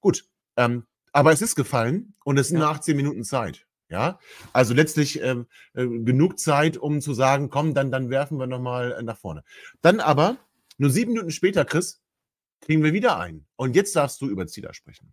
Gut, 0.00 0.24
ähm, 0.56 0.82
aber 1.12 1.30
es 1.30 1.42
ist 1.42 1.54
gefallen 1.54 2.14
und 2.24 2.38
es 2.38 2.48
sind 2.48 2.56
Ja. 2.58 2.64
nur 2.64 2.70
18 2.74 2.96
Minuten 2.96 3.22
Zeit. 3.22 3.66
Ja, 3.90 4.20
also 4.52 4.72
letztlich 4.72 5.20
ähm, 5.20 5.46
äh, 5.74 5.84
genug 5.84 6.38
Zeit, 6.38 6.76
um 6.76 7.00
zu 7.00 7.12
sagen, 7.12 7.50
komm, 7.50 7.74
dann, 7.74 7.90
dann 7.90 8.08
werfen 8.08 8.38
wir 8.38 8.46
nochmal 8.46 9.02
nach 9.02 9.18
vorne. 9.18 9.42
Dann 9.82 9.98
aber, 9.98 10.36
nur 10.78 10.90
sieben 10.90 11.12
Minuten 11.12 11.32
später, 11.32 11.64
Chris, 11.64 12.00
kriegen 12.60 12.84
wir 12.84 12.92
wieder 12.92 13.18
ein. 13.18 13.46
Und 13.56 13.74
jetzt 13.74 13.96
darfst 13.96 14.20
du 14.20 14.28
über 14.28 14.46
Zieler 14.46 14.74
sprechen. 14.74 15.12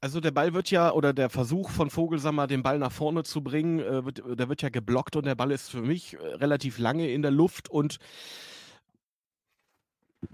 Also 0.00 0.20
der 0.20 0.30
Ball 0.30 0.54
wird 0.54 0.70
ja, 0.70 0.92
oder 0.92 1.12
der 1.12 1.30
Versuch 1.30 1.70
von 1.70 1.90
Vogelsammer, 1.90 2.46
den 2.46 2.62
Ball 2.62 2.78
nach 2.78 2.92
vorne 2.92 3.24
zu 3.24 3.42
bringen, 3.42 3.80
äh, 3.80 4.04
wird, 4.04 4.22
der 4.38 4.48
wird 4.48 4.62
ja 4.62 4.68
geblockt 4.68 5.16
und 5.16 5.26
der 5.26 5.34
Ball 5.34 5.50
ist 5.50 5.70
für 5.70 5.80
mich 5.80 6.14
äh, 6.14 6.18
relativ 6.18 6.78
lange 6.78 7.10
in 7.10 7.22
der 7.22 7.30
Luft 7.30 7.68
und 7.68 7.98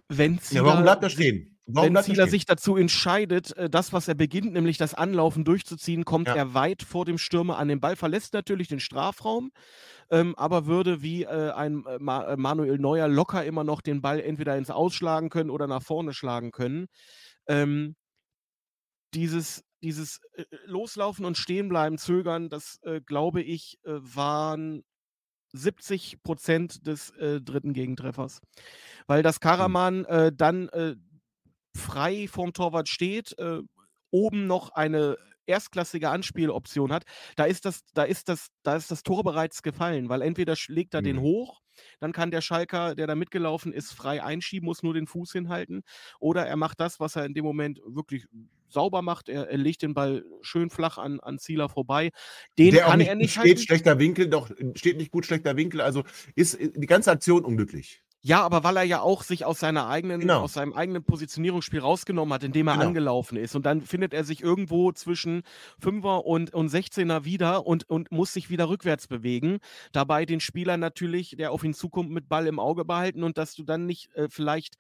wenn 0.08 0.38
Zieler, 0.40 0.62
Ja, 0.62 0.66
warum 0.66 0.82
bleibt 0.82 1.02
er 1.04 1.10
stehen? 1.10 1.56
Warum 1.74 1.92
wenn 1.92 1.96
er 1.96 2.02
Zieler 2.02 2.26
sich 2.28 2.44
dazu 2.46 2.76
entscheidet, 2.76 3.56
äh, 3.56 3.70
das, 3.70 3.92
was 3.92 4.08
er 4.08 4.14
beginnt, 4.14 4.52
nämlich 4.52 4.78
das 4.78 4.94
Anlaufen 4.94 5.44
durchzuziehen, 5.44 6.04
kommt 6.04 6.28
Ja. 6.28 6.34
er 6.34 6.54
weit 6.54 6.82
vor 6.82 7.04
dem 7.04 7.18
Stürmer 7.18 7.58
an 7.58 7.68
den 7.68 7.80
Ball, 7.80 7.96
verlässt 7.96 8.34
natürlich 8.34 8.68
den 8.68 8.80
Strafraum, 8.80 9.52
ähm, 10.10 10.34
aber 10.36 10.66
würde 10.66 11.02
wie 11.02 11.24
äh, 11.24 11.50
ein 11.52 11.84
äh, 11.86 11.98
Ma 12.00 12.32
äh, 12.32 12.36
Manuel 12.36 12.78
Neuer 12.78 13.08
locker 13.08 13.44
immer 13.44 13.64
noch 13.64 13.80
den 13.82 14.02
Ball 14.02 14.20
entweder 14.20 14.56
ins 14.56 14.70
Ausschlagen 14.70 15.30
können 15.30 15.50
oder 15.50 15.66
nach 15.66 15.82
vorne 15.82 16.14
schlagen 16.14 16.50
können. 16.52 16.86
Ähm, 17.48 17.96
dieses, 19.14 19.64
dieses 19.82 20.20
Loslaufen 20.66 21.24
und 21.24 21.36
Stehenbleiben, 21.36 21.98
Zögern, 21.98 22.48
das 22.48 22.78
äh, 22.82 23.00
glaube 23.00 23.42
ich, 23.42 23.78
äh, 23.84 23.92
waren 24.00 24.82
70 25.52 26.22
Prozent 26.22 26.86
des 26.86 27.10
äh, 27.12 27.40
dritten 27.40 27.72
Gegentreffers. 27.72 28.40
Weil 29.06 29.22
das 29.22 29.40
Karaman 29.40 30.04
äh, 30.06 30.32
dann 30.34 30.68
frei 31.76 32.28
vorm 32.28 32.52
Torwart 32.52 32.88
steht, 32.88 33.38
äh, 33.38 33.60
oben 34.10 34.46
noch 34.46 34.70
eine 34.70 35.16
erstklassige 35.46 36.10
Anspieloption 36.10 36.92
hat, 36.92 37.04
da 37.36 37.44
ist 37.44 37.64
das, 37.64 37.80
da 37.94 38.04
ist 38.04 38.28
das, 38.28 38.48
da 38.62 38.76
ist 38.76 38.90
das 38.90 39.02
Tor 39.02 39.24
bereits 39.24 39.62
gefallen, 39.62 40.08
weil 40.08 40.22
entweder 40.22 40.54
schlägt 40.54 40.94
er 40.94 41.02
den 41.02 41.16
Mhm. 41.16 41.20
hoch, 41.22 41.60
dann 41.98 42.12
kann 42.12 42.30
der 42.30 42.40
Schalker, 42.40 42.94
der 42.94 43.06
da 43.08 43.14
mitgelaufen 43.16 43.72
ist, 43.72 43.92
frei 43.92 44.22
einschieben, 44.22 44.66
muss 44.66 44.82
nur 44.82 44.94
den 44.94 45.06
Fuß 45.08 45.32
hinhalten, 45.32 45.82
oder 46.20 46.46
er 46.46 46.56
macht 46.56 46.78
das, 46.80 47.00
was 47.00 47.16
er 47.16 47.24
in 47.24 47.34
dem 47.34 47.44
Moment 47.44 47.80
wirklich 47.84 48.26
sauber 48.68 49.02
macht. 49.02 49.28
Er, 49.28 49.48
er 49.48 49.58
legt 49.58 49.82
den 49.82 49.94
Ball 49.94 50.24
schön 50.42 50.70
flach 50.70 50.98
an, 50.98 51.18
an 51.20 51.38
Zieler 51.40 51.68
vorbei. 51.68 52.10
Den 52.58 52.70
Der 52.70 52.86
auch 52.86 52.90
kann 52.90 52.98
nicht 52.98 53.08
er 53.08 53.16
nicht 53.16 53.32
steht, 53.32 53.42
halten. 53.42 53.58
schlechter 53.62 53.98
Winkel, 53.98 54.28
doch 54.28 54.50
steht 54.76 54.96
nicht 54.98 55.10
gut, 55.10 55.26
schlechter 55.26 55.56
Winkel. 55.56 55.80
Also 55.80 56.04
ist 56.36 56.54
äh, 56.54 56.70
die 56.76 56.86
ganze 56.86 57.10
Aktion 57.10 57.44
unglücklich. 57.44 58.02
Ja, 58.22 58.42
aber 58.42 58.62
weil 58.64 58.76
er 58.76 58.82
ja 58.82 59.00
auch 59.00 59.22
sich 59.22 59.46
aus 59.46 59.60
seiner 59.60 59.88
eigenen, 59.88 60.20
Genau. 60.20 60.42
aus 60.42 60.52
seinem 60.52 60.74
eigenen 60.74 61.02
Positionierungsspiel 61.02 61.80
rausgenommen 61.80 62.34
hat, 62.34 62.44
indem 62.44 62.68
er 62.68 62.74
Genau. 62.74 62.86
angelaufen 62.88 63.38
ist. 63.38 63.56
Und 63.56 63.64
dann 63.64 63.80
findet 63.80 64.12
er 64.12 64.24
sich 64.24 64.42
irgendwo 64.42 64.92
zwischen 64.92 65.42
Fünfer 65.78 66.26
und, 66.26 66.52
und 66.52 66.68
16er 66.68 67.24
wieder 67.24 67.66
und, 67.66 67.88
und 67.88 68.12
muss 68.12 68.34
sich 68.34 68.50
wieder 68.50 68.68
rückwärts 68.68 69.06
bewegen. 69.08 69.58
Dabei 69.92 70.26
den 70.26 70.40
Spieler 70.40 70.76
natürlich, 70.76 71.34
der 71.38 71.50
auf 71.50 71.64
ihn 71.64 71.72
zukommt, 71.72 72.10
mit 72.10 72.28
Ball 72.28 72.46
im 72.46 72.58
Auge 72.58 72.84
behalten 72.84 73.22
und 73.24 73.38
dass 73.38 73.54
du 73.54 73.62
dann 73.62 73.86
nicht 73.86 74.14
äh, 74.14 74.28
vielleicht 74.28 74.74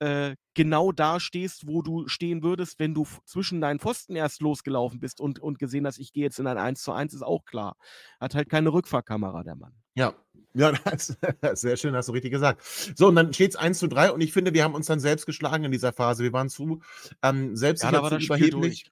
äh, 0.00 0.34
genau 0.54 0.90
da 0.90 1.20
stehst, 1.20 1.68
wo 1.68 1.82
du 1.82 2.08
stehen 2.08 2.42
würdest, 2.42 2.80
wenn 2.80 2.92
du 2.92 3.06
zwischen 3.24 3.60
deinen 3.60 3.78
Pfosten 3.78 4.16
erst 4.16 4.42
losgelaufen 4.42 4.98
bist 4.98 5.20
und, 5.20 5.38
und 5.38 5.60
gesehen 5.60 5.86
hast, 5.86 5.98
ich 5.98 6.12
gehe 6.12 6.24
jetzt 6.24 6.40
in 6.40 6.46
ein 6.48 6.58
1 6.58 6.82
zu 6.82 6.90
1, 6.90 7.14
ist 7.14 7.22
auch 7.22 7.44
klar. 7.44 7.76
Hat 8.18 8.34
halt 8.34 8.48
keine 8.48 8.72
Rückfahrkamera, 8.72 9.44
der 9.44 9.54
Mann. 9.54 9.74
Ja. 9.94 10.14
Ja, 10.54 10.72
das, 10.84 11.16
das 11.40 11.60
sehr 11.60 11.76
schön, 11.76 11.94
hast 11.94 12.08
du 12.08 12.12
richtig 12.12 12.32
gesagt. 12.32 12.62
So, 12.96 13.08
und 13.08 13.14
dann 13.14 13.32
steht 13.32 13.50
es 13.50 13.56
1 13.56 13.78
zu 13.78 13.86
3 13.86 14.10
und 14.12 14.20
ich 14.20 14.32
finde, 14.32 14.52
wir 14.52 14.64
haben 14.64 14.74
uns 14.74 14.86
dann 14.86 14.98
selbst 15.00 15.26
geschlagen 15.26 15.64
in 15.64 15.72
dieser 15.72 15.92
Phase. 15.92 16.24
Wir 16.24 16.32
waren 16.32 16.48
zu 16.48 16.80
ähm, 17.22 17.56
selbstsicher, 17.56 18.02
zu 18.02 18.16
überheblich. 18.18 18.90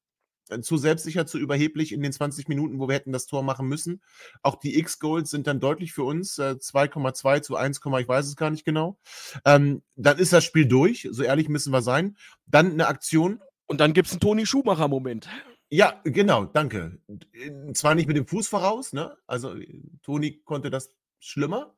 äh, 0.50 0.60
Zu 0.60 0.76
selbstsicher, 0.76 1.26
zu 1.26 1.36
überheblich 1.38 1.92
in 1.92 2.02
den 2.02 2.12
20 2.12 2.48
Minuten, 2.48 2.78
wo 2.78 2.88
wir 2.88 2.94
hätten 2.94 3.12
das 3.12 3.26
Tor 3.26 3.42
machen 3.42 3.66
müssen. 3.68 4.02
Auch 4.42 4.56
die 4.60 4.78
X-Goals 4.78 5.30
sind 5.30 5.46
dann 5.48 5.58
deutlich 5.60 5.92
für 5.92 6.04
uns. 6.04 6.38
Äh, 6.38 6.56
2,2 6.60 7.42
zu 7.42 7.56
1, 7.56 7.80
ich 8.00 8.08
weiß 8.08 8.26
es 8.26 8.36
gar 8.36 8.50
nicht 8.50 8.64
genau. 8.64 8.98
Ähm, 9.44 9.82
dann 9.96 10.18
ist 10.18 10.32
das 10.32 10.44
Spiel 10.44 10.66
durch, 10.66 11.08
so 11.10 11.22
ehrlich 11.24 11.48
müssen 11.48 11.72
wir 11.72 11.82
sein. 11.82 12.16
Dann 12.46 12.72
eine 12.72 12.86
Aktion, 12.86 13.40
Und 13.66 13.80
dann 13.80 13.92
gibt 13.94 14.06
es 14.08 14.12
einen 14.12 14.20
Toni 14.20 14.46
Schumacher-Moment. 14.46 15.28
Ja, 15.70 16.00
genau, 16.04 16.46
danke. 16.46 16.98
Äh, 17.32 17.72
zwar 17.74 17.94
nicht 17.94 18.06
mit 18.06 18.16
dem 18.16 18.26
Fuß 18.26 18.48
voraus, 18.48 18.92
ne? 18.92 19.16
Also 19.26 19.54
Toni 20.02 20.40
konnte 20.44 20.70
das 20.70 20.94
schlimmer. 21.20 21.74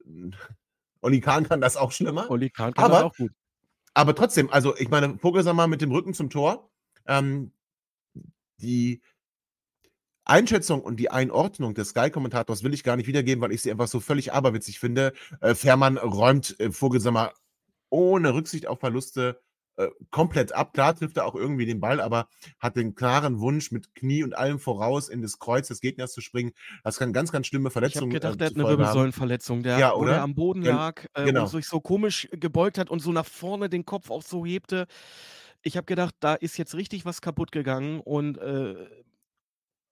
Olli 1.00 1.20
Kahn 1.20 1.48
kann 1.48 1.60
das 1.60 1.76
auch 1.76 1.92
schlimmer. 1.92 2.30
Olli 2.30 2.50
Kahn 2.50 2.72
kann 2.72 2.84
Aber- 2.84 2.94
das 2.94 3.02
auch 3.04 3.16
gut. 3.16 3.32
Aber 3.96 4.14
trotzdem, 4.16 4.50
also 4.50 4.76
ich 4.76 4.88
meine, 4.90 5.18
Vogelsammer 5.18 5.68
mit 5.68 5.80
dem 5.80 5.92
Rücken 5.92 6.14
zum 6.14 6.28
Tor, 6.28 6.68
ähm, 7.06 7.52
die 8.58 9.02
Einschätzung 10.24 10.82
und 10.82 10.96
die 10.96 11.10
Einordnung 11.10 11.74
des 11.74 11.90
Sky-Kommentators 11.90 12.64
will 12.64 12.74
ich 12.74 12.82
gar 12.82 12.96
nicht 12.96 13.06
wiedergeben, 13.06 13.40
weil 13.42 13.52
ich 13.52 13.62
sie 13.62 13.70
einfach 13.70 13.86
so 13.86 14.00
völlig 14.00 14.32
aberwitzig 14.32 14.80
finde. 14.80 15.12
Äh, 15.40 15.54
Fährmann 15.54 15.98
räumt 15.98 16.58
äh, 16.58 16.72
Vogelsammer 16.72 17.34
ohne 17.90 18.34
Rücksicht 18.34 18.66
auf 18.66 18.80
Verluste 18.80 19.40
äh, 19.76 19.88
komplett 20.10 20.52
ab. 20.52 20.72
Klar 20.72 20.94
trifft 20.94 21.16
er 21.16 21.26
auch 21.26 21.34
irgendwie 21.34 21.66
den 21.66 21.80
Ball, 21.80 22.00
aber 22.00 22.28
hat 22.58 22.76
den 22.76 22.94
klaren 22.94 23.40
Wunsch, 23.40 23.72
mit 23.72 23.94
Knie 23.94 24.22
und 24.22 24.36
allem 24.36 24.58
voraus 24.58 25.08
in 25.08 25.22
das 25.22 25.38
Kreuz 25.38 25.68
des 25.68 25.80
Gegners 25.80 26.12
zu 26.12 26.20
springen. 26.20 26.52
Das 26.82 26.98
kann 26.98 27.12
ganz, 27.12 27.32
ganz 27.32 27.46
schlimme 27.46 27.68
Ich 27.68 27.76
habe 27.76 27.88
Verletzungen 27.88 28.12
gedacht, 28.12 28.34
äh, 28.34 28.38
der 28.38 28.46
hat 28.48 28.54
eine. 28.54 28.64
Wirbelsäulenverletzung, 28.64 29.62
der, 29.62 29.78
Ja, 29.78 29.94
oder? 29.94 30.12
der 30.12 30.22
am 30.22 30.34
Boden 30.34 30.62
lag 30.62 31.04
äh, 31.14 31.24
genau. 31.24 31.42
und 31.42 31.48
sich 31.48 31.66
so 31.66 31.80
komisch 31.80 32.28
gebeugt 32.32 32.78
hat 32.78 32.90
und 32.90 33.00
so 33.00 33.12
nach 33.12 33.26
vorne 33.26 33.68
den 33.68 33.84
Kopf 33.84 34.10
auch 34.10 34.22
so 34.22 34.44
hebte. 34.44 34.86
Ich 35.62 35.76
habe 35.76 35.86
gedacht, 35.86 36.14
da 36.20 36.34
ist 36.34 36.58
jetzt 36.58 36.74
richtig 36.74 37.04
was 37.04 37.20
kaputt 37.20 37.50
gegangen 37.50 38.00
und 38.00 38.38
äh, 38.38 38.74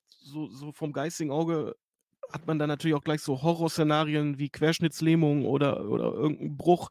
so, 0.08 0.48
so 0.48 0.72
vom 0.72 0.92
geistigen 0.92 1.30
Auge 1.30 1.74
hat 2.32 2.46
man 2.46 2.58
dann 2.58 2.68
natürlich 2.68 2.94
auch 2.94 3.04
gleich 3.04 3.20
so 3.20 3.42
Horrorszenarien 3.42 4.38
wie 4.38 4.48
Querschnittslähmung 4.48 5.44
oder, 5.44 5.88
oder 5.88 6.12
irgendein 6.12 6.56
Bruch 6.56 6.88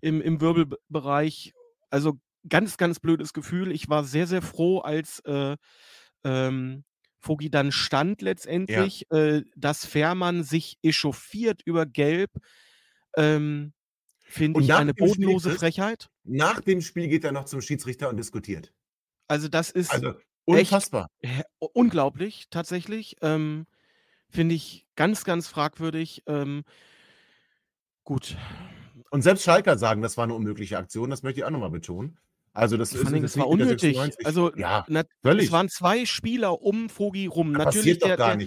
im, 0.00 0.20
im 0.20 0.40
Wirbelbereich. 0.40 1.54
Also 1.90 2.18
ganz, 2.48 2.76
ganz 2.76 3.00
blödes 3.00 3.32
Gefühl. 3.32 3.72
Ich 3.72 3.88
war 3.88 4.04
sehr, 4.04 4.26
sehr 4.26 4.42
froh, 4.42 4.78
als 4.78 5.20
äh, 5.20 5.56
ähm, 6.24 6.84
Vogi 7.20 7.50
dann 7.50 7.72
stand 7.72 8.22
letztendlich, 8.22 9.10
äh, 9.10 9.42
dass 9.56 9.84
Fährmann 9.84 10.44
sich 10.44 10.78
echauffiert 10.82 11.62
über 11.64 11.86
Gelb. 11.86 12.30
Ähm, 13.16 13.72
Finde 14.28 14.60
ich 14.60 14.72
eine 14.74 14.90
Spiel, 14.90 15.06
bodenlose 15.06 15.50
Chris, 15.50 15.60
Frechheit. 15.60 16.08
Nach 16.24 16.60
dem 16.60 16.80
Spiel 16.80 17.08
geht 17.08 17.24
er 17.24 17.32
noch 17.32 17.44
zum 17.44 17.60
Schiedsrichter 17.60 18.08
und 18.08 18.16
diskutiert. 18.16 18.72
Also 19.28 19.48
das 19.48 19.70
ist 19.70 19.92
Also 19.92 20.14
unfassbar. 20.44 21.08
unglaublich, 21.58 22.46
tatsächlich. 22.50 23.16
Ähm, 23.22 23.66
Finde 24.28 24.56
ich 24.56 24.86
ganz, 24.96 25.24
ganz 25.24 25.46
fragwürdig. 25.48 26.24
Ähm, 26.26 26.64
gut. 28.02 28.36
Und 29.10 29.22
selbst 29.22 29.44
Schalker 29.44 29.78
sagen, 29.78 30.02
das 30.02 30.16
war 30.16 30.24
eine 30.24 30.34
unmögliche 30.34 30.78
Aktion, 30.78 31.10
das 31.10 31.22
möchte 31.22 31.40
ich 31.40 31.44
auch 31.44 31.50
nochmal 31.50 31.70
betonen. 31.70 32.18
Also 32.56 32.78
das 32.78 32.94
ist 32.94 33.12
es 33.12 33.36
war 33.36 33.48
unnötig. 33.48 33.96
96. 33.96 34.26
Also, 34.26 34.54
ja, 34.56 34.86
na, 34.88 35.04
völlig. 35.22 35.46
es 35.46 35.52
waren 35.52 35.68
zwei 35.68 36.06
Spieler 36.06 36.62
um 36.62 36.88
Vogi 36.88 37.26
rum. 37.26 37.52
Das 37.52 37.66
Natürlich, 37.66 37.98
der, 37.98 38.16
der, 38.16 38.38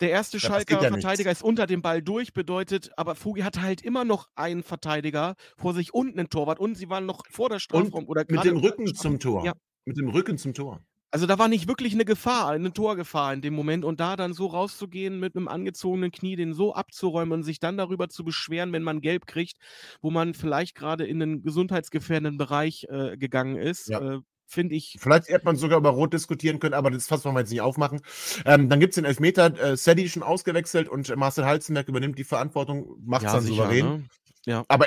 der 0.00 0.10
erste 0.10 0.38
Da 0.38 0.46
Schalker 0.46 0.82
ja 0.82 0.88
nichts. 0.88 1.02
Verteidiger 1.02 1.30
ist 1.30 1.42
unter 1.42 1.66
dem 1.66 1.82
Ball 1.82 2.00
durch, 2.00 2.32
bedeutet, 2.32 2.90
aber 2.96 3.16
Vogi 3.22 3.42
hatte 3.42 3.60
halt 3.60 3.82
immer 3.82 4.06
noch 4.06 4.28
einen 4.34 4.62
Verteidiger 4.62 5.34
vor 5.58 5.74
sich 5.74 5.92
unten 5.92 6.18
einen 6.18 6.30
Torwart 6.30 6.58
und 6.58 6.74
sie 6.76 6.88
waren 6.88 7.04
noch 7.04 7.26
vor 7.30 7.50
der 7.50 7.58
Strafraum 7.58 8.08
oder 8.08 8.24
Mit 8.28 8.44
dem 8.44 8.56
Rücken 8.56 8.86
zum 8.94 9.20
Tor. 9.20 9.44
Ja. 9.44 9.52
Mit 9.84 9.98
dem 9.98 10.08
Rücken 10.08 10.38
zum 10.38 10.54
Tor. 10.54 10.80
Also 11.12 11.26
da 11.26 11.38
war 11.38 11.48
nicht 11.48 11.66
wirklich 11.66 11.92
eine 11.94 12.04
Gefahr, 12.04 12.50
eine 12.50 12.72
Torgefahr 12.72 13.32
in 13.34 13.40
dem 13.42 13.54
Moment 13.54 13.84
und 13.84 13.98
da 13.98 14.14
dann 14.16 14.32
so 14.32 14.46
rauszugehen 14.46 15.18
mit 15.18 15.34
einem 15.34 15.48
angezogenen 15.48 16.12
Knie, 16.12 16.36
den 16.36 16.54
so 16.54 16.74
abzuräumen 16.74 17.32
und 17.32 17.42
sich 17.42 17.58
dann 17.58 17.76
darüber 17.76 18.08
zu 18.08 18.24
beschweren, 18.24 18.72
wenn 18.72 18.84
man 18.84 19.00
gelb 19.00 19.26
kriegt, 19.26 19.56
wo 20.02 20.10
man 20.10 20.34
vielleicht 20.34 20.76
gerade 20.76 21.04
in 21.06 21.20
einen 21.20 21.42
gesundheitsgefährdenden 21.42 22.38
Bereich 22.38 22.86
äh, 22.88 23.16
gegangen 23.16 23.56
ist, 23.56 23.88
Ja. 23.88 24.00
äh, 24.16 24.18
finde 24.46 24.74
ich. 24.76 24.96
Vielleicht 25.00 25.28
hätte 25.28 25.44
man 25.44 25.56
sogar 25.56 25.78
über 25.78 25.90
Rot 25.90 26.12
diskutieren 26.12 26.58
können, 26.60 26.74
aber 26.74 26.90
das 26.90 27.06
Fass 27.06 27.24
wollen 27.24 27.34
wir 27.34 27.40
jetzt 27.40 27.50
nicht 27.50 27.60
aufmachen. 27.60 28.00
Ähm, 28.44 28.68
dann 28.68 28.78
gibt 28.80 28.92
es 28.92 28.94
den 28.96 29.04
Elfmeter, 29.04 29.46
äh, 29.60 29.76
Sadie 29.76 30.08
schon 30.08 30.22
ausgewechselt 30.22 30.88
und 30.88 31.14
Marcel 31.16 31.44
Halzenberg 31.44 31.88
übernimmt 31.88 32.18
die 32.18 32.24
Verantwortung, 32.24 32.96
macht 33.04 33.24
es 33.26 33.32
dann 33.32 33.42
souverän. 33.42 33.86
ne? 33.86 34.04
Ja. 34.46 34.64
Aber 34.68 34.86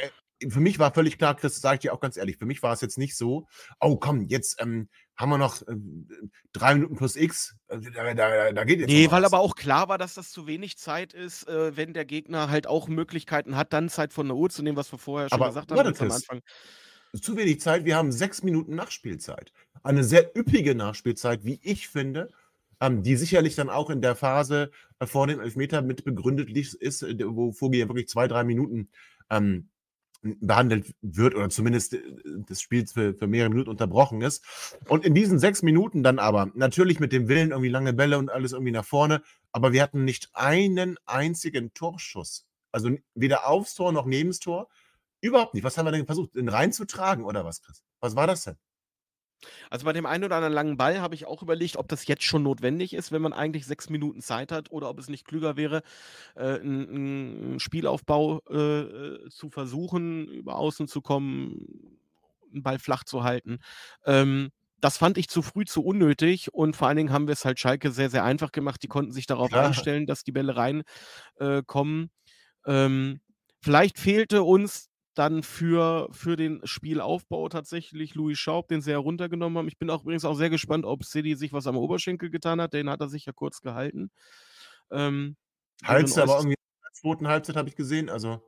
für 0.49 0.59
mich 0.59 0.79
war 0.79 0.93
völlig 0.93 1.17
klar, 1.17 1.35
Chris, 1.35 1.59
sage 1.59 1.75
ich 1.75 1.81
dir 1.81 1.93
auch 1.93 1.99
ganz 1.99 2.17
ehrlich, 2.17 2.37
für 2.37 2.45
mich 2.45 2.63
war 2.63 2.73
es 2.73 2.81
jetzt 2.81 2.97
nicht 2.97 3.15
so, 3.15 3.47
oh 3.79 3.97
komm, 3.97 4.27
jetzt 4.27 4.61
ähm, 4.61 4.89
haben 5.15 5.29
wir 5.29 5.37
noch 5.37 5.61
äh, 5.63 5.75
drei 6.51 6.75
Minuten 6.75 6.95
plus 6.95 7.15
X, 7.15 7.55
äh, 7.67 7.79
da, 7.79 8.13
da, 8.13 8.51
da 8.51 8.63
geht 8.63 8.79
jetzt 8.79 8.89
Nee, 8.89 9.11
weil 9.11 9.23
was. 9.23 9.33
aber 9.33 9.41
auch 9.41 9.55
klar 9.55 9.89
war, 9.89 9.97
dass 9.97 10.15
das 10.15 10.31
zu 10.31 10.47
wenig 10.47 10.77
Zeit 10.77 11.13
ist, 11.13 11.47
äh, 11.47 11.75
wenn 11.77 11.93
der 11.93 12.05
Gegner 12.05 12.49
halt 12.49 12.67
auch 12.67 12.87
Möglichkeiten 12.87 13.55
hat, 13.55 13.73
dann 13.73 13.89
Zeit 13.89 14.13
von 14.13 14.27
der 14.27 14.35
Uhr 14.35 14.49
zu 14.49 14.63
nehmen, 14.63 14.77
was 14.77 14.91
wir 14.91 14.99
vorher 14.99 15.29
schon 15.29 15.39
Aber 15.39 15.49
gesagt 15.49 15.71
haben 15.71 15.77
ganz 15.77 16.01
am 16.01 16.07
Chris. 16.07 16.15
Anfang. 16.15 16.41
zu 17.21 17.37
wenig 17.37 17.61
Zeit. 17.61 17.85
Wir 17.85 17.95
haben 17.95 18.11
sechs 18.11 18.43
Minuten 18.43 18.75
Nachspielzeit. 18.75 19.53
Eine 19.83 20.03
sehr 20.03 20.35
üppige 20.35 20.75
Nachspielzeit, 20.75 21.45
wie 21.45 21.59
ich 21.63 21.87
finde, 21.87 22.31
ähm, 22.79 23.03
die 23.03 23.15
sicherlich 23.15 23.55
dann 23.55 23.69
auch 23.69 23.89
in 23.89 24.01
der 24.01 24.15
Phase 24.15 24.71
äh, 24.99 25.05
vor 25.05 25.27
dem 25.27 25.39
Elfmeter 25.39 25.81
mit 25.81 26.03
begründet 26.03 26.49
ist, 26.49 26.73
ist, 26.73 27.03
äh, 27.03 27.15
wo 27.25 27.51
Vogel 27.51 27.79
ja 27.79 27.87
wirklich 27.87 28.07
zwei, 28.07 28.27
drei 28.27 28.43
Minuten 28.43 28.89
ähm, 29.29 29.69
behandelt 30.23 30.93
wird 31.01 31.35
oder 31.35 31.49
zumindest 31.49 31.93
äh, 31.93 32.01
das 32.47 32.61
Spiel 32.61 32.87
für, 32.87 33.13
für 33.13 33.27
mehrere 33.27 33.49
Minuten 33.49 33.69
unterbrochen 33.69 34.21
ist. 34.21 34.43
Und 34.87 35.05
in 35.05 35.13
diesen 35.13 35.39
sechs 35.39 35.61
Minuten 35.61 36.03
dann 36.03 36.19
aber, 36.19 36.49
natürlich 36.55 36.99
mit 36.99 37.11
dem 37.11 37.27
Willen, 37.27 37.51
irgendwie 37.51 37.69
lange 37.69 37.93
Bälle 37.93 38.17
und 38.17 38.31
alles 38.31 38.53
irgendwie 38.53 38.71
nach 38.71 38.85
vorne, 38.85 39.21
aber 39.51 39.73
wir 39.73 39.81
hatten 39.83 40.05
nicht 40.05 40.29
einen 40.33 40.97
einzigen 41.05 41.73
Torschuss. 41.73 42.45
Also 42.71 42.89
weder 43.13 43.47
aufs 43.47 43.75
Tor 43.75 43.91
noch 43.91 44.05
neben 44.05 44.29
das 44.29 44.39
Tor. 44.39 44.67
Überhaupt 45.21 45.53
nicht. 45.53 45.63
Was 45.63 45.77
haben 45.77 45.85
wir 45.85 45.91
denn 45.91 46.05
versucht? 46.05 46.35
Den 46.35 46.49
reinzutragen 46.49 47.23
oder 47.23 47.45
was, 47.45 47.61
Chris? 47.61 47.83
Was 47.99 48.15
war 48.15 48.27
das 48.27 48.43
denn? 48.43 48.57
Also 49.69 49.85
bei 49.85 49.93
dem 49.93 50.05
einen 50.05 50.23
oder 50.23 50.35
anderen 50.35 50.53
langen 50.53 50.77
Ball 50.77 51.01
habe 51.01 51.15
ich 51.15 51.25
auch 51.25 51.41
überlegt, 51.41 51.77
ob 51.77 51.87
das 51.87 52.07
jetzt 52.07 52.23
schon 52.23 52.43
notwendig 52.43 52.93
ist, 52.93 53.11
wenn 53.11 53.21
man 53.21 53.33
eigentlich 53.33 53.65
sechs 53.65 53.89
Minuten 53.89 54.21
Zeit 54.21 54.51
hat, 54.51 54.71
oder 54.71 54.89
ob 54.89 54.99
es 54.99 55.09
nicht 55.09 55.25
klüger 55.25 55.57
wäre, 55.57 55.81
äh, 56.35 56.59
einen 56.59 57.59
Spielaufbau 57.59 58.41
äh, 58.49 58.81
äh, 58.81 59.29
zu 59.29 59.49
versuchen, 59.49 60.27
über 60.27 60.55
Außen 60.55 60.87
zu 60.87 61.01
kommen, 61.01 61.99
einen 62.51 62.63
Ball 62.63 62.79
flach 62.79 63.03
zu 63.03 63.23
halten. 63.23 63.59
Ähm, 64.05 64.51
das 64.79 64.97
fand 64.97 65.17
ich 65.17 65.29
zu 65.29 65.41
früh 65.41 65.63
zu 65.63 65.81
unnötig 65.81 66.53
und 66.53 66.75
vor 66.75 66.89
allen 66.89 66.97
Dingen 66.97 67.13
haben 67.13 67.27
wir 67.27 67.33
es 67.33 67.45
halt 67.45 67.57
Schalke 67.57 67.91
sehr, 67.91 68.09
sehr 68.09 68.25
einfach 68.25 68.51
gemacht. 68.51 68.83
Die 68.83 68.89
konnten 68.89 69.13
sich 69.13 69.25
darauf 69.25 69.49
Klar. 69.49 69.67
einstellen, 69.67 70.05
dass 70.05 70.25
die 70.25 70.33
Bälle 70.33 70.57
reinkommen. 70.57 70.83
Äh, 71.39 71.63
kommen. 71.65 72.11
ähm, 72.65 73.21
vielleicht 73.61 73.97
fehlte 73.97 74.43
uns 74.43 74.89
dann 75.13 75.43
für, 75.43 76.07
für 76.11 76.35
den 76.35 76.61
Spielaufbau 76.63 77.49
tatsächlich 77.49 78.15
Louis 78.15 78.37
Schaub, 78.37 78.67
den 78.67 78.81
sie 78.81 78.91
heruntergenommen 78.91 79.57
haben. 79.57 79.67
Ich 79.67 79.77
bin 79.77 79.89
auch 79.89 80.03
übrigens 80.03 80.25
auch 80.25 80.35
sehr 80.35 80.49
gespannt, 80.49 80.85
ob 80.85 81.03
City 81.03 81.35
sich 81.35 81.53
was 81.53 81.67
am 81.67 81.77
Oberschenkel 81.77 82.29
getan 82.29 82.61
hat. 82.61 82.73
Den 82.73 82.89
hat 82.89 83.01
er 83.01 83.09
sich 83.09 83.25
ja 83.25 83.33
kurz 83.33 83.61
gehalten. 83.61 84.11
Ähm, 84.91 85.35
ein 85.83 86.05
aber 86.05 86.37
irgendwie 86.37 86.53
in 86.53 86.83
der 86.83 86.93
zweiten 86.93 87.27
Halbzeit 87.27 87.55
habe 87.55 87.69
ich 87.69 87.75
gesehen. 87.75 88.09
Also, 88.09 88.41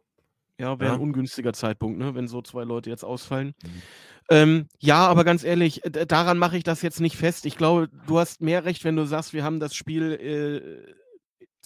Ja, 0.58 0.80
wäre 0.80 0.92
Ja. 0.92 0.96
ein 0.96 1.02
ungünstiger 1.02 1.52
Zeitpunkt, 1.52 2.00
ne, 2.00 2.16
wenn 2.16 2.30
so 2.30 2.42
zwei 2.42 2.64
Leute 2.64 2.90
jetzt 2.90 3.04
ausfallen. 3.04 3.56
Mhm. 3.64 3.82
Ähm, 4.30 4.68
ja, 4.80 5.06
aber 5.06 5.24
ganz 5.24 5.44
ehrlich, 5.44 5.82
daran 6.08 6.38
mache 6.38 6.58
ich 6.58 6.64
das 6.64 6.82
jetzt 6.82 7.02
nicht 7.02 7.18
fest. 7.18 7.46
Ich 7.46 7.58
glaube, 7.58 7.90
du 8.08 8.20
hast 8.20 8.42
mehr 8.42 8.64
recht, 8.66 8.84
wenn 8.84 8.96
du 8.96 9.06
sagst, 9.06 9.34
wir 9.34 9.44
haben 9.44 9.60
das 9.60 9.76
Spiel 9.76 10.14
äh, 10.14 10.94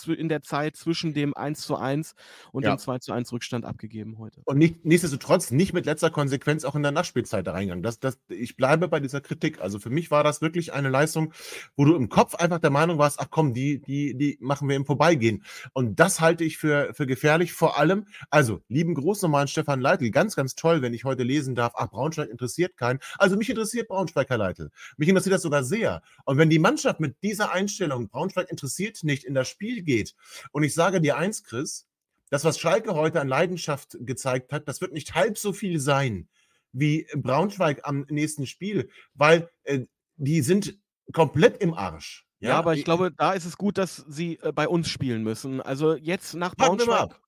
in 0.08 0.30
der 0.30 0.42
Zeit 0.42 0.76
zwischen 0.76 1.14
dem 1.14 1.36
1 1.36 1.62
zu 1.62 1.76
1 1.76 2.16
und 2.52 2.64
Ja. 2.64 2.76
dem 2.76 2.80
2 2.80 3.00
zu 3.00 3.12
1 3.14 3.32
Rückstand 3.32 3.66
abgegeben 3.66 4.18
heute. 4.20 4.42
und 4.46 4.58
nicht, 4.58 4.86
nichtsdestotrotz 4.86 5.52
nicht 5.52 5.74
mit 5.74 5.86
letzter 5.86 6.10
Konsequenz 6.10 6.64
auch 6.64 6.76
in 6.76 6.84
der 6.84 6.92
Nachspielzeit 6.92 7.46
da 7.46 7.52
reingegangen. 7.52 7.84
Das, 7.84 8.00
das, 8.00 8.18
ich 8.30 8.56
bleibe 8.56 8.88
bei 8.88 9.00
dieser 9.00 9.22
Kritik. 9.22 9.62
Also 9.62 9.80
für 9.80 9.90
mich 9.90 10.12
war 10.12 10.24
das 10.24 10.42
wirklich 10.42 10.74
eine 10.74 10.90
Leistung, 10.90 11.34
wo 11.76 11.86
du 11.86 11.96
im 11.96 12.10
Kopf 12.10 12.36
einfach 12.36 12.60
der 12.60 12.70
Meinung 12.70 12.98
warst, 12.98 13.20
ach 13.20 13.28
komm, 13.30 13.54
die, 13.54 13.80
die, 13.82 14.16
die 14.16 14.38
machen 14.42 14.68
wir 14.70 14.76
im 14.76 14.86
Vorbeigehen. 14.86 15.44
Und 15.74 16.00
das 16.00 16.20
halte 16.22 16.44
ich 16.44 16.58
für, 16.58 16.94
für 16.94 17.06
gefährlich. 17.06 17.54
Vor 17.54 17.78
allem, 17.78 18.06
also 18.30 18.62
lieben 18.68 18.94
Gruß 18.94 19.22
nochmal 19.22 19.44
an 19.44 19.48
Stefan 19.48 19.82
Leitl. 19.82 20.10
Ganz, 20.12 20.36
ganz 20.36 20.56
toll, 20.56 20.82
wenn 20.82 20.94
ich 20.94 21.04
heute 21.06 21.24
lesen 21.24 21.56
darf, 21.56 21.74
ach, 21.76 21.90
Braunschweig 21.90 22.30
interessiert 22.30 22.78
keinen. 22.78 23.00
Also 23.18 23.36
mich 23.38 23.50
interessiert 23.50 23.88
Braunschweig, 23.88 24.30
Herr 24.30 24.38
Leitl. 24.38 24.72
Mich 24.98 25.10
interessiert 25.10 25.36
das 25.36 25.42
sogar 25.42 25.64
sehr. 25.64 26.02
Und 26.26 26.38
wenn 26.38 26.50
die 26.50 26.60
Mannschaft 26.60 27.00
mit 27.00 27.22
dieser 27.24 27.52
Einstellung, 27.52 28.10
Braunschweig 28.10 28.50
interessiert 28.50 29.04
nicht, 29.04 29.24
in 29.24 29.34
das 29.34 29.48
Spiel 29.48 29.82
geht, 29.90 30.16
und 30.52 30.64
ich 30.64 30.74
sage 30.74 31.02
dir 31.02 31.18
eins, 31.18 31.44
Chris, 31.44 31.88
das, 32.30 32.46
was 32.46 32.60
Schalke 32.60 32.94
heute 32.94 33.20
an 33.20 33.28
Leidenschaft 33.28 33.98
gezeigt 34.02 34.54
hat, 34.54 34.68
das 34.68 34.82
wird 34.82 34.94
nicht 34.94 35.16
halb 35.16 35.38
so 35.38 35.52
viel 35.52 35.80
sein 35.80 36.28
wie 36.72 37.08
Braunschweig 37.16 37.82
am 37.84 38.06
nächsten 38.10 38.46
Spiel, 38.46 38.90
weil 39.16 39.50
äh, 39.64 39.86
die 40.18 40.42
sind 40.42 40.78
komplett 41.14 41.58
im 41.58 41.74
Arsch. 41.74 42.28
Ja, 42.40 42.58
aber 42.58 42.76
ich 42.76 42.86
glaube, 42.86 43.12
da 43.12 43.34
ist 43.34 43.46
es 43.46 43.58
gut, 43.58 43.78
dass 43.78 44.06
sie 44.08 44.40
äh, 44.44 44.52
bei 44.54 44.68
uns 44.68 44.88
spielen 44.88 45.24
müssen. 45.24 45.62
Also 45.62 45.96
jetzt 45.96 46.36
nach 46.36 46.56
Braunschweig 46.56 47.20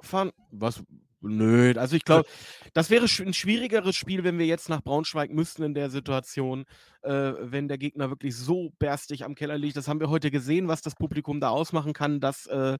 fahren. 0.00 0.32
Was? 0.50 0.82
Nö, 1.24 1.72
also 1.76 1.94
ich 1.94 2.04
glaube, 2.04 2.28
das 2.74 2.90
wäre 2.90 3.04
ein 3.04 3.34
schwierigeres 3.34 3.94
Spiel, 3.94 4.24
wenn 4.24 4.38
wir 4.38 4.46
jetzt 4.46 4.68
nach 4.68 4.82
Braunschweig 4.82 5.30
müssten 5.30 5.62
in 5.62 5.72
der 5.72 5.88
Situation, 5.88 6.64
äh, 7.02 7.32
wenn 7.38 7.68
der 7.68 7.78
Gegner 7.78 8.10
wirklich 8.10 8.36
so 8.36 8.72
berstig 8.80 9.24
am 9.24 9.36
Keller 9.36 9.56
liegt. 9.56 9.76
Das 9.76 9.86
haben 9.86 10.00
wir 10.00 10.10
heute 10.10 10.32
gesehen, 10.32 10.66
was 10.66 10.82
das 10.82 10.96
Publikum 10.96 11.40
da 11.40 11.50
ausmachen 11.50 11.92
kann, 11.92 12.18
dass 12.18 12.46
äh, 12.46 12.76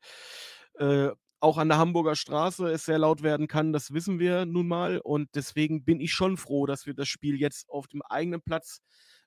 äh, 0.78 1.10
auch 1.38 1.58
an 1.58 1.68
der 1.68 1.78
Hamburger 1.78 2.16
Straße 2.16 2.68
es 2.70 2.84
sehr 2.84 2.98
laut 2.98 3.22
werden 3.22 3.48
kann, 3.48 3.72
das 3.72 3.92
wissen 3.92 4.18
wir 4.18 4.44
nun 4.46 4.68
mal. 4.68 4.98
Und 4.98 5.28
deswegen 5.34 5.84
bin 5.84 6.00
ich 6.00 6.12
schon 6.12 6.36
froh, 6.36 6.66
dass 6.66 6.86
wir 6.86 6.94
das 6.94 7.08
Spiel 7.08 7.36
jetzt 7.40 7.68
auf 7.68 7.88
dem 7.88 8.02
eigenen 8.02 8.42
Platz 8.42 8.80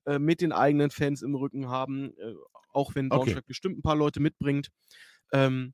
äh, 0.06 0.20
mit 0.20 0.42
den 0.42 0.52
eigenen 0.52 0.92
Fans 0.92 1.22
im 1.22 1.36
Rücken 1.36 1.70
haben, 1.70 2.12
äh, 2.18 2.34
auch 2.72 2.96
wenn 2.96 3.08
Okay. 3.08 3.18
Braunschweig 3.18 3.46
bestimmt 3.46 3.78
ein 3.80 3.82
paar 3.82 3.96
Leute 3.96 4.20
mitbringt. 4.20 4.70
Ähm, 5.34 5.74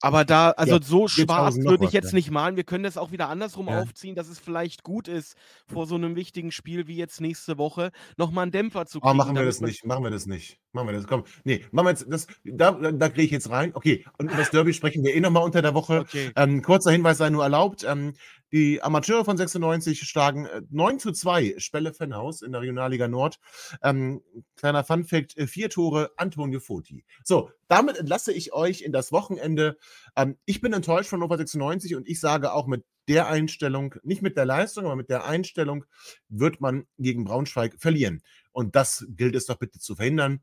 aber 0.00 0.24
da, 0.24 0.50
also 0.50 0.76
Ja, 0.76 0.82
so 0.82 1.08
schwarz 1.08 1.54
4000 1.54 1.64
noch 1.64 1.70
würde 1.72 1.84
ich 1.86 1.92
jetzt 1.92 2.12
ja. 2.12 2.16
nicht 2.16 2.30
malen. 2.30 2.56
Wir 2.56 2.64
können 2.64 2.84
das 2.84 2.96
auch 2.96 3.10
wieder 3.10 3.28
andersrum 3.28 3.68
Ja. 3.68 3.80
aufziehen, 3.80 4.14
dass 4.14 4.28
es 4.28 4.38
vielleicht 4.38 4.82
gut 4.84 5.08
ist, 5.08 5.36
vor 5.66 5.86
so 5.86 5.96
einem 5.96 6.14
wichtigen 6.14 6.52
Spiel 6.52 6.86
wie 6.86 6.96
jetzt 6.96 7.20
nächste 7.20 7.58
Woche 7.58 7.90
nochmal 8.16 8.42
einen 8.42 8.52
Dämpfer 8.52 8.86
zu 8.86 9.00
kriegen. 9.00 9.08
Aber 9.08 9.16
machen 9.16 9.34
wir 9.34 9.44
das 9.44 9.60
nicht, 9.60 9.84
machen 9.84 10.04
wir 10.04 10.10
das 10.10 10.26
nicht. 10.26 10.58
Machen 10.72 10.88
wir 10.88 10.92
das. 10.92 11.06
Komm, 11.06 11.24
nee, 11.44 11.64
machen 11.72 11.86
wir 11.86 11.90
jetzt 11.90 12.06
das, 12.08 12.26
da, 12.44 12.72
da, 12.72 13.08
kriege 13.08 13.22
ich 13.22 13.30
jetzt 13.30 13.50
rein. 13.50 13.70
Okay, 13.74 14.04
und 14.18 14.26
über 14.26 14.36
das 14.36 14.50
Derby 14.50 14.72
sprechen 14.74 15.02
wir 15.02 15.14
eh 15.14 15.20
nochmal 15.20 15.42
unter 15.42 15.62
der 15.62 15.74
Woche. 15.74 16.00
Okay. 16.00 16.30
Ähm, 16.36 16.62
kurzer 16.62 16.92
Hinweis 16.92 17.18
sei 17.18 17.30
nur 17.30 17.42
erlaubt. 17.42 17.84
Ähm, 17.88 18.14
die 18.52 18.82
Amateure 18.82 19.24
von 19.24 19.36
96 19.36 20.00
schlagen 20.00 20.46
äh, 20.46 20.62
9 20.70 20.98
zu 20.98 21.12
2 21.12 21.56
Spelle 21.58 21.92
Fennhaus 21.92 22.42
in 22.42 22.52
der 22.52 22.62
Regionalliga 22.62 23.08
Nord. 23.08 23.38
Ähm, 23.82 24.22
kleiner 24.56 24.84
Funfact, 24.84 25.36
äh, 25.36 25.46
vier 25.46 25.70
Tore 25.70 26.12
Antonio 26.16 26.60
Foti. 26.60 27.04
So, 27.24 27.50
damit 27.68 27.96
entlasse 27.96 28.32
ich 28.32 28.52
euch 28.52 28.82
in 28.82 28.92
das 28.92 29.12
Wochenende. 29.12 29.76
Ähm, 30.16 30.38
ich 30.44 30.60
bin 30.60 30.72
enttäuscht 30.72 31.10
von 31.10 31.20
Nova 31.20 31.36
96 31.36 31.94
und 31.94 32.08
ich 32.08 32.20
sage 32.20 32.52
auch 32.52 32.66
mit 32.66 32.84
der 33.08 33.28
Einstellung, 33.28 33.94
nicht 34.02 34.22
mit 34.22 34.36
der 34.36 34.44
Leistung, 34.44 34.84
aber 34.84 34.96
mit 34.96 35.08
der 35.08 35.24
Einstellung 35.24 35.84
wird 36.28 36.60
man 36.60 36.86
gegen 36.98 37.24
Braunschweig 37.24 37.76
verlieren. 37.78 38.22
Und 38.52 38.76
das 38.76 39.06
gilt 39.08 39.34
es 39.34 39.46
doch 39.46 39.56
bitte 39.56 39.78
zu 39.78 39.96
verhindern. 39.96 40.42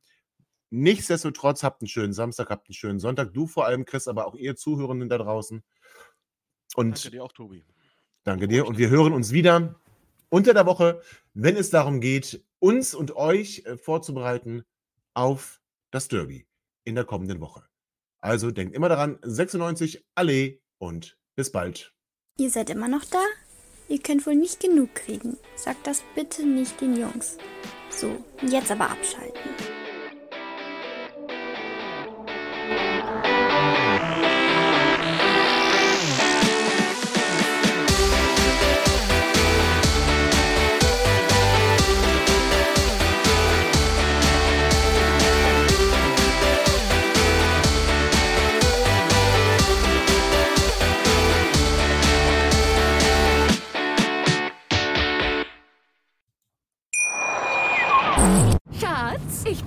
Nichtsdestotrotz 0.72 1.64
habt 1.64 1.82
einen 1.82 1.88
schönen 1.88 2.14
Samstag, 2.14 2.50
habt 2.50 2.68
einen 2.68 2.74
schönen 2.74 3.00
Sonntag. 3.00 3.34
Du 3.34 3.46
vor 3.46 3.66
allem, 3.66 3.86
Chris, 3.86 4.08
aber 4.08 4.26
auch 4.26 4.36
ihr 4.36 4.56
Zuhörenden 4.56 5.10
da 5.10 5.18
draußen. 5.20 5.64
Und 6.76 6.96
Danke 6.96 7.12
dir 7.12 7.24
auch, 7.24 7.32
Tobi. 7.32 7.64
Danke 8.26 8.48
dir. 8.48 8.66
Und 8.66 8.78
wir 8.78 8.90
hören 8.90 9.14
uns 9.14 9.32
wieder 9.32 9.80
unter 10.30 10.54
der 10.54 10.66
Woche, 10.66 11.02
wenn 11.34 11.56
es 11.56 11.70
darum 11.70 12.02
geht, 12.02 12.44
uns 12.60 12.94
und 12.96 13.16
euch 13.16 13.64
äh, 13.66 13.78
vorzubereiten 13.78 14.64
auf 15.14 15.62
das 15.92 16.08
Derby 16.08 16.48
in 16.84 16.96
der 16.96 17.06
kommenden 17.06 17.40
Woche. 17.40 17.64
Also 18.20 18.50
denkt 18.50 18.76
immer 18.76 18.90
daran, 18.90 19.20
96 19.22 20.04
Allee 20.16 20.60
und 20.80 21.18
bis 21.36 21.52
bald. 21.52 21.94
Ihr 22.38 22.50
seid 22.50 22.72
immer 22.72 22.88
noch 22.88 23.06
da? 23.06 23.24
Ihr 23.88 24.00
könnt 24.00 24.26
wohl 24.26 24.36
nicht 24.36 24.60
genug 24.60 24.96
kriegen. 24.96 25.38
Sagt 25.56 25.86
das 25.86 26.04
bitte 26.16 26.44
nicht 26.46 26.82
den 26.82 26.98
Jungs. 26.98 27.38
So, 27.92 28.26
jetzt 28.42 28.72
aber 28.72 28.90
abschalten. 28.90 29.75